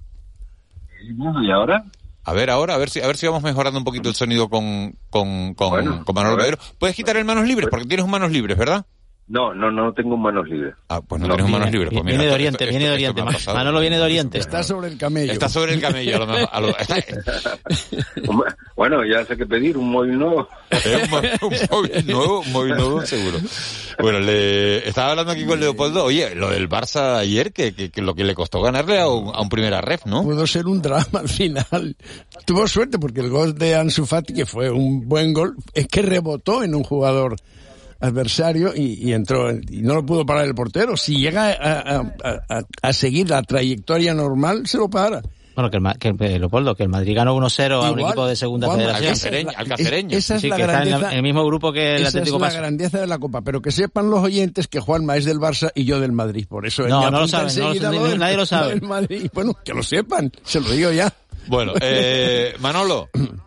¿Y 1.01 1.51
ahora? 1.51 1.85
A 2.23 2.33
ver, 2.33 2.49
ahora, 2.49 2.75
a 2.75 2.77
ver 2.77 2.89
si, 2.89 3.01
a 3.01 3.07
ver 3.07 3.17
si 3.17 3.25
vamos 3.25 3.41
mejorando 3.41 3.79
un 3.79 3.85
poquito 3.85 4.09
el 4.09 4.15
sonido 4.15 4.49
con, 4.49 4.95
con, 5.09 5.55
con, 5.55 5.69
bueno, 5.69 6.05
con 6.05 6.13
Manolo 6.15 6.37
Medero. 6.37 6.57
Puedes 6.77 6.95
quitar 6.95 7.17
el 7.17 7.25
manos 7.25 7.47
libres, 7.47 7.69
porque 7.69 7.85
tienes 7.85 8.05
manos 8.07 8.31
libres, 8.31 8.57
¿verdad? 8.57 8.85
No, 9.31 9.53
no, 9.53 9.71
no 9.71 9.93
tengo 9.93 10.17
manos 10.17 10.45
libres. 10.49 10.75
Ah, 10.89 10.99
pues 10.99 11.21
no, 11.21 11.29
no 11.29 11.35
tienes 11.35 11.53
manos 11.53 11.71
libres. 11.71 11.89
Pues 11.93 12.03
viene 12.03 12.25
de 12.25 12.33
Oriente, 12.33 12.65
viene 12.65 12.87
de 12.87 12.91
Oriente. 12.91 13.23
Manolo 13.47 13.79
viene 13.79 13.95
de 13.95 14.03
Oriente. 14.03 14.37
Está 14.37 14.61
sobre 14.61 14.89
el 14.89 14.97
camello. 14.97 15.31
Está 15.31 15.47
sobre 15.47 15.73
el 15.73 15.79
camello, 15.79 16.17
a 16.17 16.19
lo 16.19 16.27
mejor. 16.27 16.49
A 16.51 16.59
lo, 16.59 16.77
está... 16.77 16.95
bueno, 18.75 19.05
ya 19.05 19.23
sé 19.23 19.37
qué 19.37 19.45
pedir, 19.45 19.77
un 19.77 19.89
móvil 19.89 20.19
nuevo. 20.19 20.49
un, 21.41 21.53
móvil 21.71 22.07
nuevo, 22.07 22.39
un 22.41 22.51
móvil 22.51 22.75
nuevo, 22.75 23.05
seguro. 23.05 23.37
Bueno, 23.99 24.19
le 24.19 24.85
estaba 24.85 25.11
hablando 25.11 25.31
aquí 25.31 25.45
con 25.45 25.61
Leopoldo. 25.61 26.03
Oye, 26.03 26.35
lo 26.35 26.49
del 26.49 26.67
Barça 26.67 27.15
ayer, 27.15 27.53
que, 27.53 27.73
que, 27.73 27.89
que 27.89 28.01
lo 28.01 28.13
que 28.13 28.25
le 28.25 28.35
costó 28.35 28.61
ganarle 28.61 28.99
a 28.99 29.07
un, 29.07 29.33
a 29.33 29.39
un 29.39 29.47
primera 29.47 29.79
ref, 29.79 30.05
¿no? 30.07 30.23
Pudo 30.23 30.45
ser 30.45 30.67
un 30.67 30.81
drama 30.81 31.05
al 31.13 31.29
final. 31.29 31.95
Tuvo 32.45 32.67
suerte 32.67 32.99
porque 32.99 33.21
el 33.21 33.29
gol 33.29 33.55
de 33.55 33.75
Ansu 33.75 34.05
Fati, 34.05 34.33
que 34.33 34.45
fue 34.45 34.69
un 34.69 35.07
buen 35.07 35.31
gol, 35.31 35.55
es 35.73 35.87
que 35.87 36.01
rebotó 36.01 36.63
en 36.63 36.75
un 36.75 36.83
jugador 36.83 37.37
adversario 38.01 38.73
y, 38.75 39.07
y, 39.07 39.13
entró 39.13 39.51
y 39.51 39.81
no 39.81 39.95
lo 39.95 40.05
pudo 40.05 40.25
parar 40.25 40.45
el 40.45 40.55
portero. 40.55 40.97
Si 40.97 41.17
llega 41.17 41.49
a, 41.51 41.99
a, 41.99 42.13
a, 42.49 42.61
a 42.81 42.93
seguir 42.93 43.29
la 43.29 43.43
trayectoria 43.43 44.13
normal, 44.13 44.67
se 44.67 44.77
lo 44.77 44.89
para. 44.89 45.21
Bueno, 45.55 45.69
que 45.69 45.77
el, 46.07 46.17
que 46.17 46.25
el 46.25 46.39
Leopoldo, 46.39 46.75
que 46.75 46.83
el 46.83 46.89
Madrid 46.89 47.15
ganó 47.15 47.35
1-0 47.35 47.83
a 47.83 47.91
un 47.91 47.99
equipo 47.99 48.25
de 48.25 48.35
segunda 48.35 48.67
igual, 48.67 48.79
federación. 48.79 49.49
Al 49.55 49.67
cacereño. 49.67 50.17
Esa 50.17 50.35
es 50.35 50.41
sí, 50.41 50.47
la 50.47 50.55
que 50.55 50.63
grandeza, 50.63 50.95
está 50.95 51.11
en, 51.11 51.17
el 51.17 51.23
mismo 51.23 51.45
grupo 51.45 51.73
que 51.73 51.95
el 51.95 52.01
esa 52.01 52.07
Atlético 52.09 52.37
es 52.37 52.41
la 52.41 52.47
Paso. 52.47 52.57
grandeza 52.59 53.01
de 53.01 53.07
la 53.07 53.19
Copa, 53.19 53.41
pero 53.41 53.61
que 53.61 53.71
sepan 53.71 54.09
los 54.09 54.21
oyentes 54.21 54.67
que 54.67 54.79
Juanma 54.79 55.17
es 55.17 55.25
del 55.25 55.39
Barça 55.39 55.71
y 55.75 55.83
yo 55.83 55.99
del 55.99 56.13
Madrid. 56.13 56.45
Por 56.47 56.65
eso 56.65 56.87
no, 56.87 57.11
no 57.11 57.19
lo 57.19 57.27
saben, 57.27 57.53
no 57.59 57.73
lo, 57.73 57.91
lo 57.99 58.07
del, 58.07 58.19
nadie 58.19 58.37
lo 58.37 58.45
sabe. 58.45 58.79
Bueno, 59.33 59.57
que 59.63 59.73
lo 59.73 59.83
sepan, 59.83 60.31
se 60.43 60.61
lo 60.61 60.71
digo 60.71 60.91
ya. 60.91 61.13
Bueno, 61.47 61.73
eh, 61.81 62.53
Manolo. 62.59 63.09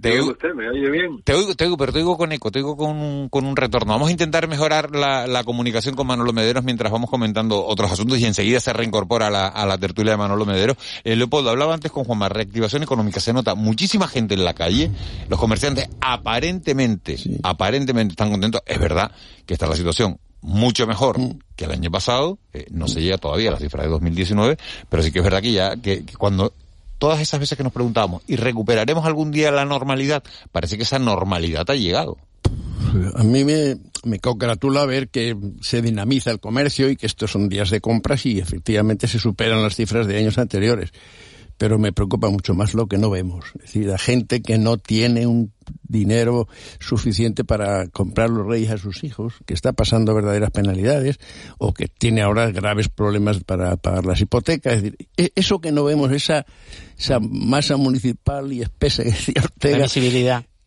Te 0.00 0.12
oigo, 0.12 0.32
usted, 0.32 0.52
¿Me 0.54 0.68
oye 0.68 0.90
bien? 0.90 1.22
Te 1.24 1.32
oigo, 1.32 1.54
te 1.54 1.64
oigo, 1.64 1.76
pero 1.78 1.92
te 1.92 1.98
oigo 1.98 2.18
con 2.18 2.30
eco, 2.30 2.50
te 2.50 2.58
oigo 2.58 2.76
con 2.76 2.96
un, 2.96 3.28
con 3.30 3.46
un 3.46 3.56
retorno. 3.56 3.94
Vamos 3.94 4.08
a 4.08 4.10
intentar 4.10 4.46
mejorar 4.46 4.94
la, 4.94 5.26
la 5.26 5.42
comunicación 5.42 5.94
con 5.94 6.06
Manolo 6.06 6.34
Mederos 6.34 6.64
mientras 6.64 6.92
vamos 6.92 7.08
comentando 7.08 7.64
otros 7.64 7.90
asuntos 7.90 8.18
y 8.18 8.26
enseguida 8.26 8.60
se 8.60 8.74
reincorpora 8.74 9.28
a 9.28 9.30
la, 9.30 9.46
a 9.46 9.64
la 9.64 9.78
tertulia 9.78 10.12
de 10.12 10.18
Manolo 10.18 10.44
Mederos. 10.44 10.76
Eh, 11.02 11.16
Leopoldo, 11.16 11.48
hablaba 11.48 11.72
antes 11.72 11.90
con 11.90 12.04
Juanma, 12.04 12.28
reactivación 12.28 12.82
económica. 12.82 13.20
Se 13.20 13.32
nota 13.32 13.54
muchísima 13.54 14.06
gente 14.06 14.34
en 14.34 14.44
la 14.44 14.52
calle. 14.52 14.90
Los 15.30 15.40
comerciantes 15.40 15.88
aparentemente, 16.02 17.16
sí. 17.16 17.38
aparentemente 17.42 18.12
están 18.12 18.30
contentos. 18.30 18.60
Es 18.66 18.78
verdad 18.78 19.12
que 19.46 19.54
está 19.54 19.66
la 19.66 19.76
situación 19.76 20.18
mucho 20.42 20.86
mejor 20.86 21.18
mm. 21.18 21.38
que 21.56 21.64
el 21.64 21.72
año 21.72 21.90
pasado. 21.90 22.38
Eh, 22.52 22.66
no 22.70 22.86
se 22.86 23.00
llega 23.00 23.18
todavía 23.18 23.48
a 23.48 23.52
la 23.52 23.58
cifra 23.58 23.82
de 23.82 23.88
2019, 23.88 24.58
pero 24.88 25.02
sí 25.02 25.10
que 25.10 25.20
es 25.20 25.24
verdad 25.24 25.40
que 25.40 25.52
ya, 25.52 25.76
que, 25.76 26.04
que 26.04 26.14
cuando 26.16 26.52
todas 26.98 27.20
esas 27.20 27.40
veces 27.40 27.56
que 27.56 27.64
nos 27.64 27.72
preguntábamos, 27.72 28.22
¿y 28.26 28.36
recuperaremos 28.36 29.04
algún 29.04 29.30
día 29.30 29.50
la 29.50 29.64
normalidad? 29.64 30.22
Parece 30.52 30.76
que 30.76 30.84
esa 30.84 30.98
normalidad 30.98 31.68
ha 31.68 31.74
llegado. 31.74 32.16
A 33.14 33.24
mí 33.24 33.44
me, 33.44 33.76
me 34.04 34.20
congratula 34.20 34.86
ver 34.86 35.08
que 35.08 35.36
se 35.60 35.82
dinamiza 35.82 36.30
el 36.30 36.40
comercio 36.40 36.88
y 36.88 36.96
que 36.96 37.06
estos 37.06 37.30
son 37.30 37.48
días 37.48 37.70
de 37.70 37.80
compras 37.80 38.24
y 38.26 38.38
efectivamente 38.38 39.08
se 39.08 39.18
superan 39.18 39.62
las 39.62 39.76
cifras 39.76 40.06
de 40.06 40.16
años 40.16 40.38
anteriores. 40.38 40.92
Pero 41.58 41.78
me 41.78 41.92
preocupa 41.92 42.28
mucho 42.28 42.54
más 42.54 42.74
lo 42.74 42.86
que 42.86 42.98
no 42.98 43.10
vemos. 43.10 43.46
Es 43.56 43.62
decir, 43.62 43.86
la 43.86 43.98
gente 43.98 44.42
que 44.42 44.58
no 44.58 44.76
tiene 44.76 45.26
un 45.26 45.52
dinero 45.82 46.48
suficiente 46.78 47.44
para 47.44 47.88
comprar 47.88 48.30
los 48.30 48.46
reyes 48.46 48.70
a 48.70 48.78
sus 48.78 49.04
hijos, 49.04 49.34
que 49.46 49.54
está 49.54 49.72
pasando 49.72 50.14
verdaderas 50.14 50.50
penalidades 50.50 51.18
o 51.58 51.72
que 51.72 51.88
tiene 51.88 52.22
ahora 52.22 52.50
graves 52.50 52.88
problemas 52.88 53.42
para 53.42 53.76
pagar 53.76 54.04
las 54.04 54.20
hipotecas. 54.20 54.74
Es 54.74 54.82
decir, 54.82 55.08
eso 55.34 55.60
que 55.60 55.72
no 55.72 55.84
vemos, 55.84 56.12
esa, 56.12 56.46
esa 56.98 57.18
masa 57.20 57.76
municipal 57.76 58.52
y 58.52 58.62
espesa 58.62 59.02
que 59.02 59.10
decía 59.10 59.42
Ortega. 59.42 59.88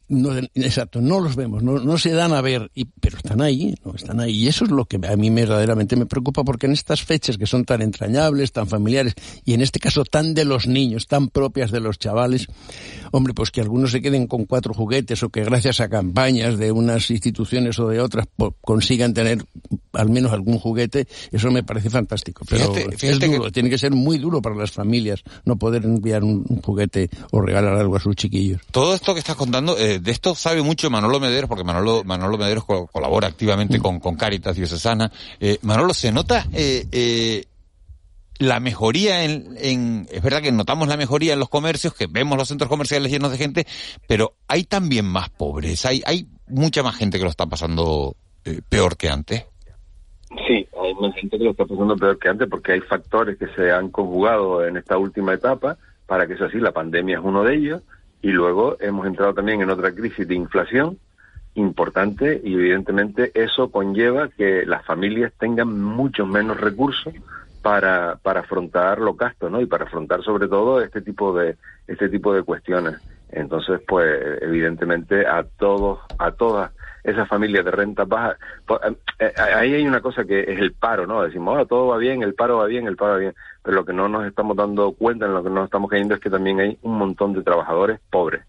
No, 0.09 0.35
exacto, 0.55 1.01
no 1.01 1.19
los 1.19 1.35
vemos, 1.35 1.61
no, 1.61 1.79
no 1.79 1.97
se 1.99 2.11
dan 2.11 2.33
a 2.33 2.41
ver, 2.41 2.71
y, 2.73 2.85
pero 2.85 3.17
están 3.17 3.41
ahí, 3.41 3.75
no 3.85 3.93
están 3.93 4.19
ahí. 4.19 4.31
Y 4.31 4.47
eso 4.47 4.65
es 4.65 4.71
lo 4.71 4.85
que 4.85 4.99
a 5.07 5.15
mí 5.15 5.29
verdaderamente 5.29 5.95
me 5.95 6.07
preocupa, 6.07 6.43
porque 6.43 6.65
en 6.65 6.73
estas 6.73 7.03
fechas 7.03 7.37
que 7.37 7.45
son 7.45 7.63
tan 7.63 7.81
entrañables, 7.81 8.51
tan 8.51 8.67
familiares, 8.67 9.13
y 9.45 9.53
en 9.53 9.61
este 9.61 9.79
caso 9.79 10.03
tan 10.03 10.33
de 10.33 10.45
los 10.45 10.67
niños, 10.67 11.07
tan 11.07 11.29
propias 11.29 11.71
de 11.71 11.79
los 11.79 11.99
chavales, 11.99 12.47
hombre, 13.11 13.33
pues 13.33 13.51
que 13.51 13.61
algunos 13.61 13.91
se 13.91 14.01
queden 14.01 14.27
con 14.27 14.45
cuatro 14.45 14.73
juguetes 14.73 15.21
o 15.23 15.29
que 15.29 15.43
gracias 15.43 15.79
a 15.79 15.89
campañas 15.89 16.57
de 16.57 16.71
unas 16.71 17.09
instituciones 17.11 17.77
o 17.79 17.87
de 17.87 18.01
otras 18.01 18.27
consigan 18.61 19.13
tener 19.13 19.45
al 19.93 20.09
menos 20.09 20.31
algún 20.31 20.59
juguete, 20.59 21.07
eso 21.31 21.51
me 21.51 21.63
parece 21.63 21.89
fantástico. 21.89 22.45
Pero 22.47 22.73
fíjate, 22.73 22.97
fíjate 22.97 23.25
es 23.25 23.31
duro, 23.31 23.43
que... 23.45 23.51
tiene 23.51 23.69
que 23.69 23.77
ser 23.77 23.91
muy 23.91 24.17
duro 24.17 24.41
para 24.41 24.55
las 24.55 24.71
familias 24.71 25.23
no 25.45 25.57
poder 25.57 25.85
enviar 25.85 26.23
un, 26.23 26.45
un, 26.47 26.61
juguete 26.61 27.09
o 27.31 27.41
regalar 27.41 27.75
algo 27.75 27.95
a 27.95 27.99
sus 27.99 28.15
chiquillos. 28.15 28.61
Todo 28.71 28.93
esto 28.93 29.13
que 29.13 29.19
estás 29.19 29.35
contando, 29.35 29.77
eh, 29.77 29.98
de 30.01 30.11
esto 30.11 30.35
sabe 30.35 30.61
mucho 30.61 30.89
Manolo 30.89 31.19
Mederos, 31.19 31.47
porque 31.47 31.63
Manolo, 31.63 32.03
Manolo 32.03 32.37
Mederos 32.37 32.65
co 32.65 32.87
colabora 32.87 33.27
activamente 33.27 33.79
mm. 33.79 33.81
con, 33.81 33.99
con 33.99 34.15
Caritas 34.15 34.55
Diocesana. 34.55 35.11
Eh, 35.39 35.57
Manolo, 35.61 35.93
¿se 35.93 36.11
nota 36.11 36.45
eh, 36.53 36.85
eh, 36.91 37.45
la 38.39 38.59
mejoría 38.59 39.25
en, 39.25 39.55
en, 39.57 40.07
es 40.09 40.23
verdad 40.23 40.41
que 40.41 40.51
notamos 40.51 40.87
la 40.87 40.97
mejoría 40.97 41.33
en 41.33 41.39
los 41.39 41.49
comercios, 41.49 41.93
que 41.93 42.07
vemos 42.07 42.37
los 42.37 42.47
centros 42.47 42.69
comerciales 42.69 43.11
llenos 43.11 43.31
de 43.31 43.37
gente, 43.37 43.67
pero 44.07 44.33
hay 44.47 44.63
también 44.63 45.05
más 45.05 45.29
pobres, 45.29 45.85
hay, 45.85 46.01
hay 46.05 46.27
mucha 46.47 46.81
más 46.81 46.95
gente 46.95 47.17
que 47.17 47.25
lo 47.25 47.29
está 47.29 47.45
pasando 47.45 48.15
eh, 48.45 48.61
peor 48.67 48.97
que 48.97 49.09
antes. 49.09 49.45
Sí, 50.47 50.67
hay 50.81 50.93
más 50.95 51.13
gente 51.15 51.37
que 51.37 51.43
lo 51.43 51.51
está 51.51 51.65
pasando 51.65 51.95
peor 51.97 52.17
que 52.17 52.29
antes 52.29 52.47
porque 52.49 52.73
hay 52.73 52.81
factores 52.81 53.37
que 53.37 53.47
se 53.55 53.71
han 53.71 53.89
conjugado 53.89 54.65
en 54.65 54.77
esta 54.77 54.97
última 54.97 55.33
etapa 55.33 55.77
para 56.05 56.25
que 56.25 56.33
eso 56.33 56.45
así, 56.45 56.57
la 56.57 56.71
pandemia 56.71 57.19
es 57.19 57.23
uno 57.23 57.43
de 57.43 57.55
ellos, 57.55 57.83
y 58.21 58.29
luego 58.29 58.77
hemos 58.79 59.07
entrado 59.07 59.33
también 59.33 59.61
en 59.61 59.69
otra 59.69 59.93
crisis 59.93 60.27
de 60.27 60.35
inflación 60.35 60.97
importante 61.55 62.39
y 62.43 62.53
evidentemente 62.53 63.31
eso 63.33 63.71
conlleva 63.71 64.29
que 64.29 64.65
las 64.65 64.85
familias 64.85 65.33
tengan 65.39 65.81
muchos 65.81 66.27
menos 66.27 66.59
recursos 66.59 67.13
para, 67.61 68.17
para 68.21 68.41
afrontar 68.41 68.99
los 68.99 69.17
gastos, 69.17 69.51
¿no? 69.51 69.59
Y 69.59 69.65
para 69.65 69.85
afrontar 69.85 70.23
sobre 70.23 70.47
todo 70.47 70.81
este 70.81 71.01
tipo 71.01 71.37
de 71.37 71.57
este 71.87 72.07
tipo 72.09 72.33
de 72.33 72.43
cuestiones. 72.43 72.95
Entonces, 73.31 73.81
pues 73.87 74.41
evidentemente 74.41 75.27
a 75.27 75.43
todos 75.43 75.99
a 76.17 76.31
todas 76.31 76.71
esas 77.03 77.27
familias 77.27 77.65
de 77.65 77.71
rentas 77.71 78.07
bajas, 78.07 78.37
pues, 78.65 78.79
eh, 79.19 79.33
ahí 79.37 79.73
hay 79.73 79.87
una 79.87 80.01
cosa 80.01 80.25
que 80.25 80.41
es 80.41 80.59
el 80.59 80.73
paro, 80.73 81.07
¿no? 81.07 81.23
Decimos, 81.23 81.57
oh, 81.59 81.65
todo 81.65 81.87
va 81.87 81.97
bien, 81.97 82.23
el 82.23 82.33
paro 82.33 82.57
va 82.57 82.65
bien, 82.65 82.87
el 82.87 82.95
paro 82.95 83.13
va 83.13 83.17
bien, 83.19 83.35
pero 83.63 83.75
lo 83.75 83.85
que 83.85 83.93
no 83.93 84.07
nos 84.07 84.25
estamos 84.25 84.55
dando 84.55 84.91
cuenta, 84.93 85.25
en 85.25 85.33
lo 85.33 85.43
que 85.43 85.49
no 85.49 85.65
estamos 85.65 85.89
cayendo 85.89 86.15
es 86.15 86.21
que 86.21 86.29
también 86.29 86.59
hay 86.59 86.77
un 86.81 86.97
montón 86.97 87.33
de 87.33 87.41
trabajadores 87.41 87.99
pobres. 88.09 88.43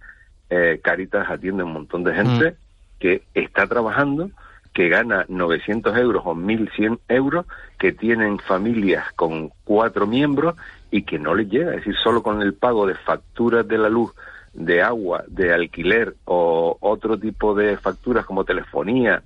Eh, 0.48 0.80
Caritas 0.82 1.28
atiende 1.28 1.62
a 1.62 1.66
un 1.66 1.72
montón 1.72 2.04
de 2.04 2.14
gente 2.14 2.50
mm. 2.50 2.54
que 2.98 3.22
está 3.34 3.66
trabajando 3.66 4.30
que 4.72 4.88
gana 4.88 5.24
900 5.28 5.96
euros 5.96 6.22
o 6.24 6.34
1.100 6.34 7.00
euros, 7.08 7.46
que 7.78 7.92
tienen 7.92 8.38
familias 8.38 9.12
con 9.14 9.50
cuatro 9.64 10.06
miembros 10.06 10.56
y 10.90 11.02
que 11.02 11.18
no 11.18 11.34
les 11.34 11.48
llega. 11.48 11.70
Es 11.70 11.78
decir, 11.78 11.96
solo 11.96 12.22
con 12.22 12.40
el 12.40 12.54
pago 12.54 12.86
de 12.86 12.94
facturas 12.94 13.66
de 13.66 13.78
la 13.78 13.88
luz, 13.88 14.12
de 14.52 14.82
agua, 14.82 15.24
de 15.28 15.52
alquiler 15.52 16.14
o 16.24 16.76
otro 16.80 17.18
tipo 17.18 17.54
de 17.54 17.76
facturas 17.76 18.24
como 18.24 18.44
telefonía, 18.44 19.22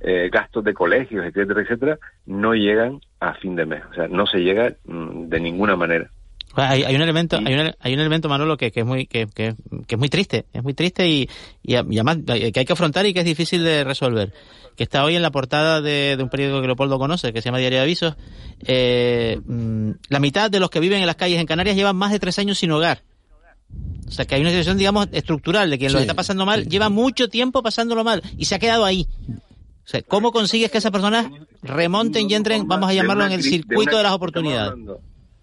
eh, 0.00 0.28
gastos 0.32 0.64
de 0.64 0.74
colegios, 0.74 1.24
etcétera, 1.26 1.62
etcétera, 1.62 1.98
no 2.26 2.54
llegan 2.54 3.00
a 3.20 3.34
fin 3.34 3.56
de 3.56 3.66
mes. 3.66 3.82
O 3.90 3.94
sea, 3.94 4.08
no 4.08 4.26
se 4.26 4.38
llega 4.38 4.72
mm, 4.84 5.28
de 5.28 5.40
ninguna 5.40 5.76
manera. 5.76 6.10
Hay, 6.54 6.82
hay, 6.82 6.94
un 6.96 7.02
elemento, 7.02 7.38
hay 7.44 7.54
un, 7.54 7.72
hay 7.78 7.94
un 7.94 8.00
elemento, 8.00 8.28
Manolo, 8.28 8.56
que, 8.56 8.70
que 8.72 8.80
es 8.80 8.86
muy, 8.86 9.06
que, 9.06 9.26
que, 9.26 9.54
que, 9.86 9.94
es 9.94 9.98
muy 9.98 10.08
triste, 10.08 10.46
es 10.52 10.62
muy 10.62 10.74
triste 10.74 11.06
y, 11.08 11.28
y, 11.62 11.74
además 11.74 12.18
que 12.26 12.52
hay 12.54 12.64
que 12.64 12.72
afrontar 12.72 13.06
y 13.06 13.12
que 13.12 13.20
es 13.20 13.26
difícil 13.26 13.62
de 13.62 13.84
resolver. 13.84 14.32
Que 14.74 14.84
está 14.84 15.04
hoy 15.04 15.16
en 15.16 15.22
la 15.22 15.30
portada 15.30 15.80
de, 15.80 16.16
de 16.16 16.22
un 16.22 16.30
periódico 16.30 16.60
que 16.60 16.66
Leopoldo 16.66 16.98
conoce, 16.98 17.32
que 17.32 17.42
se 17.42 17.46
llama 17.46 17.58
Diario 17.58 17.78
de 17.78 17.82
Avisos. 17.82 18.14
Eh, 18.64 19.40
mm, 19.44 19.90
la 20.08 20.20
mitad 20.20 20.50
de 20.50 20.60
los 20.60 20.70
que 20.70 20.80
viven 20.80 21.00
en 21.00 21.06
las 21.06 21.16
calles 21.16 21.40
en 21.40 21.46
Canarias 21.46 21.76
llevan 21.76 21.96
más 21.96 22.12
de 22.12 22.18
tres 22.18 22.38
años 22.38 22.58
sin 22.58 22.70
hogar. 22.70 23.02
O 24.06 24.10
sea 24.10 24.24
que 24.24 24.36
hay 24.36 24.40
una 24.40 24.50
situación, 24.50 24.78
digamos, 24.78 25.08
estructural 25.12 25.68
de 25.68 25.78
quien 25.78 25.90
sí, 25.90 25.94
lo 25.94 26.00
está 26.00 26.14
pasando 26.14 26.46
mal, 26.46 26.64
sí. 26.64 26.70
lleva 26.70 26.88
mucho 26.88 27.28
tiempo 27.28 27.62
pasándolo 27.62 28.04
mal 28.04 28.22
y 28.38 28.46
se 28.46 28.54
ha 28.54 28.58
quedado 28.58 28.84
ahí. 28.84 29.06
O 29.88 29.90
sea, 29.90 30.02
¿cómo 30.02 30.32
consigues 30.32 30.70
que 30.70 30.76
esas 30.76 30.92
personas 30.92 31.30
remonten 31.62 32.28
y 32.28 32.34
entren, 32.34 32.68
vamos 32.68 32.90
a 32.90 32.92
llamarlo, 32.92 33.24
en 33.24 33.32
el 33.32 33.42
circuito 33.42 33.96
de, 33.96 34.02
las 34.02 34.12
oportunidades? 34.12 34.74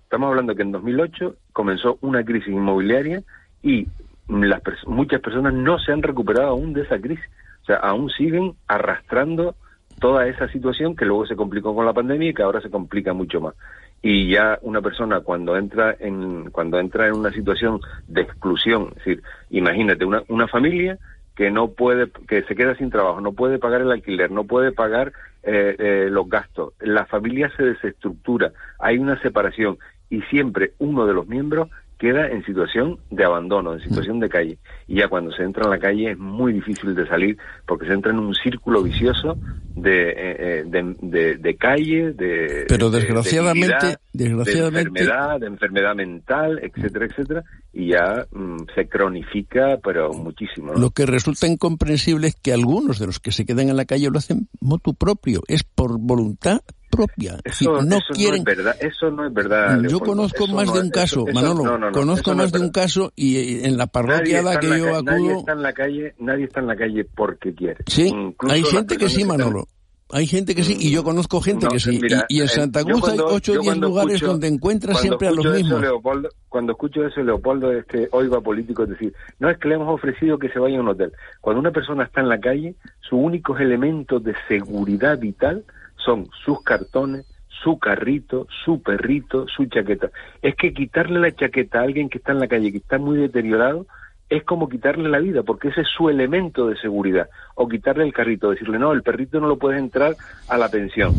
Estamos 0.04 0.30
hablando 0.30 0.54
que 0.54 0.62
en 0.62 0.72
2008 0.72 1.36
comenzó 1.52 1.98
una 2.02 2.24
crisis 2.24 2.50
inmobiliaria 2.50 3.24
y 3.64 3.88
las 4.28 4.62
muchas 4.86 5.20
personas 5.22 5.52
no 5.52 5.80
se 5.80 5.92
han 5.92 6.04
recuperado 6.04 6.50
aún 6.50 6.74
de 6.74 6.84
esa 6.84 7.00
crisis. 7.00 7.26
O 7.64 7.66
sea, 7.66 7.78
aún 7.78 8.12
siguen 8.12 8.54
arrastrando 8.68 9.56
toda 10.00 10.28
esa 10.28 10.48
situación 10.50 10.96
que 10.96 11.06
luego 11.06 11.26
se 11.26 11.36
complicó 11.36 11.74
con 11.74 11.88
la 11.88 11.94
pandemia 11.94 12.30
y 12.30 12.34
que 12.36 12.44
ahora 12.44 12.62
se 12.62 12.70
complica 12.70 13.14
mucho 13.14 13.42
más. 13.42 13.56
Y 14.04 14.30
ya 14.30 14.60
una 14.62 14.84
persona 14.84 15.22
cuando 15.22 15.58
entra 15.58 15.96
en 16.00 16.52
cuando 16.52 16.78
entra 16.78 17.08
en 17.08 17.14
una 17.14 17.32
situación 17.32 17.80
de 18.08 18.22
exclusión, 18.22 18.90
es 18.90 19.06
decir, 19.06 19.24
imagínate 19.50 20.06
una, 20.06 20.22
una 20.28 20.48
familia 20.48 21.00
que 21.36 21.52
no 21.52 21.72
puede, 21.72 22.10
que 22.28 22.44
se 22.44 22.56
queda 22.56 22.76
sin 22.76 22.90
trabajo, 22.90 23.22
no 23.22 23.34
puede 23.34 23.60
pagar 23.60 23.82
el 23.82 23.92
alquiler, 23.92 24.32
no 24.32 24.46
puede 24.46 24.72
pagar 24.72 25.12
eh, 25.44 25.76
eh, 25.78 26.08
los 26.10 26.30
gastos, 26.30 26.74
la 26.80 27.06
familia 27.06 27.52
se 27.56 27.64
desestructura, 27.64 28.54
hay 28.80 28.98
una 28.98 29.22
separación 29.22 29.78
y 30.10 30.22
siempre 30.24 30.74
uno 30.80 31.06
de 31.06 31.14
los 31.14 31.28
miembros 31.28 31.70
queda 31.98 32.28
en 32.28 32.44
situación 32.46 33.00
de 33.10 33.24
abandono, 33.26 33.74
en 33.74 33.80
situación 33.82 34.20
de 34.20 34.30
calle. 34.30 34.58
Y 34.88 34.98
ya 34.98 35.08
cuando 35.08 35.32
se 35.32 35.44
entra 35.44 35.64
en 35.66 35.72
la 35.72 35.80
calle 35.80 36.12
es 36.12 36.18
muy 36.18 36.54
difícil 36.54 36.94
de 36.96 37.08
salir 37.08 37.38
porque 37.66 37.88
se 37.88 37.94
entra 37.94 38.12
en 38.12 38.20
un 38.20 38.34
círculo 38.34 38.84
vicioso 38.84 39.38
de, 39.76 40.10
eh, 40.10 40.64
de, 40.66 40.96
de, 41.02 41.38
de, 41.38 41.56
calle, 41.56 42.14
de... 42.14 42.66
Pero 42.68 42.90
desgraciadamente... 42.90 43.98
De, 44.14 44.26
desgraciadamente... 44.26 44.92
de 44.92 45.00
enfermedad, 45.02 45.40
de 45.40 45.48
enfermedad 45.48 45.96
mental, 45.96 46.60
etcétera, 46.62 47.06
etcétera, 47.06 47.44
y 47.74 47.92
ya 47.92 48.26
mmm, 48.32 48.58
se 48.74 48.88
cronifica, 48.88 49.78
pero 49.84 50.14
muchísimo. 50.14 50.74
¿no? 50.74 50.80
Lo 50.80 50.92
que 50.92 51.06
resulta 51.06 51.48
incomprensible 51.48 52.28
es 52.28 52.36
que 52.36 52.54
algunos 52.54 53.00
de 53.00 53.08
los 53.08 53.20
que 53.20 53.32
se 53.32 53.46
quedan 53.46 53.70
en 53.70 53.78
la 53.78 53.86
calle 53.86 54.10
lo 54.10 54.18
hacen 54.18 54.48
motu 54.62 54.94
propio, 54.94 55.42
es 55.48 55.64
por 55.64 56.00
voluntad 56.00 56.62
propia. 56.96 57.38
Eso, 57.44 57.82
no 57.82 57.98
eso 57.98 58.14
quieren. 58.14 58.44
No 58.44 58.52
es 58.52 58.58
verdad, 58.58 58.76
eso 58.80 59.12
no 59.12 59.28
es 59.28 59.34
verdad. 59.34 59.82
Yo 59.90 60.00
conozco 60.00 60.48
más 60.48 60.74
de 60.74 60.80
un 60.80 60.90
caso, 60.90 61.26
Manolo. 61.34 61.78
No, 61.78 61.92
conozco 61.92 62.34
más 62.36 62.52
de 62.52 62.60
un 62.60 62.70
caso 62.70 63.12
y 63.16 63.66
en 63.66 63.78
la 63.78 63.88
parroquia 63.88 64.40
a 64.40 64.44
la 64.44 64.60
que 64.60 64.68
yo 64.68 64.96
acudo. 64.96 65.04
Nadie 65.04 65.34
está 65.38 65.52
en 65.54 65.62
la 65.62 65.74
calle, 65.74 66.16
nadie 66.20 66.46
está 66.46 66.60
en 66.60 66.68
la 66.68 66.76
calle 66.76 67.06
porque 67.16 67.54
quiere. 67.54 67.78
Sí, 67.88 68.08
Incluso 68.08 68.54
hay 68.54 68.64
gente 68.64 68.98
que 68.98 69.10
sí, 69.10 69.24
Manolo. 69.26 69.68
Hay 70.12 70.28
gente 70.28 70.54
que 70.54 70.64
sí, 70.64 70.78
y 70.80 70.92
yo 70.92 71.04
conozco 71.04 71.42
gente 71.42 71.68
que 71.68 71.80
sí. 71.80 72.00
Mira, 72.00 72.26
y, 72.30 72.38
y, 72.38 72.42
en 72.42 72.48
Santa 72.48 72.84
Cruz 72.84 73.10
hay 73.10 73.18
8 73.20 73.54
o 73.54 73.60
10 73.60 73.78
lugares 73.78 74.14
escucho, 74.14 74.32
donde 74.34 74.48
encuentras 74.48 75.02
siempre 75.02 75.28
a 75.28 75.32
los 75.32 75.44
mismos. 75.46 75.66
Eso, 75.66 75.80
Leopoldo, 75.80 76.30
cuando 76.48 76.74
escucho 76.74 77.04
eso, 77.04 77.22
Leopoldo, 77.24 77.72
es 77.72 77.86
que 77.86 78.08
oigo 78.12 78.38
a 78.38 78.42
políticos 78.42 78.88
decir, 78.88 79.14
no 79.40 79.50
es 79.50 79.58
que 79.58 79.68
le 79.68 79.76
hemos 79.76 79.92
ofrecido 79.92 80.38
que 80.38 80.50
se 80.50 80.60
vaya 80.60 80.78
a 80.78 80.82
un 80.82 80.90
hotel. 80.90 81.12
Cuando 81.42 81.60
una 81.60 81.72
persona 81.72 82.04
está 82.04 82.22
en 82.22 82.30
la 82.30 82.40
calle, 82.40 82.76
sus 83.02 83.20
únicos 83.20 83.60
elementos 83.60 84.24
de 84.24 84.36
seguridad 84.48 85.18
vital 85.18 85.66
son 86.06 86.28
sus 86.46 86.62
cartones, 86.64 87.26
su 87.64 87.80
carrito, 87.80 88.48
su 88.64 88.82
perrito, 88.82 89.48
su 89.48 89.66
chaqueta. 89.66 90.12
Es 90.42 90.56
que 90.56 90.74
quitarle 90.74 91.20
la 91.20 91.36
chaqueta 91.36 91.80
a 91.80 91.84
alguien 91.84 92.10
que 92.10 92.20
está 92.20 92.32
en 92.32 92.40
la 92.40 92.48
calle, 92.48 92.72
que 92.72 92.78
está 92.78 92.98
muy 93.00 93.18
deteriorado, 93.18 93.88
es 94.30 94.44
como 94.44 94.70
quitarle 94.70 95.10
la 95.10 95.20
vida, 95.20 95.44
porque 95.44 95.70
ese 95.70 95.82
es 95.82 95.88
su 95.88 96.10
elemento 96.10 96.68
de 96.68 96.78
seguridad. 96.78 97.30
O 97.56 97.68
quitarle 97.68 98.04
el 98.04 98.14
carrito, 98.14 98.50
decirle, 98.50 98.80
no, 98.80 98.92
el 98.92 99.04
perrito 99.04 99.40
no 99.40 99.48
lo 99.48 99.58
puedes 99.58 99.80
entrar 99.80 100.16
a 100.48 100.58
la 100.58 100.70
pensión. 100.70 101.14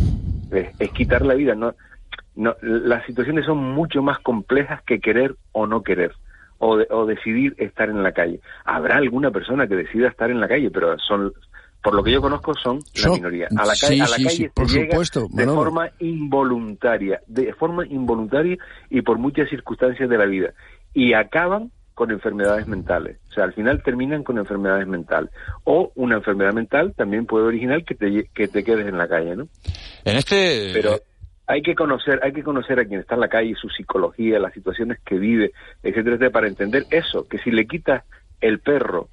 Es, 0.51 0.68
es 0.80 0.91
quitar 0.91 1.24
la 1.24 1.34
vida. 1.34 1.55
No, 1.55 1.74
no, 2.34 2.55
las 2.62 3.05
situaciones 3.07 3.45
son 3.45 3.59
mucho 3.59 4.03
más 4.03 4.18
complejas 4.20 4.82
que 4.82 5.01
querer 5.01 5.37
o 5.53 5.66
no 5.66 5.82
querer. 5.82 6.12
O, 6.59 6.78
de, 6.78 6.87
o 6.89 7.05
decidir 7.05 7.55
estar 7.59 7.91
en 7.91 8.03
la 8.03 8.12
calle. 8.12 8.41
Habrá 8.64 8.97
alguna 8.97 9.30
persona 9.30 9.66
que 9.66 9.76
decida 9.76 10.09
estar 10.09 10.30
en 10.30 10.41
la 10.41 10.49
calle, 10.49 10.70
pero 10.70 10.99
son 10.99 11.34
por 11.87 11.95
lo 11.95 12.03
que 12.03 12.11
yo 12.11 12.20
conozco, 12.20 12.53
son 12.55 12.80
la 13.01 13.11
minoría. 13.11 13.47
A 13.57 13.64
la 13.64 13.74
calle, 13.80 13.95
sí, 13.95 14.01
a 14.01 14.09
la 14.09 14.16
sí, 14.16 14.24
calle 14.24 14.37
sí, 14.37 14.49
por 14.53 14.68
se 14.68 14.74
llega 14.74 14.91
supuesto, 14.91 15.28
de 15.30 15.47
Manolo. 15.47 15.62
forma 15.62 15.91
involuntaria, 16.01 17.20
de 17.28 17.55
forma 17.55 17.87
involuntaria 17.87 18.57
y 18.91 19.03
por 19.03 19.18
muchas 19.18 19.49
circunstancias 19.49 20.11
de 20.11 20.18
la 20.18 20.24
vida. 20.24 20.53
Y 20.95 21.12
acaban 21.12 21.70
con 21.95 22.11
enfermedades 22.11 22.66
mentales. 22.66 23.18
O 23.30 23.34
sea, 23.34 23.45
al 23.45 23.53
final 23.53 23.84
terminan 23.84 24.24
con 24.24 24.37
enfermedades 24.37 24.89
mentales. 24.89 25.30
O 25.62 25.93
una 25.95 26.16
enfermedad 26.16 26.53
mental 26.55 26.93
también 26.97 27.24
puede 27.24 27.47
originar 27.47 27.84
que 27.84 27.95
te, 27.95 28.30
que 28.34 28.49
te 28.49 28.64
quedes 28.64 28.89
en 28.89 28.99
la 28.99 29.07
calle, 29.07 29.37
¿no? 29.37 29.47
En 30.05 30.16
este... 30.16 30.72
Pero 30.74 30.97
hay 31.47 31.62
que 31.62 31.76
conocer, 31.76 32.18
hay 32.24 32.32
que 32.32 32.43
conocer 32.43 32.80
a 32.80 32.84
quien 32.84 32.99
está 32.99 33.14
en 33.14 33.20
la 33.20 33.28
calle, 33.28 33.55
su 33.55 33.68
psicología, 33.68 34.41
las 34.41 34.55
situaciones 34.55 34.99
que 35.05 35.18
vive, 35.18 35.53
etcétera, 35.84 36.16
etcétera, 36.16 36.30
para 36.32 36.49
entender 36.49 36.82
eso, 36.91 37.28
que 37.28 37.39
si 37.39 37.53
le 37.53 37.68
quitas 37.68 38.03
el 38.41 38.59
perro 38.59 39.09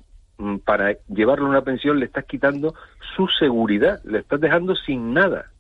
para 0.66 0.98
llevarlo 1.08 1.46
a 1.46 1.50
una 1.50 1.62
pensión 1.62 2.00
le 2.00 2.06
estás 2.06 2.26
quitando 2.26 2.74
su 3.16 3.28
seguridad, 3.28 4.02
le 4.04 4.20
estás 4.20 4.40
dejando 4.42 4.76
sin 4.76 5.14
nada. 5.14 5.52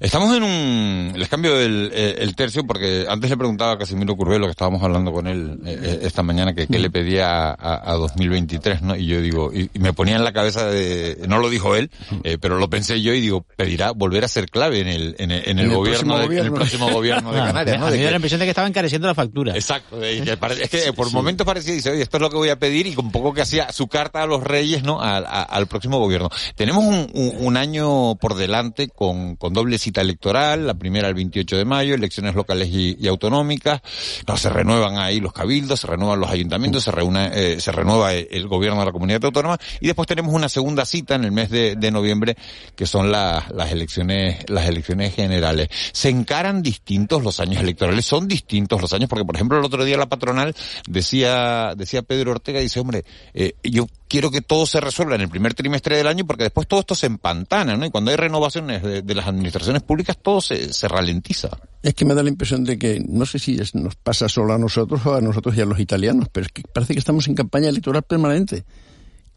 Estamos 0.00 0.36
en 0.36 0.44
un... 0.44 1.12
Les 1.16 1.28
cambio 1.28 1.58
el, 1.58 1.90
el, 1.92 2.36
tercio 2.36 2.64
porque 2.64 3.04
antes 3.08 3.28
le 3.30 3.36
preguntaba 3.36 3.72
a 3.72 3.78
Casimiro 3.78 4.14
Curvelo, 4.16 4.46
que 4.46 4.52
estábamos 4.52 4.80
hablando 4.84 5.12
con 5.12 5.26
él 5.26 5.58
eh, 5.66 6.00
esta 6.02 6.22
mañana, 6.22 6.54
que 6.54 6.68
qué 6.68 6.78
le 6.78 6.88
pedía 6.88 7.50
a, 7.50 7.90
a, 7.90 7.94
2023, 7.94 8.82
¿no? 8.82 8.94
Y 8.94 9.06
yo 9.06 9.20
digo, 9.20 9.50
y, 9.52 9.70
y, 9.74 9.78
me 9.80 9.92
ponía 9.92 10.14
en 10.14 10.22
la 10.22 10.32
cabeza 10.32 10.66
de... 10.66 11.18
No 11.26 11.38
lo 11.38 11.50
dijo 11.50 11.74
él, 11.74 11.90
eh, 12.22 12.38
pero 12.40 12.58
lo 12.58 12.70
pensé 12.70 13.02
yo 13.02 13.12
y 13.12 13.20
digo, 13.20 13.44
pedirá 13.56 13.90
volver 13.90 14.22
a 14.24 14.28
ser 14.28 14.48
clave 14.48 14.80
en 14.80 14.86
el, 14.86 15.16
en 15.18 15.32
el, 15.32 15.42
en 15.48 15.58
el, 15.58 15.64
el 15.70 15.74
gobierno, 15.76 16.16
de, 16.18 16.26
gobierno. 16.26 16.46
En 16.46 16.52
el 16.52 16.58
próximo 16.58 16.90
gobierno 16.92 17.32
de 17.32 17.38
Canarias, 17.40 17.80
¿no? 17.80 17.86
A 17.86 17.90
mí 17.90 17.96
me 17.98 18.04
da 18.04 18.10
la 18.10 18.16
impresión 18.18 18.38
de 18.38 18.46
que 18.46 18.50
estaba 18.50 18.68
encareciendo 18.68 19.08
la 19.08 19.16
factura. 19.16 19.54
Exacto, 19.56 19.98
de 19.98 20.20
que 20.22 20.36
pare- 20.38 20.62
es 20.62 20.70
que 20.70 20.92
por 20.92 21.10
momentos 21.10 21.44
parecía, 21.44 21.74
dice, 21.74 21.90
oye, 21.90 22.02
esto 22.02 22.18
es 22.18 22.20
lo 22.20 22.30
que 22.30 22.36
voy 22.36 22.50
a 22.50 22.58
pedir 22.60 22.86
y 22.86 22.94
con 22.94 23.10
poco 23.10 23.34
que 23.34 23.40
hacía 23.42 23.72
su 23.72 23.88
carta 23.88 24.22
a 24.22 24.26
los 24.26 24.44
reyes, 24.44 24.84
¿no? 24.84 25.00
Al, 25.02 25.26
a- 25.26 25.42
al 25.42 25.66
próximo 25.66 25.98
gobierno. 25.98 26.30
Tenemos 26.54 26.84
un, 26.84 27.10
un- 27.14 27.32
un 27.40 27.56
año 27.56 28.14
por 28.14 28.36
delante 28.36 28.86
con, 28.88 29.34
con 29.34 29.52
doble 29.52 29.76
cita 29.88 30.02
electoral, 30.02 30.66
la 30.66 30.74
primera 30.74 31.08
el 31.08 31.14
28 31.14 31.56
de 31.56 31.64
mayo, 31.64 31.94
elecciones 31.94 32.34
locales 32.34 32.68
y, 32.68 33.08
autonómicas, 33.08 33.80
no, 34.26 34.36
se 34.36 34.50
renuevan 34.50 34.98
ahí 34.98 35.18
los 35.18 35.32
cabildos, 35.32 35.80
se 35.80 35.86
renuevan 35.86 36.20
los 36.20 36.30
ayuntamientos, 36.30 36.84
se, 36.84 36.90
reúne, 36.90 37.30
eh, 37.32 37.60
se 37.60 37.72
renueva 37.72 38.12
el, 38.12 38.46
gobierno 38.48 38.80
de 38.80 38.86
la 38.86 38.92
comunidad 38.92 39.24
autónoma 39.24 39.58
y 39.80 39.86
después 39.86 40.06
tenemos 40.06 40.34
una 40.34 40.48
segunda 40.48 40.84
cita 40.84 41.14
en 41.14 41.24
el 41.24 41.32
mes 41.32 41.50
de, 41.50 41.88
noviembre 41.88 42.36
que 42.76 42.84
son 42.84 43.10
las, 43.10 43.50
las 43.50 43.72
elecciones, 43.72 44.44
las 44.50 44.66
elecciones 44.66 45.14
generales. 45.14 45.68
Se 45.92 46.10
encaran 46.10 46.62
distintos 46.62 47.22
los 47.22 47.40
años 47.40 47.62
electorales, 47.62 48.04
son 48.04 48.28
distintos 48.28 48.82
los 48.82 48.92
años, 48.92 49.08
porque 49.08 49.24
por 49.24 49.36
ejemplo 49.36 49.58
el 49.58 49.64
otro 49.64 49.86
día 49.86 49.96
la 49.96 50.06
patronal 50.06 50.54
decía, 50.86 51.74
decía 51.74 52.02
Pedro 52.02 52.32
Ortega, 52.32 52.60
dice, 52.60 52.78
hombre, 52.78 53.04
eh, 53.32 53.54
yo 53.62 53.86
quiero 54.06 54.30
que 54.30 54.42
todo 54.42 54.66
se 54.66 54.80
resuelva 54.80 55.14
en 55.14 55.22
el 55.22 55.28
primer 55.28 55.54
trimestre 55.54 55.96
del 55.96 56.06
año 56.06 56.26
porque 56.26 56.44
después 56.44 56.66
todo 56.68 56.80
esto 56.80 56.94
se 56.94 57.06
empantana, 57.06 57.76
¿no? 57.76 57.86
Y 57.86 57.90
cuando 57.90 58.10
hay 58.10 58.16
renovaciones 58.18 58.82
de 58.82 59.14
las 59.14 59.26
administraciones 59.26 59.77
públicas 59.82 60.18
todo 60.22 60.40
se, 60.40 60.72
se 60.72 60.88
ralentiza. 60.88 61.50
Es 61.82 61.94
que 61.94 62.04
me 62.04 62.14
da 62.14 62.22
la 62.22 62.28
impresión 62.28 62.64
de 62.64 62.78
que, 62.78 63.00
no 63.06 63.24
sé 63.26 63.38
si 63.38 63.58
nos 63.74 63.94
pasa 63.96 64.28
solo 64.28 64.54
a 64.54 64.58
nosotros 64.58 65.04
o 65.06 65.14
a 65.14 65.20
nosotros 65.20 65.56
y 65.56 65.60
a 65.60 65.66
los 65.66 65.78
italianos, 65.78 66.28
pero 66.32 66.46
es 66.46 66.52
que 66.52 66.62
parece 66.62 66.92
que 66.94 66.98
estamos 66.98 67.28
en 67.28 67.34
campaña 67.34 67.68
electoral 67.68 68.02
permanente. 68.02 68.64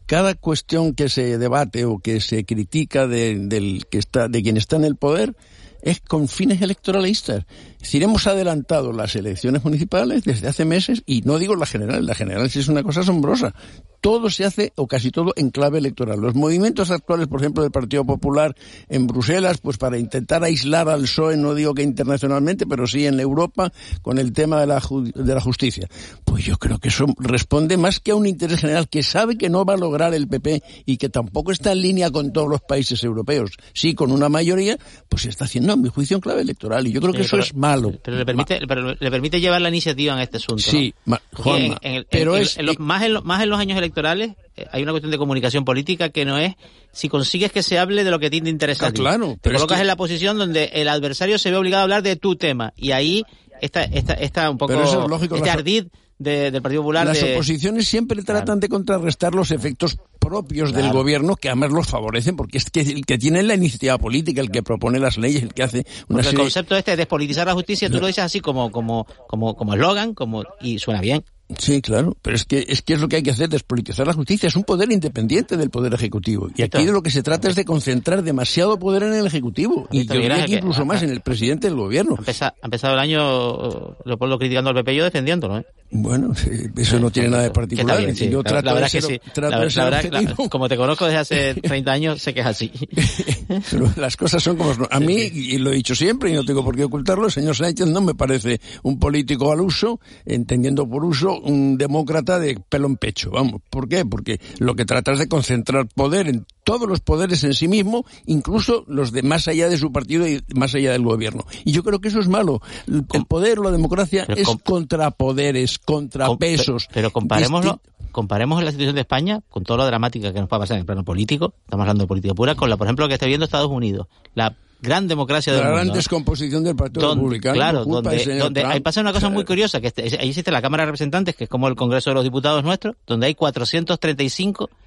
Cada 0.06 0.34
cuestión 0.34 0.94
que 0.94 1.08
se 1.08 1.38
debate 1.38 1.84
o 1.84 1.98
que 1.98 2.20
se 2.20 2.44
critica 2.44 3.06
de, 3.06 3.38
del 3.38 3.86
que 3.86 3.98
está, 3.98 4.28
de 4.28 4.42
quien 4.42 4.56
está 4.56 4.76
en 4.76 4.84
el 4.84 4.96
poder 4.96 5.36
es 5.82 6.00
con 6.00 6.28
fines 6.28 6.62
electoralistas. 6.62 7.44
Decir, 7.82 8.04
hemos 8.04 8.28
adelantado 8.28 8.92
las 8.92 9.16
elecciones 9.16 9.64
municipales 9.64 10.22
desde 10.22 10.46
hace 10.46 10.64
meses 10.64 11.02
y 11.04 11.22
no 11.22 11.40
digo 11.40 11.56
la 11.56 11.66
general, 11.66 12.06
la 12.06 12.14
general 12.14 12.48
sí 12.48 12.60
es 12.60 12.68
una 12.68 12.84
cosa 12.84 13.00
asombrosa. 13.00 13.56
Todo 14.00 14.30
se 14.30 14.44
hace, 14.44 14.72
o 14.76 14.86
casi 14.86 15.10
todo, 15.10 15.32
en 15.36 15.50
clave 15.50 15.78
electoral. 15.78 16.20
Los 16.20 16.34
movimientos 16.34 16.92
actuales, 16.92 17.26
por 17.26 17.40
ejemplo, 17.40 17.62
del 17.62 17.72
Partido 17.72 18.04
Popular 18.04 18.54
en 18.88 19.08
Bruselas, 19.08 19.58
pues 19.58 19.78
para 19.78 19.98
intentar 19.98 20.44
aislar 20.44 20.88
al 20.88 21.02
PSOE, 21.02 21.36
no 21.36 21.54
digo 21.54 21.74
que 21.74 21.82
internacionalmente, 21.82 22.66
pero 22.66 22.86
sí 22.86 23.04
en 23.06 23.18
Europa, 23.18 23.72
con 24.00 24.18
el 24.18 24.32
tema 24.32 24.60
de 24.60 24.66
la, 24.68 24.82
de 25.14 25.34
la 25.34 25.40
justicia. 25.40 25.88
Pues 26.24 26.44
yo 26.44 26.58
creo 26.58 26.78
que 26.78 26.88
eso 26.88 27.06
responde 27.18 27.76
más 27.76 27.98
que 27.98 28.12
a 28.12 28.16
un 28.16 28.26
interés 28.26 28.60
general 28.60 28.88
que 28.88 29.02
sabe 29.02 29.36
que 29.36 29.50
no 29.50 29.64
va 29.64 29.74
a 29.74 29.76
lograr 29.76 30.14
el 30.14 30.28
PP 30.28 30.62
y 30.86 30.98
que 30.98 31.08
tampoco 31.08 31.50
está 31.50 31.72
en 31.72 31.82
línea 31.82 32.10
con 32.10 32.32
todos 32.32 32.48
los 32.48 32.60
países 32.60 33.02
europeos. 33.02 33.52
Sí, 33.72 33.94
con 33.94 34.12
una 34.12 34.28
mayoría, 34.28 34.78
pues 35.08 35.22
se 35.22 35.30
está 35.30 35.46
haciendo, 35.46 35.72
a 35.72 35.76
mi 35.76 35.88
juicio, 35.88 36.16
en 36.16 36.20
clave 36.20 36.42
electoral. 36.42 36.86
Y 36.86 36.92
yo 36.92 37.00
creo 37.00 37.12
que 37.12 37.22
eso 37.22 37.38
es 37.38 37.54
malo. 37.76 37.92
Pero 38.02 38.16
le 38.16 38.26
permite, 38.26 38.60
pero 38.66 38.94
le 38.98 39.10
permite 39.10 39.40
llevar 39.40 39.60
la 39.60 39.68
iniciativa 39.68 40.14
en 40.14 40.20
este 40.20 40.36
asunto. 40.38 40.62
Sí, 40.62 40.94
Juanma, 41.34 41.80
pero 42.10 42.36
es... 42.36 42.60
los, 42.62 42.78
más, 42.78 43.02
en 43.02 43.18
más 43.24 43.42
en 43.42 43.50
los 43.50 43.58
años 43.58 43.78
electorales 43.78 44.32
eh, 44.56 44.66
hay 44.70 44.82
una 44.82 44.92
cuestión 44.92 45.10
de 45.10 45.18
comunicación 45.18 45.64
política 45.64 46.10
que 46.10 46.24
no 46.24 46.38
es 46.38 46.54
si 46.92 47.08
consigues 47.08 47.52
que 47.52 47.62
se 47.62 47.78
hable 47.78 48.04
de 48.04 48.10
lo 48.10 48.18
que 48.18 48.30
te 48.30 48.36
interesa 48.36 48.88
a 48.88 48.92
ti. 48.92 49.00
Claro, 49.00 49.36
te 49.40 49.52
colocas 49.52 49.80
en 49.80 49.86
la 49.86 49.96
posición 49.96 50.38
donde 50.38 50.70
el 50.74 50.88
adversario 50.88 51.38
se 51.38 51.50
ve 51.50 51.56
obligado 51.56 51.80
a 51.80 51.84
hablar 51.84 52.02
de 52.02 52.16
tu 52.16 52.36
tema 52.36 52.72
y 52.76 52.92
ahí 52.92 53.24
está, 53.60 53.84
está, 53.84 54.14
está 54.14 54.50
un 54.50 54.58
poco 54.58 54.74
es 54.74 54.92
lógico, 55.08 55.36
este 55.36 55.50
ardid 55.50 55.86
del 56.22 56.62
Partido 56.62 56.82
Popular. 56.82 57.06
Las 57.06 57.20
de... 57.20 57.34
oposiciones 57.34 57.88
siempre 57.88 58.22
tratan 58.22 58.60
de 58.60 58.68
contrarrestar 58.68 59.34
los 59.34 59.50
efectos 59.50 59.96
propios 60.18 60.70
Claro. 60.70 60.84
del 60.84 60.92
gobierno 60.92 61.36
que 61.36 61.48
además 61.48 61.72
los 61.72 61.86
favorecen 61.88 62.36
porque 62.36 62.58
es 62.58 62.70
que 62.70 62.80
el 62.80 63.04
que 63.04 63.18
tiene 63.18 63.42
la 63.42 63.54
iniciativa 63.54 63.98
política, 63.98 64.40
el 64.40 64.50
que 64.50 64.62
propone 64.62 64.98
las 64.98 65.18
leyes, 65.18 65.42
el 65.42 65.52
que 65.52 65.62
hace 65.64 65.78
una 65.78 65.86
Porque 66.06 66.18
el 66.20 66.24
serie... 66.24 66.38
concepto 66.38 66.76
este 66.76 66.90
de 66.92 66.96
despolitizar 66.98 67.46
la 67.46 67.54
justicia, 67.54 67.90
tú 67.90 67.98
lo 67.98 68.06
dices 68.06 68.24
así 68.24 68.40
como 68.40 68.70
como 68.70 69.06
como 69.26 69.56
como 69.56 69.74
eslogan, 69.74 70.14
como 70.14 70.44
y 70.60 70.78
suena 70.78 71.00
bien. 71.00 71.24
Sí, 71.58 71.82
claro, 71.82 72.16
pero 72.22 72.34
es 72.36 72.44
que, 72.44 72.64
es 72.66 72.80
que 72.80 72.94
es 72.94 73.00
lo 73.00 73.08
que 73.08 73.16
hay 73.16 73.22
que 73.22 73.30
hacer, 73.30 73.48
despolitizar 73.48 74.06
la 74.06 74.14
justicia. 74.14 74.46
Es 74.46 74.56
un 74.56 74.64
poder 74.64 74.90
independiente 74.90 75.56
del 75.58 75.68
poder 75.68 75.92
ejecutivo. 75.92 76.48
Y 76.56 76.62
aquí 76.62 76.86
de 76.86 76.92
lo 76.92 77.02
que 77.02 77.10
se 77.10 77.22
trata 77.22 77.48
es 77.48 77.56
de 77.56 77.66
concentrar 77.66 78.22
demasiado 78.22 78.78
poder 78.78 79.02
en 79.02 79.12
el 79.12 79.26
ejecutivo. 79.26 79.86
Y 79.90 80.06
yo 80.06 80.14
diría 80.14 80.46
que 80.46 80.54
incluso 80.54 80.86
más 80.86 81.02
en 81.02 81.10
el 81.10 81.20
presidente 81.20 81.66
del 81.68 81.76
gobierno. 81.76 82.14
Ha 82.14 82.54
empezado, 82.62 82.94
el 82.94 83.00
año 83.00 83.66
eh, 83.66 83.94
Leopoldo 84.06 84.38
criticando 84.38 84.70
al 84.70 84.76
PP 84.76 84.94
y 84.94 84.96
yo 84.96 85.04
defendiéndolo, 85.04 85.58
¿eh? 85.58 85.66
Bueno, 85.94 86.32
eso 86.76 86.98
no 86.98 87.10
tiene 87.10 87.28
nada 87.28 87.42
de 87.42 87.50
particular. 87.50 87.98
bien, 87.98 88.10
Es 88.10 88.16
decir, 88.16 88.28
sí. 88.28 88.32
Yo 88.32 88.42
La- 88.42 88.48
trato 88.50 88.64
la 88.66 88.72
verdad 88.72 88.86
de 88.86 88.90
ser, 88.90 89.00
que 89.02 89.06
sí. 89.06 89.40
La- 89.40 89.50
de 89.58 89.64
la 89.64 89.70
ser 89.70 89.84
verdad- 89.84 90.36
la- 90.38 90.48
como 90.48 90.66
te 90.68 90.76
conozco 90.78 91.04
desde 91.04 91.18
hace 91.18 91.54
30 91.62 91.92
años, 91.92 92.22
sé 92.22 92.32
que 92.32 92.40
es 92.40 92.46
así. 92.46 92.72
Pero 93.70 93.92
las 93.96 94.16
cosas 94.16 94.42
son 94.42 94.56
como 94.56 94.74
son. 94.74 94.88
A 94.90 95.00
mí, 95.00 95.14
y 95.16 95.58
lo 95.58 95.70
he 95.70 95.74
dicho 95.76 95.94
siempre 95.94 96.30
y 96.30 96.32
no 96.34 96.44
tengo 96.44 96.64
por 96.64 96.76
qué 96.76 96.84
ocultarlo, 96.84 97.26
el 97.26 97.32
señor 97.32 97.54
Sánchez 97.56 97.86
no 97.88 98.00
me 98.00 98.14
parece 98.14 98.60
un 98.82 98.98
político 98.98 99.52
al 99.52 99.60
uso, 99.60 100.00
entendiendo 100.24 100.88
por 100.88 101.04
uso 101.04 101.38
un 101.40 101.76
demócrata 101.76 102.38
de 102.38 102.58
pelo 102.68 102.86
en 102.86 102.96
pecho. 102.96 103.30
Vamos, 103.30 103.60
¿por 103.68 103.88
qué? 103.88 104.06
Porque 104.06 104.40
lo 104.58 104.74
que 104.74 104.84
trata 104.86 105.12
es 105.12 105.18
de 105.18 105.28
concentrar 105.28 105.86
poder 105.88 106.28
en 106.28 106.46
todos 106.64 106.88
los 106.88 107.00
poderes 107.00 107.42
en 107.44 107.54
sí 107.54 107.68
mismo, 107.68 108.04
incluso 108.26 108.84
los 108.86 109.12
de 109.12 109.22
más 109.22 109.48
allá 109.48 109.68
de 109.68 109.76
su 109.78 109.90
partido 109.92 110.26
y 110.28 110.42
más 110.54 110.74
allá 110.74 110.92
del 110.92 111.02
gobierno. 111.02 111.44
Y 111.64 111.72
yo 111.72 111.82
creo 111.82 112.00
que 112.00 112.08
eso 112.08 112.20
es 112.20 112.28
malo. 112.28 112.60
El 112.86 113.24
poder, 113.26 113.58
la 113.58 113.70
democracia, 113.70 114.24
es 114.28 114.48
contra 114.64 115.10
poderes, 115.10 115.78
contra 115.78 116.34
pesos. 116.36 116.88
Pero 116.92 117.10
comparémoslo, 117.10 117.80
comparemos 118.12 118.62
la 118.62 118.70
situación 118.70 118.94
de 118.94 119.00
España 119.02 119.40
con 119.50 119.64
todo 119.64 119.78
lo 119.78 119.86
dramática 119.86 120.32
que 120.32 120.40
nos 120.40 120.48
puede 120.48 120.60
pasar 120.60 120.76
en 120.76 120.80
el 120.80 120.86
plano 120.86 121.04
político, 121.04 121.54
estamos 121.64 121.82
hablando 121.84 122.04
de 122.04 122.08
política 122.08 122.34
pura, 122.34 122.54
con 122.54 122.70
la, 122.70 122.76
por 122.76 122.86
ejemplo, 122.86 123.04
lo 123.06 123.08
que 123.08 123.14
está 123.14 123.26
viendo 123.26 123.44
Estados 123.44 123.70
Unidos. 123.70 124.06
La 124.34 124.54
gran 124.80 125.06
democracia 125.08 125.52
del 125.52 125.62
La 125.62 125.68
gran 125.68 125.80
mundo. 125.84 125.94
descomposición 125.94 126.64
del 126.64 126.74
Partido 126.76 127.06
Donde- 127.06 127.22
Republicano. 127.22 127.54
claro, 127.54 127.84
donde, 127.84 128.38
donde 128.38 128.64
ahí 128.64 128.80
pasa 128.80 129.00
una 129.00 129.12
cosa 129.12 129.30
muy 129.30 129.44
curiosa, 129.44 129.80
que 129.80 129.86
este- 129.88 130.02
ahí 130.20 130.28
existe 130.28 130.50
la 130.50 130.60
Cámara 130.60 130.82
de 130.82 130.86
Representantes, 130.86 131.36
que 131.36 131.44
es 131.44 131.50
como 131.50 131.68
el 131.68 131.76
Congreso 131.76 132.10
de 132.10 132.14
los 132.14 132.24
Diputados 132.24 132.64
nuestro, 132.64 132.96
donde 133.06 133.26
hay 133.26 133.34
435 133.36 134.68
eh, 134.68 134.68
se- 134.68 134.72
mm, 134.72 134.81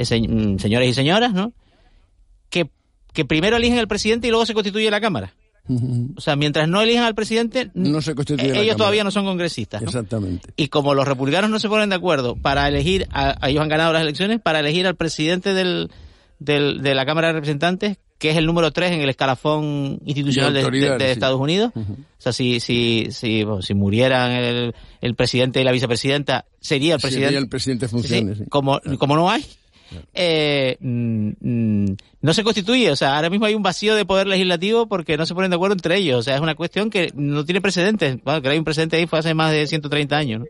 señores 0.00 0.88
y 0.90 0.94
señoras, 0.94 1.32
¿no? 1.34 1.52
Que, 2.50 2.68
que 3.12 3.24
primero 3.24 3.56
eligen 3.56 3.78
al 3.78 3.88
presidente 3.88 4.26
y 4.28 4.30
luego 4.30 4.46
se 4.46 4.54
constituye 4.54 4.90
la 4.90 5.00
Cámara. 5.00 5.34
O 6.16 6.20
sea, 6.20 6.34
mientras 6.34 6.68
no 6.68 6.82
elijan 6.82 7.04
al 7.04 7.14
presidente, 7.14 7.70
no 7.74 8.02
se 8.02 8.16
constituye 8.16 8.50
eh, 8.50 8.54
la 8.54 8.60
ellos 8.62 8.76
todavía 8.76 9.04
no 9.04 9.12
son 9.12 9.24
congresistas. 9.24 9.80
¿no? 9.80 9.86
Exactamente. 9.88 10.48
Y 10.56 10.66
como 10.68 10.92
los 10.92 11.06
republicanos 11.06 11.50
no 11.50 11.60
se 11.60 11.68
ponen 11.68 11.88
de 11.90 11.94
acuerdo 11.94 12.34
para 12.34 12.66
elegir, 12.66 13.06
a, 13.12 13.36
a 13.40 13.48
ellos 13.48 13.62
han 13.62 13.68
ganado 13.68 13.92
las 13.92 14.02
elecciones, 14.02 14.40
para 14.40 14.58
elegir 14.58 14.88
al 14.88 14.96
presidente 14.96 15.54
del, 15.54 15.90
del- 16.40 16.82
de 16.82 16.94
la 16.96 17.06
Cámara 17.06 17.28
de 17.28 17.34
Representantes, 17.34 17.96
que 18.18 18.30
es 18.30 18.36
el 18.36 18.46
número 18.46 18.72
tres 18.72 18.90
en 18.90 19.02
el 19.02 19.08
escalafón 19.08 20.00
institucional 20.04 20.52
De 20.52 20.64
de, 20.64 20.70
de- 20.80 20.90
de 20.98 21.04
sí. 21.06 21.10
Estados 21.12 21.40
Unidos. 21.40 21.70
O 21.76 21.82
sea, 22.18 22.32
si, 22.32 22.58
si, 22.58 23.08
si, 23.12 23.44
bueno, 23.44 23.62
si 23.62 23.74
murieran 23.74 24.32
el, 24.32 24.74
el 25.00 25.14
presidente 25.14 25.60
y 25.60 25.64
la 25.64 25.70
vicepresidenta, 25.72 26.44
sería 26.60 26.94
el 26.96 27.00
presidente. 27.00 27.26
Sería 27.28 27.38
el 27.38 27.48
presidente 27.48 27.84
en 27.86 27.90
funciones. 27.90 28.38
Sí, 28.38 28.44
sí. 28.44 28.50
como, 28.50 28.80
como 28.98 29.14
no 29.16 29.30
hay, 29.30 29.44
eh, 30.14 30.76
mm, 30.80 31.28
mm, 31.40 31.96
no 32.20 32.32
se 32.34 32.44
constituye. 32.44 32.90
O 32.90 32.96
sea, 32.96 33.16
ahora 33.16 33.30
mismo 33.30 33.46
hay 33.46 33.54
un 33.54 33.62
vacío 33.62 33.94
de 33.94 34.04
poder 34.04 34.26
legislativo 34.26 34.86
porque 34.86 35.16
no 35.16 35.26
se 35.26 35.34
ponen 35.34 35.50
de 35.50 35.56
acuerdo 35.56 35.74
entre 35.74 35.96
ellos. 35.96 36.18
O 36.18 36.22
sea, 36.22 36.34
es 36.36 36.40
una 36.40 36.54
cuestión 36.54 36.90
que 36.90 37.10
no 37.14 37.44
tiene 37.44 37.60
precedentes. 37.60 38.22
Bueno, 38.24 38.42
que 38.42 38.48
hay 38.48 38.58
un 38.58 38.64
precedente 38.64 38.96
ahí 38.96 39.06
fue 39.06 39.18
hace 39.18 39.34
más 39.34 39.52
de 39.52 39.66
130 39.66 40.16
años. 40.16 40.40
¿no? 40.40 40.46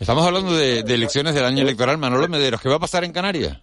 Estamos 0.00 0.26
hablando 0.26 0.54
de, 0.56 0.82
de 0.82 0.94
elecciones 0.94 1.34
del 1.34 1.44
año 1.44 1.62
electoral. 1.62 1.98
Manolo 1.98 2.28
Mederos, 2.28 2.60
¿qué 2.60 2.68
va 2.68 2.76
a 2.76 2.80
pasar 2.80 3.04
en 3.04 3.12
Canarias? 3.12 3.58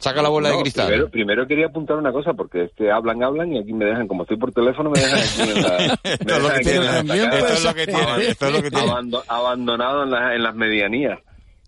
Saca 0.00 0.20
la 0.20 0.28
bola 0.28 0.50
de 0.50 0.60
cristal. 0.60 0.86
Primero, 0.88 1.08
primero 1.10 1.46
quería 1.46 1.66
apuntar 1.66 1.96
una 1.96 2.12
cosa, 2.12 2.34
porque 2.34 2.64
es 2.64 2.72
que 2.76 2.90
hablan, 2.90 3.22
hablan 3.22 3.52
y 3.54 3.58
aquí 3.58 3.72
me 3.72 3.86
dejan, 3.86 4.06
como 4.06 4.24
estoy 4.24 4.36
por 4.36 4.52
teléfono, 4.52 4.90
me 4.90 5.00
dejan 5.00 5.18
aquí 5.18 5.50
en 5.50 5.62
la, 5.62 5.76
Esto 6.04 6.34
es 6.36 6.42
lo 6.42 6.48
que 6.50 6.60
tiene, 7.86 8.28
Esto 8.28 8.46
es 8.46 8.52
lo 8.52 8.62
que 8.62 8.70
tiene, 8.70 8.92
abandonado 9.28 10.02
en, 10.04 10.10
las- 10.10 10.34
en 10.34 10.42
las 10.42 10.54
medianías. 10.54 11.20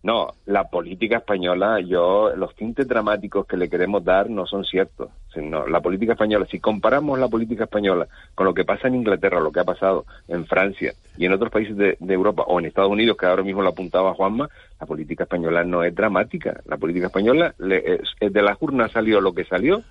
No, 0.07 0.35
la 0.47 0.63
política 0.71 1.17
española, 1.17 1.81
yo, 1.81 2.31
los 2.37 2.55
tintes 2.55 2.87
dramáticos 2.87 3.45
que 3.45 3.57
le 3.57 3.69
queremos 3.69 4.05
dar 4.05 4.31
no 4.31 4.47
son 4.47 4.65
ciertos. 4.65 5.11
Sino, 5.35 5.67
la 5.67 5.81
política 5.81 6.13
española, 6.13 6.47
si 6.49 6.61
comparamos 6.61 7.19
la 7.19 7.27
política 7.27 7.65
española 7.65 8.07
con 8.37 8.47
lo 8.47 8.55
que 8.55 8.65
pasa 8.65 8.87
en 8.87 8.95
Inglaterra, 8.95 9.41
lo 9.41 9.51
que 9.51 9.59
ha 9.59 9.65
pasado 9.65 10.05
en 10.29 10.47
Francia 10.47 10.93
y 11.19 11.27
en 11.27 11.33
otros 11.33 11.51
países 11.51 11.77
de, 11.77 11.97
Europa 11.99 12.45
o 12.47 12.61
en 12.61 12.67
Estados 12.67 12.93
Unidos, 12.93 13.17
que 13.17 13.27
ahora 13.27 13.43
mismo 13.43 13.63
lo 13.63 13.71
apuntaba 13.71 14.15
Juanma, 14.15 14.49
la 14.81 14.87
política 14.87 15.25
española 15.25 15.65
no 15.65 15.83
es 15.83 15.93
dramática. 15.93 16.61
La 16.67 16.77
política 16.77 17.07
española, 17.07 17.53
le- 17.59 17.95
es- 17.95 18.33
de 18.33 18.43
las 18.43 18.57
urnas 18.63 18.93
salió 18.93 19.21
lo 19.21 19.35
que 19.35 19.45
salió, 19.45 19.83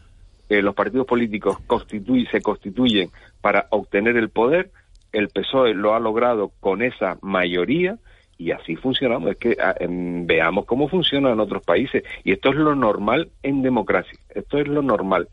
eh, 0.47 0.61
los 0.61 0.75
partidos 0.75 1.07
políticos 1.07 1.57
constituy- 1.67 2.31
se 2.31 2.41
constituyen 2.41 3.09
para 3.41 3.67
obtener 3.69 4.15
el 4.15 4.29
poder, 4.29 4.71
el 5.11 5.27
PSOE 5.27 5.73
lo 5.73 5.93
ha 5.93 5.99
logrado 5.99 6.51
con 6.61 6.81
esa 6.81 7.17
mayoría 7.21 7.97
y 8.37 8.51
así 8.51 8.75
funcionamos. 8.75 9.31
Es 9.31 9.37
que 9.37 9.57
ah, 9.61 9.75
em, 9.79 10.25
veamos 10.25 10.65
cómo 10.65 10.87
funciona 10.87 11.31
en 11.31 11.39
otros 11.39 11.63
países 11.63 12.03
y 12.23 12.31
esto 12.31 12.49
es 12.49 12.55
lo 12.55 12.75
normal 12.75 13.29
en 13.43 13.61
democracia, 13.61 14.17
esto 14.33 14.57
es 14.57 14.67
lo 14.67 14.81
normal. 14.81 15.27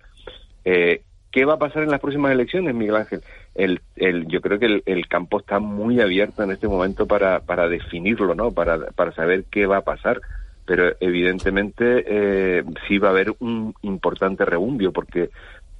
Eh, 0.65 1.03
¿Qué 1.31 1.47
va 1.47 1.55
a 1.55 1.59
pasar 1.59 1.83
en 1.83 1.91
las 1.91 2.01
próximas 2.01 2.31
elecciones, 2.31 2.75
Miguel 2.75 2.97
Ángel? 2.97 3.23
El, 3.55 3.81
el, 3.97 4.27
yo 4.29 4.43
creo 4.43 4.59
que 4.59 4.67
el, 4.67 4.83
el 4.85 5.09
campo 5.09 5.41
está 5.41 5.61
muy 5.61 5.99
abierto 5.99 6.43
en 6.43 6.51
este 6.51 6.69
momento 6.69 7.07
para, 7.07 7.41
para 7.41 7.69
definirlo, 7.69 8.35
¿no? 8.35 8.53
Para, 8.53 8.91
para 8.91 9.13
saber 9.13 9.45
qué 9.51 9.65
va 9.65 9.79
a 9.79 9.83
pasar. 9.83 10.21
Pero 10.67 10.93
evidentemente 11.01 12.05
eh, 12.07 12.65
sí 12.87 12.99
va 12.99 13.09
a 13.09 13.13
haber 13.13 13.33
un 13.41 13.75
importante 13.81 14.45
rebumbio, 14.45 14.93
porque 14.93 15.31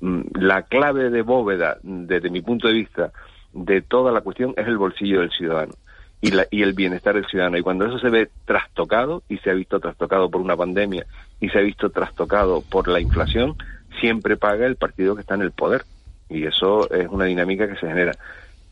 mm, 0.01 0.21
la 0.41 0.63
clave 0.63 1.11
de 1.11 1.21
bóveda, 1.21 1.77
desde 1.83 2.31
mi 2.31 2.41
punto 2.41 2.69
de 2.69 2.75
vista, 2.75 3.13
de 3.53 3.83
toda 3.83 4.11
la 4.11 4.23
cuestión 4.23 4.55
es 4.57 4.67
el 4.67 4.79
bolsillo 4.79 5.21
del 5.21 5.31
ciudadano 5.31 5.75
y, 6.23 6.31
la- 6.31 6.47
y 6.51 6.63
el 6.63 6.73
bienestar 6.73 7.15
del 7.17 7.27
ciudadano. 7.27 7.59
Y 7.59 7.63
cuando 7.63 7.85
eso 7.85 7.99
se 7.99 8.09
ve 8.09 8.31
trastocado, 8.47 9.23
y 9.29 9.37
se 9.39 9.51
ha 9.51 9.55
visto 9.55 9.79
trastocado 9.81 10.31
por 10.31 10.41
una 10.41 10.57
pandemia, 10.57 11.05
y 11.41 11.49
se 11.51 11.59
ha 11.59 11.63
visto 11.63 11.91
trastocado 11.91 12.63
por 12.63 12.89
la 12.89 13.01
inflación, 13.01 13.57
siempre 14.01 14.37
paga 14.39 14.65
el 14.67 14.77
partido 14.77 15.15
que 15.15 15.21
está 15.23 15.35
en 15.35 15.43
el 15.43 15.51
poder. 15.53 15.83
Y 16.31 16.47
eso 16.47 16.91
es 16.91 17.07
una 17.11 17.27
dinámica 17.27 17.69
que 17.69 17.75
se 17.75 17.87
genera. 17.87 18.13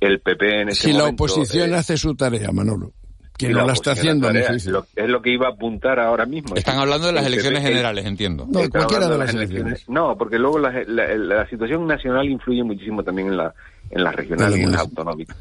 El 0.00 0.20
PP 0.20 0.62
en 0.62 0.68
este 0.70 0.84
Si 0.88 0.92
la 0.94 1.00
momento, 1.00 1.24
oposición 1.24 1.72
eh, 1.72 1.74
hace 1.76 1.98
su 1.98 2.14
tarea, 2.14 2.50
Manolo, 2.52 2.92
que 3.36 3.48
si 3.48 3.52
no 3.52 3.66
la 3.66 3.72
está 3.74 3.92
haciendo, 3.92 4.28
tarea, 4.28 4.50
lo- 4.66 4.86
es 4.96 5.08
lo 5.10 5.20
que 5.20 5.30
iba 5.30 5.48
a 5.48 5.50
apuntar 5.50 5.98
ahora 6.00 6.24
mismo. 6.24 6.54
Están 6.56 6.78
hablando 6.78 7.08
de 7.08 7.12
las 7.14 7.24
PP 7.24 7.32
elecciones 7.34 7.60
el- 7.64 7.68
generales, 7.68 8.06
entiendo. 8.06 8.46
No, 8.48 8.60
cualquiera 8.70 9.08
de 9.08 9.18
las 9.18 9.34
elecciones. 9.34 9.86
No, 9.88 10.16
porque 10.16 10.38
luego 10.38 10.58
la, 10.58 10.72
la- 10.86 11.14
la 11.16 11.46
situación 11.48 11.86
nacional 11.86 12.26
influye 12.30 12.62
muchísimo 12.62 13.02
también 13.02 13.28
en 13.28 13.36
la 13.36 13.52
en 13.90 14.04
las 14.04 14.14
regionales 14.14 14.56
y 14.58 14.62
en 14.62 14.70
las 14.72 14.80
autonómicas 14.82 15.36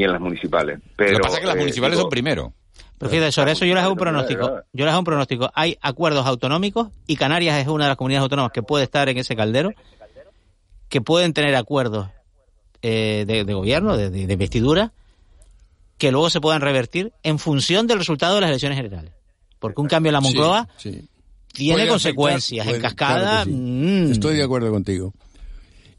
y 0.00 0.04
en 0.04 0.12
las 0.12 0.20
municipales. 0.20 0.80
Pero, 0.96 1.12
Lo 1.12 1.18
que 1.18 1.22
pasa 1.24 1.34
es 1.36 1.40
que 1.40 1.46
las 1.46 1.56
eh, 1.56 1.60
municipales 1.60 1.92
digo, 1.92 2.02
son 2.02 2.10
primero. 2.10 2.52
Pero 2.98 3.10
fíjate, 3.10 3.32
sobre 3.32 3.52
eso 3.52 3.64
yo 3.64 3.74
les 3.74 3.82
hago 3.82 3.92
un 3.92 3.98
pronóstico. 3.98 4.60
Yo 4.72 4.84
les 4.84 4.92
hago 4.92 4.98
un 4.98 5.04
pronóstico. 5.04 5.50
Hay 5.54 5.78
acuerdos 5.80 6.26
autonómicos 6.26 6.88
y 7.06 7.16
Canarias 7.16 7.58
es 7.60 7.68
una 7.68 7.84
de 7.84 7.88
las 7.90 7.96
comunidades 7.96 8.22
autónomas 8.24 8.52
que 8.52 8.62
puede 8.62 8.84
estar 8.84 9.08
en 9.08 9.16
ese 9.18 9.34
caldero, 9.36 9.72
que 10.88 11.00
pueden 11.00 11.32
tener 11.32 11.54
acuerdos 11.56 12.08
eh, 12.82 13.24
de, 13.26 13.44
de 13.44 13.54
gobierno, 13.54 13.96
de, 13.96 14.32
investidura, 14.32 14.92
que 15.98 16.10
luego 16.12 16.30
se 16.30 16.40
puedan 16.40 16.60
revertir 16.62 17.12
en 17.22 17.38
función 17.38 17.86
del 17.86 17.98
resultado 17.98 18.34
de 18.36 18.40
las 18.42 18.50
elecciones 18.50 18.76
generales. 18.76 19.12
Porque 19.58 19.80
un 19.80 19.88
cambio 19.88 20.08
en 20.10 20.14
la 20.14 20.20
Moncloa 20.20 20.68
Sí, 20.78 20.92
sí. 20.92 21.08
tiene 21.52 21.74
Puede 21.74 21.88
consecuencias 21.88 22.66
afectar, 22.66 22.76
en 22.76 22.96
cascada. 22.96 23.30
claro 23.44 23.44
que 23.44 23.50
sí. 23.50 23.56
mm. 23.56 24.12
Estoy 24.12 24.36
de 24.36 24.42
acuerdo 24.42 24.70
contigo. 24.70 25.12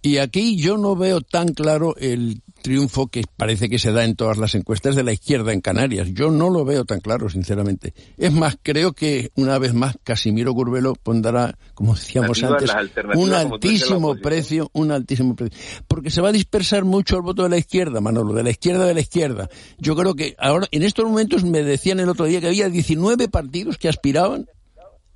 Y 0.04 0.18
aquí 0.18 0.58
yo 0.58 0.78
no 0.78 0.96
veo 0.96 1.22
tan 1.22 1.50
claro 1.54 1.96
el 1.98 2.42
triunfo 2.62 3.08
que 3.08 3.24
parece 3.36 3.70
que 3.70 3.80
se 3.80 3.92
da 3.92 4.06
en 4.06 4.16
todas 4.16 4.38
las 4.38 4.56
encuestas 4.56 4.96
de 4.96 5.04
la 5.04 5.14
izquierda 5.14 5.54
en 5.54 5.62
Canarias. 5.62 6.10
Yo 6.14 6.32
no 6.32 6.50
lo 6.50 6.64
veo 6.66 6.86
tan 6.86 7.00
claro, 7.00 7.30
sinceramente. 7.30 7.94
Es 8.18 8.32
más, 8.32 8.58
creo 8.62 8.94
que 8.94 9.32
una 9.36 9.58
vez 9.58 9.74
más 9.74 9.98
Casimiro 10.04 10.54
Curbelo 10.54 10.94
pondrá, 10.96 11.58
como 11.74 11.96
decíamos 11.96 12.42
antes, 12.44 12.72
un 13.16 13.34
altísimo 13.34 14.16
precio, 14.16 14.70
un 14.74 14.92
altísimo 14.92 15.36
precio. 15.36 15.58
Porque 15.88 16.10
se 16.10 16.22
va 16.22 16.30
a 16.30 16.34
dispersar 16.34 16.86
mucho 16.86 17.18
el 17.18 17.24
voto 17.24 17.44
de 17.44 17.50
la 17.50 17.58
izquierda, 17.58 18.02
Manolo, 18.02 18.34
de 18.34 18.44
la 18.44 18.52
izquierda 18.52 18.86
de 18.86 18.94
la 18.94 19.02
izquierda. 19.02 19.50
Yo 19.78 19.96
creo 19.96 20.16
que 20.16 20.36
ahora, 20.38 20.68
en 20.72 20.84
estos 20.84 21.06
momentos 21.06 21.44
me 21.44 21.64
decían 21.64 22.00
el 22.00 22.10
otro 22.10 22.26
día 22.26 22.42
que 22.42 22.48
había 22.48 22.70
19 22.70 23.28
partidos 23.30 23.78
que 23.78 23.90
aspiraban 23.90 24.48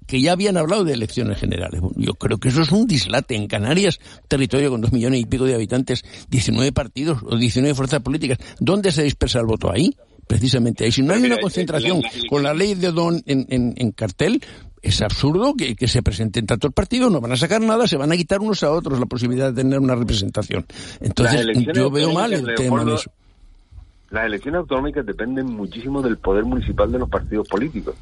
que 0.08 0.22
ya 0.22 0.34
habían 0.34 0.58
hablado 0.58 0.84
de 0.84 0.94
elecciones 0.94 1.38
generales. 1.38 1.82
yo 1.96 2.14
creo 2.14 2.38
que 2.38 2.50
eso 2.50 2.62
es 2.62 2.72
un 2.72 2.88
dislate. 2.88 3.36
En 3.36 3.48
Canarias, 3.48 4.00
territorio 4.28 4.72
con 4.72 4.82
dos 4.82 4.92
millones 4.92 5.22
y 5.22 5.26
pico 5.26 5.46
de 5.46 5.56
habitantes, 5.56 6.04
19 6.30 6.72
partidos 6.72 7.20
o 7.24 7.38
19 7.38 7.76
fuerzas 7.76 8.02
políticas, 8.02 8.38
¿dónde 8.60 8.92
se 8.92 9.04
dispersa 9.04 9.40
el 9.40 9.46
voto? 9.46 9.72
Ahí, 9.72 9.96
precisamente 10.28 10.86
ahí. 10.86 10.92
Si 10.92 11.02
no 11.02 11.14
hay 11.14 11.24
una 11.24 11.38
concentración 11.38 12.02
con 12.30 12.44
la 12.44 12.54
ley 12.54 12.76
de 12.76 12.92
Don 12.92 13.22
en, 13.26 13.74
en, 13.78 13.92
cartel, 13.92 14.42
es 14.82 15.02
absurdo 15.02 15.56
que, 15.56 15.76
que, 15.76 15.88
se 15.88 16.04
presenten 16.04 16.46
tantos 16.46 16.72
partidos, 16.72 17.12
no 17.12 17.20
van 17.20 17.32
a 17.32 17.38
sacar 17.38 17.62
nada, 17.62 17.88
se 17.88 17.98
van 17.98 18.12
a 18.12 18.18
quitar 18.18 18.42
unos 18.42 18.62
a 18.64 18.72
otros 18.72 19.00
la 19.00 19.06
posibilidad 19.06 19.52
de 19.52 19.64
tener 19.64 19.80
una 19.80 19.96
representación. 19.96 20.66
Entonces, 21.02 21.46
yo 21.74 21.90
veo 21.90 22.14
mal 22.14 22.34
el 22.34 22.54
tema 22.56 22.86
de 22.86 22.96
eso. 22.96 23.12
Las 24.12 24.28
elecciones 24.28 24.60
autonómicas 24.60 25.06
dependen 25.06 25.48
muchísimo 25.48 26.02
del 26.02 26.18
poder 26.18 26.46
municipal 26.46 26.92
de 26.92 27.00
los 27.00 27.10
partidos 27.10 27.48
políticos 27.48 27.96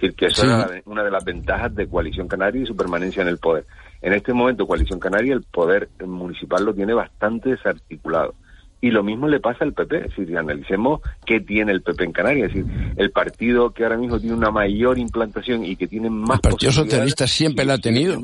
decir, 0.00 0.14
que 0.14 0.26
eso 0.26 0.44
es 0.44 0.82
una 0.86 1.02
de 1.02 1.10
las 1.10 1.24
ventajas 1.24 1.74
de 1.74 1.88
Coalición 1.88 2.28
Canaria 2.28 2.62
y 2.62 2.66
su 2.66 2.76
permanencia 2.76 3.22
en 3.22 3.28
el 3.28 3.38
poder. 3.38 3.66
En 4.00 4.12
este 4.12 4.32
momento, 4.32 4.66
Coalición 4.66 5.00
Canaria, 5.00 5.34
el 5.34 5.42
poder 5.42 5.88
municipal 6.04 6.64
lo 6.64 6.74
tiene 6.74 6.94
bastante 6.94 7.50
desarticulado. 7.50 8.34
Y 8.80 8.90
lo 8.92 9.02
mismo 9.02 9.26
le 9.26 9.40
pasa 9.40 9.64
al 9.64 9.72
PP, 9.72 9.96
es 9.96 10.16
decir, 10.16 10.38
analicemos 10.38 11.00
qué 11.26 11.40
tiene 11.40 11.72
el 11.72 11.82
PP 11.82 12.04
en 12.04 12.12
Canarias, 12.12 12.50
es 12.50 12.64
decir, 12.64 12.94
el 12.96 13.10
partido 13.10 13.70
que 13.70 13.82
ahora 13.82 13.96
mismo 13.96 14.20
tiene 14.20 14.36
una 14.36 14.52
mayor 14.52 14.98
implantación 14.98 15.64
y 15.64 15.74
que 15.74 15.88
tiene 15.88 16.08
más... 16.08 16.36
El 16.36 16.50
Partido 16.50 16.70
Socialista 16.70 17.26
siempre 17.26 17.64
la 17.64 17.74
ha 17.74 17.78
tenido. 17.78 18.20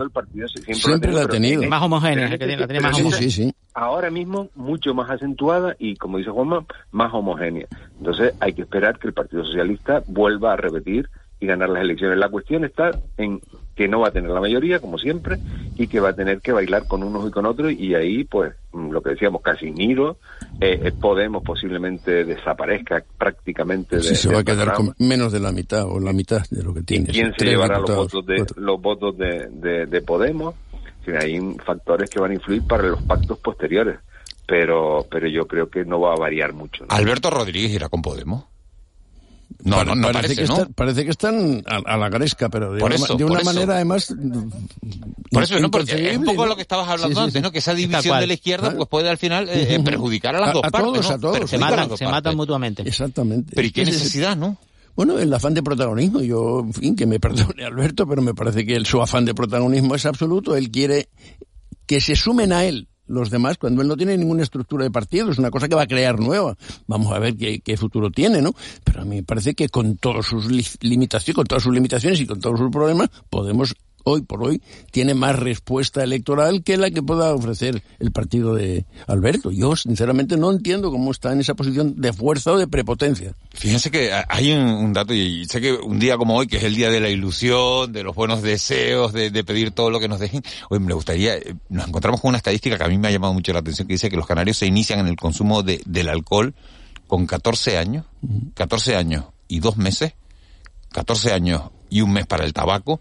siempre, 0.70 1.12
la 1.12 1.22
ha 1.22 1.26
tenido. 1.26 1.64
Más 1.64 1.82
homogénea, 1.82 2.30
Ahora 3.74 4.10
mismo 4.10 4.48
mucho 4.54 4.94
más 4.94 5.10
acentuada 5.10 5.74
y, 5.80 5.96
como 5.96 6.18
dice 6.18 6.30
Juanma, 6.30 6.64
más 6.92 7.12
homogénea. 7.12 7.66
Entonces 7.98 8.32
hay 8.38 8.52
que 8.52 8.62
esperar 8.62 9.00
que 9.00 9.08
el 9.08 9.12
Partido 9.12 9.44
Socialista 9.44 10.04
vuelva 10.06 10.52
a 10.52 10.56
repetir 10.56 11.08
y 11.40 11.46
ganar 11.46 11.68
las 11.68 11.82
elecciones. 11.82 12.18
La 12.18 12.28
cuestión 12.28 12.64
está 12.64 12.90
en 13.16 13.40
que 13.74 13.88
no 13.88 14.00
va 14.00 14.08
a 14.08 14.12
tener 14.12 14.30
la 14.30 14.40
mayoría, 14.40 14.78
como 14.78 14.98
siempre, 14.98 15.38
y 15.76 15.88
que 15.88 16.00
va 16.00 16.10
a 16.10 16.12
tener 16.14 16.40
que 16.40 16.52
bailar 16.52 16.86
con 16.86 17.02
unos 17.02 17.28
y 17.28 17.30
con 17.32 17.44
otros, 17.44 17.72
y 17.72 17.94
ahí, 17.94 18.24
pues, 18.24 18.54
mm, 18.72 18.90
lo 18.90 19.02
que 19.02 19.10
decíamos, 19.10 19.42
casi 19.42 19.70
Niro, 19.72 20.18
eh, 20.60 20.80
eh, 20.84 20.92
Podemos 20.92 21.42
posiblemente 21.42 22.24
desaparezca 22.24 23.04
prácticamente 23.18 23.96
de... 23.96 24.02
se 24.02 24.32
va 24.32 24.40
a 24.40 24.44
quedar 24.44 24.72
con 24.74 24.94
menos 24.98 25.32
de 25.32 25.40
la 25.40 25.50
mitad, 25.50 25.86
o 25.86 25.98
la 25.98 26.12
mitad 26.12 26.42
de 26.50 26.62
lo 26.62 26.72
que 26.72 26.82
tiene. 26.82 27.06
¿Quién 27.06 27.32
se 27.36 27.46
llevará 27.46 27.80
los 27.80 27.94
votos 27.94 28.24
de, 28.24 28.46
los 28.56 28.80
votos 28.80 29.16
de, 29.18 29.86
de, 29.86 30.02
Podemos? 30.02 30.54
hay 31.20 31.38
factores 31.64 32.08
que 32.08 32.20
van 32.20 32.30
a 32.30 32.34
influir 32.34 32.62
para 32.66 32.84
los 32.84 33.02
pactos 33.02 33.38
posteriores, 33.38 33.98
pero, 34.46 35.04
pero 35.10 35.28
yo 35.28 35.46
creo 35.46 35.68
que 35.68 35.84
no 35.84 36.00
va 36.00 36.12
a 36.12 36.16
variar 36.16 36.54
mucho. 36.54 36.86
Alberto 36.88 37.30
Rodríguez 37.30 37.72
irá 37.72 37.88
con 37.88 38.00
Podemos. 38.00 38.44
No, 39.64 39.82
no, 39.82 39.94
no 39.94 40.12
parece, 40.12 40.36
que 40.36 40.42
Están, 40.42 40.72
parece 40.74 41.04
que 41.04 41.10
están 41.10 41.62
a, 41.66 41.96
la 41.96 42.08
gresca, 42.10 42.50
pero 42.50 42.74
de 42.74 42.82
una, 43.24 43.40
manera 43.42 43.76
además. 43.76 44.14
Por 45.30 45.42
eso, 45.42 45.58
¿no? 45.58 45.70
Porque 45.70 46.10
es 46.10 46.18
un 46.18 46.24
poco 46.24 46.46
lo 46.46 46.54
que 46.54 46.62
estabas 46.62 46.88
hablando 46.88 47.20
antes, 47.20 47.42
¿no? 47.42 47.50
Que 47.50 47.58
esa 47.58 47.74
división 47.74 48.20
de 48.20 48.26
la 48.26 48.34
izquierda 48.34 48.74
pues 48.76 48.88
puede 48.88 49.08
al 49.08 49.18
final 49.18 49.48
eh, 49.48 49.80
perjudicar 49.82 50.36
a 50.36 50.40
las 50.40 50.52
dos 50.52 50.62
partes. 50.62 50.82
Todos, 50.82 51.10
A 51.10 51.18
todos, 51.18 51.50
se 51.50 51.58
matan, 51.58 51.96
se 51.96 52.06
matan 52.06 52.36
mutuamente. 52.36 52.82
Exactamente. 52.86 53.52
Pero 53.54 53.66
¿y 53.66 53.70
qué 53.70 53.84
necesidad, 53.84 54.36
no? 54.36 54.58
Bueno, 54.96 55.18
el 55.18 55.32
afán 55.32 55.54
de 55.54 55.62
protagonismo, 55.62 56.20
yo, 56.20 56.60
en 56.60 56.72
fin, 56.72 56.96
que 56.96 57.06
me 57.06 57.18
perdone 57.18 57.64
Alberto, 57.66 58.06
pero 58.06 58.22
me 58.22 58.34
parece 58.34 58.64
que 58.64 58.76
el, 58.76 58.86
su 58.86 59.00
afán 59.00 59.24
de 59.24 59.34
protagonismo 59.34 59.94
es 59.94 60.06
absoluto. 60.06 60.56
Él 60.56 60.70
quiere 60.70 61.08
que 61.86 62.00
se 62.00 62.16
sumen 62.16 62.52
a 62.52 62.64
él 62.64 62.88
los 63.06 63.30
demás 63.30 63.58
cuando 63.58 63.82
él 63.82 63.88
no 63.88 63.96
tiene 63.96 64.16
ninguna 64.16 64.42
estructura 64.42 64.84
de 64.84 64.90
partido, 64.90 65.30
es 65.30 65.38
una 65.38 65.50
cosa 65.50 65.68
que 65.68 65.74
va 65.74 65.82
a 65.82 65.86
crear 65.86 66.18
nueva. 66.18 66.56
Vamos 66.86 67.12
a 67.12 67.18
ver 67.18 67.36
qué, 67.36 67.60
qué 67.60 67.76
futuro 67.76 68.10
tiene, 68.10 68.40
¿no? 68.40 68.54
Pero 68.82 69.02
a 69.02 69.04
mí 69.04 69.16
me 69.16 69.22
parece 69.22 69.54
que 69.54 69.68
con 69.68 69.98
sus 70.22 70.46
limitaciones, 70.80 71.34
con 71.36 71.46
todas 71.46 71.62
sus 71.62 71.74
limitaciones 71.74 72.20
y 72.20 72.26
con 72.26 72.40
todos 72.40 72.58
sus 72.58 72.70
problemas, 72.70 73.10
podemos 73.30 73.74
hoy 74.04 74.22
por 74.22 74.42
hoy 74.42 74.62
tiene 74.90 75.14
más 75.14 75.38
respuesta 75.38 76.04
electoral 76.04 76.62
que 76.62 76.76
la 76.76 76.90
que 76.90 77.02
pueda 77.02 77.34
ofrecer 77.34 77.82
el 77.98 78.12
partido 78.12 78.54
de 78.54 78.86
Alberto. 79.06 79.50
Yo 79.50 79.74
sinceramente 79.76 80.36
no 80.36 80.52
entiendo 80.52 80.90
cómo 80.90 81.10
está 81.10 81.32
en 81.32 81.40
esa 81.40 81.54
posición 81.54 82.00
de 82.00 82.12
fuerza 82.12 82.52
o 82.52 82.58
de 82.58 82.68
prepotencia. 82.68 83.34
Fíjense 83.52 83.90
que 83.90 84.12
hay 84.28 84.52
un, 84.52 84.92
dato 84.92 85.12
y 85.14 85.44
sé 85.46 85.60
que 85.60 85.72
un 85.72 85.98
día 85.98 86.16
como 86.16 86.36
hoy, 86.36 86.46
que 86.46 86.58
es 86.58 86.64
el 86.64 86.74
día 86.74 86.90
de 86.90 87.00
la 87.00 87.08
ilusión, 87.08 87.92
de 87.92 88.02
los 88.02 88.14
buenos 88.14 88.42
deseos, 88.42 89.12
de, 89.12 89.44
pedir 89.44 89.72
todo 89.72 89.90
lo 89.90 90.00
que 90.00 90.08
nos 90.08 90.20
dejen, 90.20 90.42
hoy 90.70 90.78
me 90.78 90.94
gustaría, 90.94 91.36
eh, 91.36 91.54
nos 91.68 91.88
encontramos 91.88 92.20
con 92.20 92.30
una 92.30 92.38
estadística 92.38 92.78
que 92.78 92.84
a 92.84 92.88
mí 92.88 92.96
me 92.96 93.08
ha 93.08 93.10
llamado 93.10 93.34
mucho 93.34 93.52
la 93.52 93.58
atención, 93.58 93.86
que 93.86 93.94
dice 93.94 94.08
que 94.08 94.16
los 94.16 94.26
canarios 94.26 94.56
se 94.56 94.66
inician 94.66 95.00
en 95.00 95.08
el 95.08 95.16
consumo 95.16 95.62
de, 95.62 95.82
del 95.84 96.08
alcohol 96.08 96.54
con 97.06 97.26
14 97.26 97.78
años, 97.78 98.06
14 98.54 98.96
años 98.96 99.24
y 99.48 99.60
dos 99.60 99.76
meses, 99.76 100.14
14 100.92 101.32
años 101.32 101.62
y 101.90 102.00
un 102.00 102.12
mes 102.12 102.26
para 102.26 102.44
el 102.44 102.52
tabaco, 102.52 103.00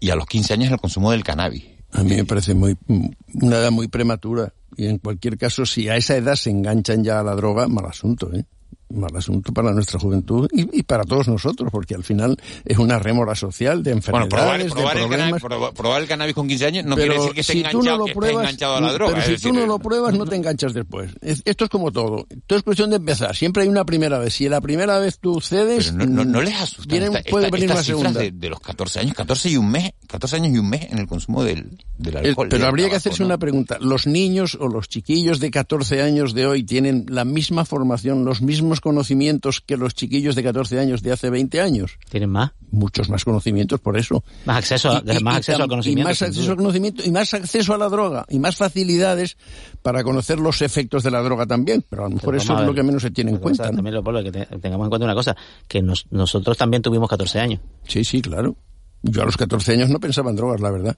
y, 0.00 0.10
a 0.10 0.16
los 0.16 0.26
15 0.26 0.52
años 0.54 0.72
el 0.72 0.78
consumo 0.78 1.10
del 1.10 1.24
cannabis. 1.24 1.64
A 1.92 2.02
mí 2.02 2.16
me 2.16 2.24
parece 2.24 2.54
muy, 2.54 2.76
una 2.88 3.56
edad 3.56 3.70
muy 3.70 3.88
prematura. 3.88 4.52
Y 4.76 4.86
en 4.86 4.98
cualquier 4.98 5.38
caso, 5.38 5.66
si 5.66 5.88
a 5.88 5.96
esa 5.96 6.16
edad 6.16 6.34
se 6.34 6.50
enganchan 6.50 7.04
ya 7.04 7.20
a 7.20 7.22
la 7.22 7.34
droga, 7.34 7.68
mal 7.68 7.86
asunto, 7.86 8.32
¿eh? 8.32 8.44
Mal 8.90 9.14
asunto 9.16 9.52
para 9.52 9.72
nuestra 9.72 9.98
juventud 9.98 10.48
y, 10.52 10.82
para 10.82 11.04
todos 11.04 11.28
nosotros, 11.28 11.70
porque 11.70 11.94
al 11.94 12.04
final 12.04 12.36
es 12.64 12.78
una 12.78 12.98
rémora 12.98 13.34
social 13.34 13.82
de 13.82 13.92
enfermedades, 13.92 14.30
bueno, 14.30 14.74
probar, 14.74 14.96
de 14.96 15.00
problemas. 15.00 15.42
El 15.42 15.48
cannabis, 15.48 15.74
probar 15.74 16.02
el 16.02 16.08
cannabis 16.08 16.34
con 16.34 16.48
15 16.48 16.66
años 16.66 16.84
no 16.84 16.96
quiere 16.96 17.14
decir 17.14 17.32
que 17.32 17.40
esté, 17.40 17.58
enganchado, 17.58 18.06
enganchado 18.06 18.76
a 18.76 18.80
la 18.80 18.92
droga. 18.92 19.14
Pero 19.14 19.36
si 19.36 19.42
tú 19.42 19.52
no 19.52 19.66
lo 19.66 19.78
pruebas, 19.78 20.14
no 20.14 20.24
te 20.26 20.36
enganchas 20.36 20.74
después. 20.74 21.12
esto 21.22 21.64
es 21.64 21.70
como 21.70 21.90
todo. 21.90 22.26
Esto 22.28 22.56
es 22.56 22.62
cuestión 22.62 22.90
de 22.90 22.96
empezar. 22.96 23.34
Siempre 23.34 23.62
hay 23.62 23.68
una 23.68 23.84
primera 23.84 24.18
vez. 24.18 24.34
Si 24.34 24.48
la 24.48 24.60
primera 24.60 24.98
vez 24.98 25.18
tú 25.18 25.40
cedes... 25.40 25.92
Pero 25.92 26.06
no, 26.06 26.24
no, 26.24 26.40
les 26.40 26.54
asusta 26.54 26.94
puede 27.30 27.50
venir 27.50 27.70
una 27.70 27.82
segunda. 27.82 28.20
De, 28.20 28.30
de, 28.30 28.48
los 28.48 28.60
14 28.60 29.00
años, 29.00 29.14
14 29.14 29.50
y 29.50 29.56
un 29.56 29.70
mes, 29.70 29.92
14 30.06 30.36
años 30.36 30.54
y 30.54 30.58
un 30.58 30.68
mes 30.68 30.86
en 30.90 30.98
el 30.98 31.06
consumo 31.06 31.42
del, 31.42 31.78
del 31.98 32.16
alcohol. 32.16 32.48
pero 32.48 32.66
habría 32.66 32.88
que 32.88 32.96
hacerse 32.96 33.24
una 33.24 33.38
pregunta. 33.38 33.78
¿Los 33.80 34.06
niños 34.06 34.56
o 34.60 34.68
los 34.68 34.88
chiquillos 34.88 35.40
de 35.40 35.50
14 35.50 36.02
años 36.02 36.34
de 36.34 36.46
hoy 36.46 36.64
tienen 36.64 37.06
la 37.08 37.24
misma 37.24 37.64
formación, 37.64 38.24
los 38.24 38.42
mismos 38.42 38.73
conocimientos 38.80 39.60
que 39.60 39.76
los 39.76 39.94
chiquillos 39.94 40.34
de 40.34 40.42
14 40.42 40.78
años 40.78 41.02
de 41.02 41.12
hace 41.12 41.30
20 41.30 41.60
años. 41.60 41.98
¿Tienen 42.08 42.30
más? 42.30 42.52
Muchos 42.70 43.08
más 43.08 43.24
conocimientos 43.24 43.80
por 43.80 43.96
eso. 43.96 44.24
Más 44.44 44.58
acceso, 44.58 44.90
a, 44.90 45.02
más 45.22 45.36
acceso 45.38 45.62
al 45.62 45.68
conocimiento. 45.68 46.00
Y 46.00 46.04
más 46.10 46.22
acceso 46.22 46.50
al 46.50 46.56
conocimiento 46.56 47.02
y 47.04 47.10
más 47.10 47.34
acceso 47.34 47.74
a 47.74 47.78
la 47.78 47.88
droga 47.88 48.26
y 48.28 48.38
más 48.38 48.56
facilidades 48.56 49.36
para 49.82 50.02
conocer 50.02 50.38
los 50.38 50.62
efectos 50.62 51.02
de 51.02 51.10
la 51.10 51.22
droga 51.22 51.46
también. 51.46 51.84
Pero 51.88 52.06
a 52.06 52.08
lo 52.08 52.16
mejor 52.16 52.36
eso 52.36 52.58
es 52.58 52.66
lo 52.66 52.74
que 52.74 52.82
menos 52.82 53.02
se 53.02 53.10
tiene 53.10 53.30
en 53.30 53.38
cuenta. 53.38 53.70
También 53.70 53.94
lo, 53.94 54.02
que 54.02 54.32
tengamos 54.32 54.86
en 54.86 54.90
cuenta 54.90 55.04
una 55.04 55.14
cosa, 55.14 55.36
que 55.68 55.82
nosotros 55.82 56.56
también 56.56 56.82
tuvimos 56.82 57.08
14 57.08 57.40
años. 57.40 57.60
Sí, 57.86 58.04
sí, 58.04 58.20
claro. 58.22 58.56
Yo 59.02 59.22
a 59.22 59.26
los 59.26 59.36
14 59.36 59.72
años 59.72 59.90
no 59.90 60.00
pensaba 60.00 60.30
en 60.30 60.36
drogas, 60.36 60.60
la 60.60 60.70
verdad. 60.70 60.96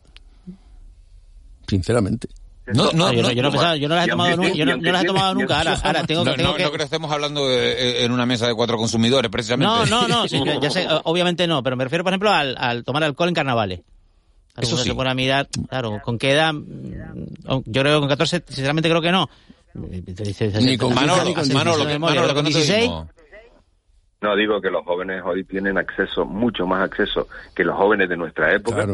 Sinceramente. 1.66 2.28
No, 2.74 2.90
no, 2.92 3.12
yo, 3.12 3.22
no, 3.22 3.30
yo, 3.30 3.42
no 3.42 3.50
pensaba, 3.50 3.76
yo 3.76 3.88
no 3.88 3.94
las 3.94 4.06
he 4.06 4.10
tomado, 4.10 4.36
nunca, 4.36 4.52
yo 4.52 4.66
no, 4.66 4.76
las 4.76 5.04
he 5.04 5.06
tomado 5.06 5.34
nunca. 5.34 5.58
Ahora, 5.58 5.80
ahora 5.84 6.04
tengo, 6.04 6.24
no, 6.24 6.34
tengo 6.34 6.54
que... 6.54 6.62
no 6.62 6.68
creo 6.70 6.78
que 6.78 6.82
estemos 6.82 7.12
hablando 7.12 7.46
de, 7.48 8.04
en 8.04 8.10
una 8.10 8.26
mesa 8.26 8.48
de 8.48 8.54
cuatro 8.54 8.76
consumidores, 8.76 9.30
precisamente. 9.30 9.72
No, 9.72 9.86
no, 9.86 10.08
no, 10.08 10.28
sí, 10.28 10.42
ya 10.60 10.70
sé, 10.70 10.86
obviamente 11.04 11.46
no, 11.46 11.62
pero 11.62 11.76
me 11.76 11.84
refiero, 11.84 12.02
por 12.02 12.12
ejemplo, 12.12 12.30
al, 12.30 12.56
al 12.58 12.82
tomar 12.82 13.04
alcohol 13.04 13.28
en 13.28 13.34
carnavales. 13.34 13.80
Eso 14.56 14.78
sí. 14.78 14.88
se 14.88 14.94
pone 14.94 15.10
a 15.10 15.14
mirar, 15.14 15.48
claro, 15.68 16.00
¿con 16.02 16.18
qué 16.18 16.32
edad? 16.32 16.54
Yo 16.54 17.82
creo 17.82 17.94
que 17.94 18.00
con 18.00 18.08
14, 18.08 18.42
sinceramente 18.48 18.88
creo 18.88 19.02
que 19.02 19.12
no. 19.12 19.28
Ni 19.74 20.78
con 20.78 20.94
Manolo, 20.94 21.34
Manolo, 21.52 21.98
Manolo, 21.98 22.34
con 22.34 22.44
16. 22.46 22.90
No, 24.26 24.34
digo 24.34 24.60
que 24.60 24.70
los 24.70 24.84
jóvenes 24.84 25.22
hoy 25.24 25.44
tienen 25.44 25.78
acceso, 25.78 26.24
mucho 26.24 26.66
más 26.66 26.82
acceso 26.82 27.28
que 27.54 27.62
los 27.62 27.76
jóvenes 27.76 28.08
de 28.08 28.16
nuestra 28.16 28.52
época 28.52 28.84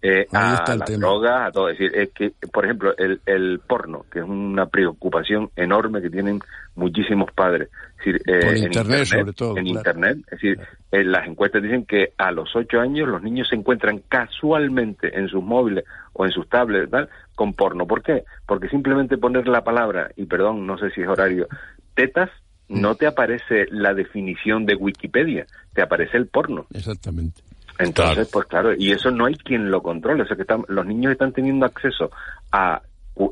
eh, 0.00 0.26
a 0.32 0.64
las 0.66 0.98
drogas, 0.98 1.48
a 1.48 1.52
todo. 1.52 1.68
Es 1.68 1.78
decir, 1.78 1.94
es 1.94 2.08
que, 2.14 2.32
por 2.50 2.64
ejemplo, 2.64 2.94
el, 2.96 3.20
el 3.26 3.58
porno, 3.58 4.06
que 4.10 4.20
es 4.20 4.24
una 4.24 4.64
preocupación 4.64 5.50
enorme 5.54 6.00
que 6.00 6.08
tienen 6.08 6.40
muchísimos 6.76 7.30
padres. 7.32 7.68
Es 7.98 8.06
decir, 8.06 8.22
eh, 8.26 8.56
en 8.56 8.64
internet, 8.64 9.04
sobre 9.04 9.32
todo. 9.34 9.58
En 9.58 9.66
internet. 9.66 10.16
Es 10.30 10.40
decir, 10.40 10.58
eh, 10.92 11.04
las 11.04 11.28
encuestas 11.28 11.62
dicen 11.62 11.84
que 11.84 12.14
a 12.16 12.30
los 12.30 12.56
ocho 12.56 12.80
años 12.80 13.06
los 13.06 13.22
niños 13.22 13.48
se 13.50 13.56
encuentran 13.56 14.00
casualmente 14.08 15.14
en 15.14 15.28
sus 15.28 15.44
móviles 15.44 15.84
o 16.14 16.24
en 16.24 16.32
sus 16.32 16.48
tablets 16.48 16.90
tal, 16.90 17.10
con 17.34 17.52
porno. 17.52 17.86
¿Por 17.86 18.02
qué? 18.02 18.24
Porque 18.46 18.70
simplemente 18.70 19.18
poner 19.18 19.46
la 19.46 19.62
palabra, 19.62 20.10
y 20.16 20.24
perdón, 20.24 20.66
no 20.66 20.78
sé 20.78 20.88
si 20.92 21.02
es 21.02 21.08
horario, 21.08 21.48
tetas 21.94 22.30
no 22.70 22.94
te 22.94 23.06
aparece 23.06 23.66
la 23.70 23.94
definición 23.94 24.64
de 24.64 24.76
Wikipedia, 24.76 25.46
te 25.74 25.82
aparece 25.82 26.16
el 26.16 26.28
porno. 26.28 26.66
Exactamente. 26.72 27.42
Entonces, 27.78 28.28
pues 28.30 28.46
claro, 28.46 28.74
y 28.76 28.92
eso 28.92 29.10
no 29.10 29.26
hay 29.26 29.34
quien 29.34 29.70
lo 29.70 29.82
controle. 29.82 30.22
O 30.22 30.26
sea, 30.26 30.36
que 30.36 30.42
están, 30.42 30.64
los 30.68 30.86
niños 30.86 31.12
están 31.12 31.32
teniendo 31.32 31.66
acceso 31.66 32.10
a, 32.52 32.82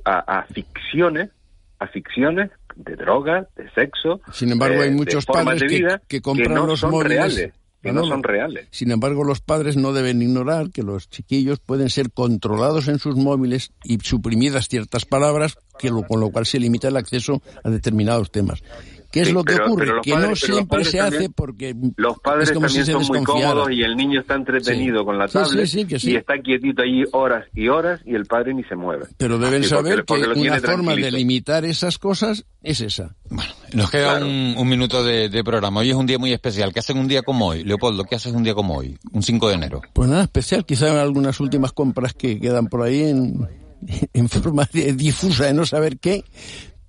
a, 0.05 0.47
ficciones, 0.53 1.31
a 1.79 1.87
ficciones 1.87 2.51
de 2.77 2.97
drogas, 2.97 3.47
de 3.57 3.71
sexo. 3.71 4.21
Sin 4.33 4.51
embargo, 4.51 4.83
hay 4.83 4.91
muchos 4.91 5.27
padres 5.27 5.63
que, 6.09 6.21
compran 6.21 6.55
no 6.55 6.67
los 6.67 6.81
son 6.81 6.91
móviles. 6.91 7.37
Reales, 7.37 7.53
que 7.83 7.93
no, 7.93 8.07
son 8.07 8.23
reales. 8.23 8.67
Sin 8.71 8.91
embargo, 8.91 9.23
los 9.23 9.41
padres 9.41 9.77
no 9.77 9.93
deben 9.93 10.23
ignorar 10.23 10.71
que 10.71 10.83
los 10.83 11.09
chiquillos 11.09 11.61
pueden 11.61 11.91
ser 11.91 12.11
controlados 12.11 12.89
en 12.89 12.99
sus 12.99 13.17
móviles 13.17 13.73
y 13.85 13.99
suprimidas 13.99 14.69
ciertas 14.69 15.05
palabras, 15.05 15.59
que 15.79 15.91
con 15.91 16.21
lo 16.21 16.31
cual 16.31 16.47
se 16.47 16.59
limita 16.59 16.89
el 16.89 16.97
acceso 16.97 17.43
a 17.63 17.71
determinados 17.71 18.31
temas. 18.33 18.63
¿Qué 19.11 19.21
es 19.21 19.33
lo 19.33 19.43
que 19.43 19.55
ocurre? 19.55 19.89
que 20.03 20.15
no 20.15 20.37
siempre 20.37 20.85
se 20.85 21.01
hace 21.01 21.31
porque 21.31 21.75
los 21.97 22.19
padres 22.19 22.53
también 22.53 22.85
son 22.85 23.07
muy 23.07 23.23
cómodos 23.25 23.71
y 23.71 23.83
el 23.83 23.97
niño 23.97 24.21
está 24.21 24.35
entretenido 24.35 25.05
con 25.05 25.19
la 25.19 25.29
tablet 25.29 25.69
y 26.03 26.17
está 26.17 26.39
quietito 26.39 26.83
allí 26.83 27.05
horas 27.13 27.47
y 27.55 27.69
horas 27.69 28.01
y 28.05 28.15
el 28.15 28.27
padre 28.27 28.55
ni 28.55 28.65
se 28.65 28.77
mueve. 28.77 29.07
Pero 29.17 29.39
deben 29.39 29.65
saber 29.65 30.05
que 30.05 30.15
una 30.15 30.61
forma 30.61 30.95
de 30.95 31.11
limitar 31.11 31.65
esas 31.65 31.99
cosas 31.99 32.45
es 32.63 32.81
esa. 32.81 33.17
Bueno, 33.31 33.51
nos 33.73 33.91
queda 33.91 34.25
un, 34.25 34.69
minuto 34.69 35.03
de, 35.03 35.43
programa. 35.45 35.81
Hoy 35.81 35.91
es 35.91 35.97
un 35.97 36.07
día 36.07 36.19
muy 36.19 36.33
especial. 36.33 36.73
¿Qué 36.73 36.81
hacen 36.81 36.99
un 36.99 37.09
día 37.09 37.23
como 37.23 37.47
hoy? 37.47 37.65
Leopoldo, 37.65 38.05
¿qué 38.05 38.17
haces 38.17 38.33
un 38.33 38.43
día 38.43 38.55
como 38.55 38.77
hoy? 38.77 38.99
Un 39.13 39.23
5 39.23 39.49
de 39.49 39.55
enero. 39.55 39.81
Pues 39.93 40.09
nada 40.09 40.25
especial, 40.25 40.67
quizá 40.67 41.01
algunas 41.01 41.41
últimas 41.41 41.73
compras 41.73 42.13
que 42.13 42.39
quedan 42.39 42.67
por 42.67 42.83
ahí 42.83 43.05
en, 43.05 43.49
en 44.13 44.29
forma 44.29 44.69
difusa 44.73 45.47
de 45.47 45.55
no 45.55 45.65
saber 45.65 45.99
qué, 45.99 46.25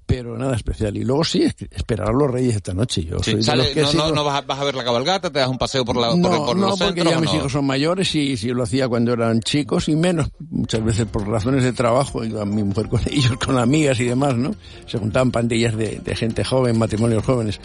pero 0.09 0.35
nada 0.35 0.55
especial. 0.55 0.97
Y 0.97 1.03
luego 1.03 1.23
sí, 1.23 1.43
esperar 1.43 2.09
a 2.09 2.11
los 2.11 2.31
reyes 2.31 2.55
esta 2.55 2.73
noche. 2.73 3.05
Yo 3.05 3.19
soy 3.19 3.35
no, 3.35 4.11
no, 4.11 4.23
vas, 4.23 4.43
a, 4.47 4.63
ver 4.63 4.73
la 4.73 4.83
cabalgata, 4.83 5.29
te 5.29 5.37
das 5.37 5.47
un 5.47 5.59
paseo 5.59 5.85
por, 5.85 5.95
la, 5.95 6.15
no, 6.15 6.45
por, 6.45 6.57
no, 6.57 6.75
porque 6.75 7.03
ya 7.03 7.19
mis 7.21 7.31
hijos 7.31 7.51
son 7.51 7.65
mayores 7.65 8.15
y 8.15 8.35
si 8.35 8.47
lo 8.49 8.63
hacía 8.63 8.87
cuando 8.87 9.13
eran 9.13 9.39
chicos 9.41 9.87
y 9.87 9.95
menos, 9.95 10.31
muchas 10.49 10.83
veces 10.83 11.05
por 11.05 11.27
razones 11.27 11.63
de 11.63 11.73
trabajo, 11.73 12.23
iba 12.23 12.43
mi 12.43 12.63
mujer 12.63 12.89
con 12.89 13.01
ellos, 13.05 13.37
con 13.37 13.59
amigas 13.59 13.99
y 13.99 14.05
demás, 14.05 14.35
¿no? 14.35 14.55
Se 14.87 14.97
juntaban 14.97 15.29
pandillas 15.29 15.77
de, 15.77 16.01
gente 16.15 16.43
joven, 16.43 16.79
matrimonios 16.79 17.23
jóvenes. 17.23 17.61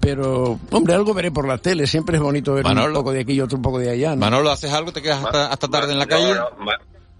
Pero, 0.00 0.60
hombre, 0.72 0.94
algo 0.94 1.14
veré 1.14 1.30
por 1.30 1.48
la 1.48 1.56
tele, 1.56 1.86
siempre 1.86 2.18
es 2.18 2.22
bonito 2.22 2.52
ver 2.52 2.66
un 2.66 2.92
poco 2.92 3.10
de 3.10 3.20
aquí 3.20 3.32
y 3.32 3.40
otro 3.40 3.56
un 3.56 3.62
poco 3.62 3.78
de 3.78 3.88
allá. 3.88 4.14
Manolo, 4.16 4.50
¿haces 4.50 4.70
algo? 4.70 4.92
¿Te 4.92 5.00
quedas 5.00 5.24
hasta, 5.24 5.46
hasta 5.46 5.68
tarde 5.68 5.92
en 5.92 5.98
la 5.98 6.06
calle? 6.06 6.34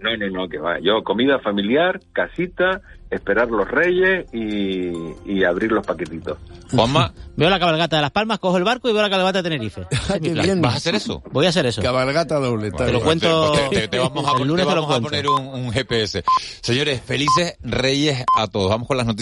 No, 0.01 0.17
no, 0.17 0.31
no, 0.31 0.49
que 0.49 0.59
va. 0.59 0.79
Yo 0.81 1.03
comida 1.05 1.39
familiar, 1.39 2.01
casita, 2.13 2.81
esperar 3.11 3.49
los 3.49 3.69
reyes 3.69 4.27
y, 4.33 5.45
abrir 5.45 5.73
los 5.73 5.85
paquetitos. 5.85 6.39
Juanma. 6.71 7.13
Veo 7.37 7.49
la 7.49 7.59
cabalgata 7.59 7.97
de 7.97 8.03
Las 8.03 8.11
Palmas, 8.11 8.39
cojo 8.39 8.59
el 8.59 8.65
barco 8.65 8.91
y 8.91 8.93
veo 8.93 9.01
la 9.01 9.09
cabalgata 9.09 9.39
de 9.39 9.45
Tenerife. 9.45 9.87
¿Vas 10.61 10.75
a 10.75 10.77
hacer 10.77 10.95
eso? 10.95 11.23
Voy 11.33 11.47
a 11.47 11.49
hacer 11.49 11.65
eso. 11.65 11.81
Cabalgata 11.81 12.39
doble. 12.39 12.71
te 12.71 12.93
lo 12.93 13.01
cuento. 13.01 13.53
Te, 13.71 13.89
vamos 13.99 14.27
a, 14.29 15.01
poner 15.01 15.27
un, 15.27 15.47
un 15.47 15.73
GPS. 15.73 16.23
Señores, 16.61 17.01
felices 17.01 17.57
reyes 17.63 18.25
a 18.37 18.47
todos. 18.47 18.69
Vamos 18.69 18.87
con 18.87 18.99
las 18.99 19.07
noticias. 19.07 19.19